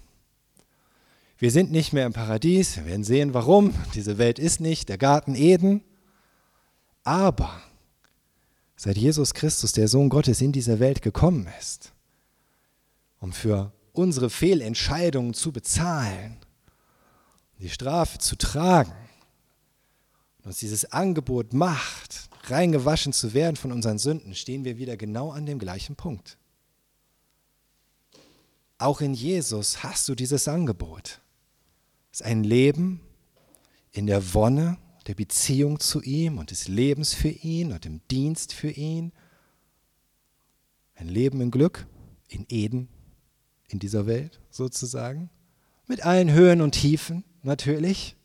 Wir 1.39 1.49
sind 1.49 1.71
nicht 1.71 1.91
mehr 1.91 2.05
im 2.05 2.13
Paradies, 2.13 2.77
wir 2.77 2.85
werden 2.85 3.03
sehen, 3.03 3.33
warum. 3.33 3.73
Diese 3.95 4.19
Welt 4.19 4.37
ist 4.37 4.61
nicht 4.61 4.89
der 4.89 4.99
Garten 4.99 5.33
Eden. 5.33 5.83
Aber 7.03 7.63
seit 8.75 8.95
Jesus 8.95 9.33
Christus, 9.33 9.71
der 9.71 9.87
Sohn 9.87 10.09
Gottes, 10.09 10.39
in 10.39 10.51
diese 10.51 10.79
Welt 10.79 11.01
gekommen 11.01 11.47
ist, 11.59 11.93
um 13.19 13.33
für 13.33 13.71
unsere 13.93 14.29
Fehlentscheidungen 14.29 15.33
zu 15.33 15.51
bezahlen, 15.51 16.37
die 17.57 17.71
Strafe 17.71 18.19
zu 18.19 18.35
tragen 18.35 18.93
und 20.37 20.49
uns 20.49 20.59
dieses 20.59 20.91
Angebot 20.91 21.53
macht, 21.53 22.29
reingewaschen 22.51 23.13
zu 23.13 23.33
werden 23.33 23.55
von 23.55 23.71
unseren 23.71 23.97
Sünden, 23.97 24.35
stehen 24.35 24.65
wir 24.65 24.77
wieder 24.77 24.97
genau 24.97 25.31
an 25.31 25.45
dem 25.45 25.59
gleichen 25.59 25.95
Punkt. 25.95 26.37
Auch 28.77 29.01
in 29.01 29.13
Jesus 29.13 29.83
hast 29.83 30.07
du 30.09 30.15
dieses 30.15 30.47
Angebot. 30.47 31.21
Es 32.11 32.21
ist 32.21 32.25
ein 32.25 32.43
Leben 32.43 33.01
in 33.91 34.07
der 34.07 34.33
Wonne 34.33 34.77
der 35.07 35.15
Beziehung 35.15 35.79
zu 35.79 36.01
ihm 36.01 36.37
und 36.37 36.51
des 36.51 36.67
Lebens 36.67 37.13
für 37.13 37.29
ihn 37.29 37.71
und 37.71 37.85
im 37.85 38.01
Dienst 38.09 38.53
für 38.53 38.71
ihn. 38.71 39.11
Ein 40.95 41.07
Leben 41.07 41.41
in 41.41 41.51
Glück, 41.51 41.85
in 42.27 42.45
Eden, 42.49 42.89
in 43.67 43.79
dieser 43.79 44.07
Welt 44.07 44.39
sozusagen. 44.49 45.29
Mit 45.87 46.05
allen 46.05 46.31
Höhen 46.31 46.61
und 46.61 46.71
Tiefen 46.71 47.23
natürlich. 47.43 48.15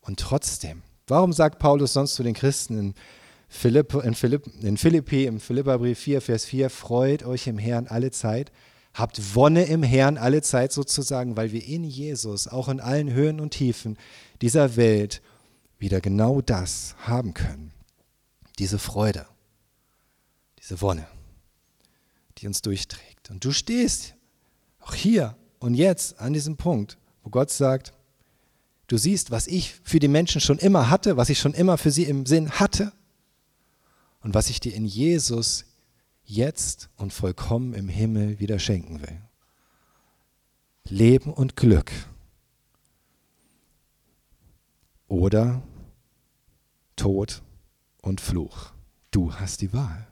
Und 0.00 0.20
trotzdem, 0.20 0.82
warum 1.06 1.32
sagt 1.32 1.58
Paulus 1.58 1.92
sonst 1.92 2.14
zu 2.14 2.22
den 2.22 2.34
Christen 2.34 2.78
in, 2.78 2.94
Philipp, 3.48 3.94
in, 3.94 4.14
Philipp, 4.14 4.46
in 4.62 4.76
Philippi, 4.76 5.26
im 5.26 5.40
Philipperbrief 5.40 5.98
4, 5.98 6.20
Vers 6.20 6.44
4, 6.46 6.70
freut 6.70 7.24
euch 7.24 7.46
im 7.46 7.58
Herrn 7.58 7.86
alle 7.86 8.10
Zeit 8.10 8.50
Habt 8.96 9.34
Wonne 9.34 9.64
im 9.64 9.82
Herrn 9.82 10.16
alle 10.16 10.40
Zeit 10.40 10.72
sozusagen, 10.72 11.36
weil 11.36 11.52
wir 11.52 11.62
in 11.62 11.84
Jesus, 11.84 12.48
auch 12.48 12.70
in 12.70 12.80
allen 12.80 13.12
Höhen 13.12 13.40
und 13.40 13.50
Tiefen 13.50 13.98
dieser 14.40 14.76
Welt, 14.76 15.20
wieder 15.78 16.00
genau 16.00 16.40
das 16.40 16.96
haben 17.00 17.34
können. 17.34 17.74
Diese 18.58 18.78
Freude, 18.78 19.26
diese 20.58 20.80
Wonne, 20.80 21.06
die 22.38 22.46
uns 22.46 22.62
durchträgt. 22.62 23.30
Und 23.30 23.44
du 23.44 23.52
stehst 23.52 24.14
auch 24.80 24.94
hier 24.94 25.36
und 25.58 25.74
jetzt 25.74 26.18
an 26.18 26.32
diesem 26.32 26.56
Punkt, 26.56 26.96
wo 27.22 27.28
Gott 27.28 27.50
sagt, 27.50 27.92
du 28.86 28.96
siehst, 28.96 29.30
was 29.30 29.46
ich 29.46 29.74
für 29.82 29.98
die 29.98 30.08
Menschen 30.08 30.40
schon 30.40 30.58
immer 30.58 30.90
hatte, 30.90 31.16
was 31.16 31.28
ich 31.28 31.38
schon 31.38 31.54
immer 31.54 31.78
für 31.78 31.90
sie 31.90 32.04
im 32.04 32.26
Sinn 32.26 32.50
hatte 32.50 32.92
und 34.20 34.34
was 34.34 34.50
ich 34.50 34.60
dir 34.60 34.74
in 34.74 34.86
Jesus 34.86 35.64
jetzt 36.24 36.88
und 36.96 37.12
vollkommen 37.12 37.74
im 37.74 37.88
Himmel 37.88 38.38
wieder 38.40 38.58
schenken 38.58 39.00
will. 39.00 39.20
Leben 40.88 41.32
und 41.32 41.56
Glück. 41.56 41.92
Oder 45.08 45.62
Tod 46.96 47.42
und 48.02 48.20
Fluch. 48.20 48.72
du 49.10 49.32
hast 49.32 49.60
die 49.62 49.72
Wahl. 49.72 50.06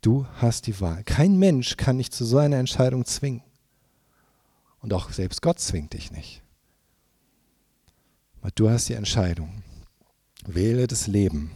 Du 0.00 0.26
hast 0.36 0.66
die 0.66 0.80
Wahl. 0.80 1.02
Kein 1.04 1.38
Mensch 1.38 1.76
kann 1.76 1.98
dich 1.98 2.10
zu 2.10 2.24
so 2.24 2.38
einer 2.38 2.58
Entscheidung 2.58 3.04
zwingen. 3.04 3.42
Und 4.80 4.92
auch 4.92 5.10
selbst 5.10 5.42
Gott 5.42 5.58
zwingt 5.58 5.92
dich 5.92 6.12
nicht. 6.12 6.42
Aber 8.40 8.50
du 8.54 8.70
hast 8.70 8.88
die 8.88 8.94
Entscheidung. 8.94 9.62
Wähle 10.46 10.86
das 10.86 11.06
Leben, 11.06 11.50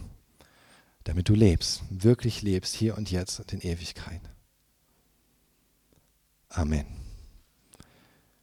damit 1.05 1.29
du 1.29 1.35
lebst, 1.35 1.83
wirklich 1.89 2.41
lebst, 2.41 2.75
hier 2.75 2.97
und 2.97 3.11
jetzt 3.11 3.39
und 3.39 3.53
in 3.53 3.61
Ewigkeit. 3.61 4.21
Amen. 6.49 7.02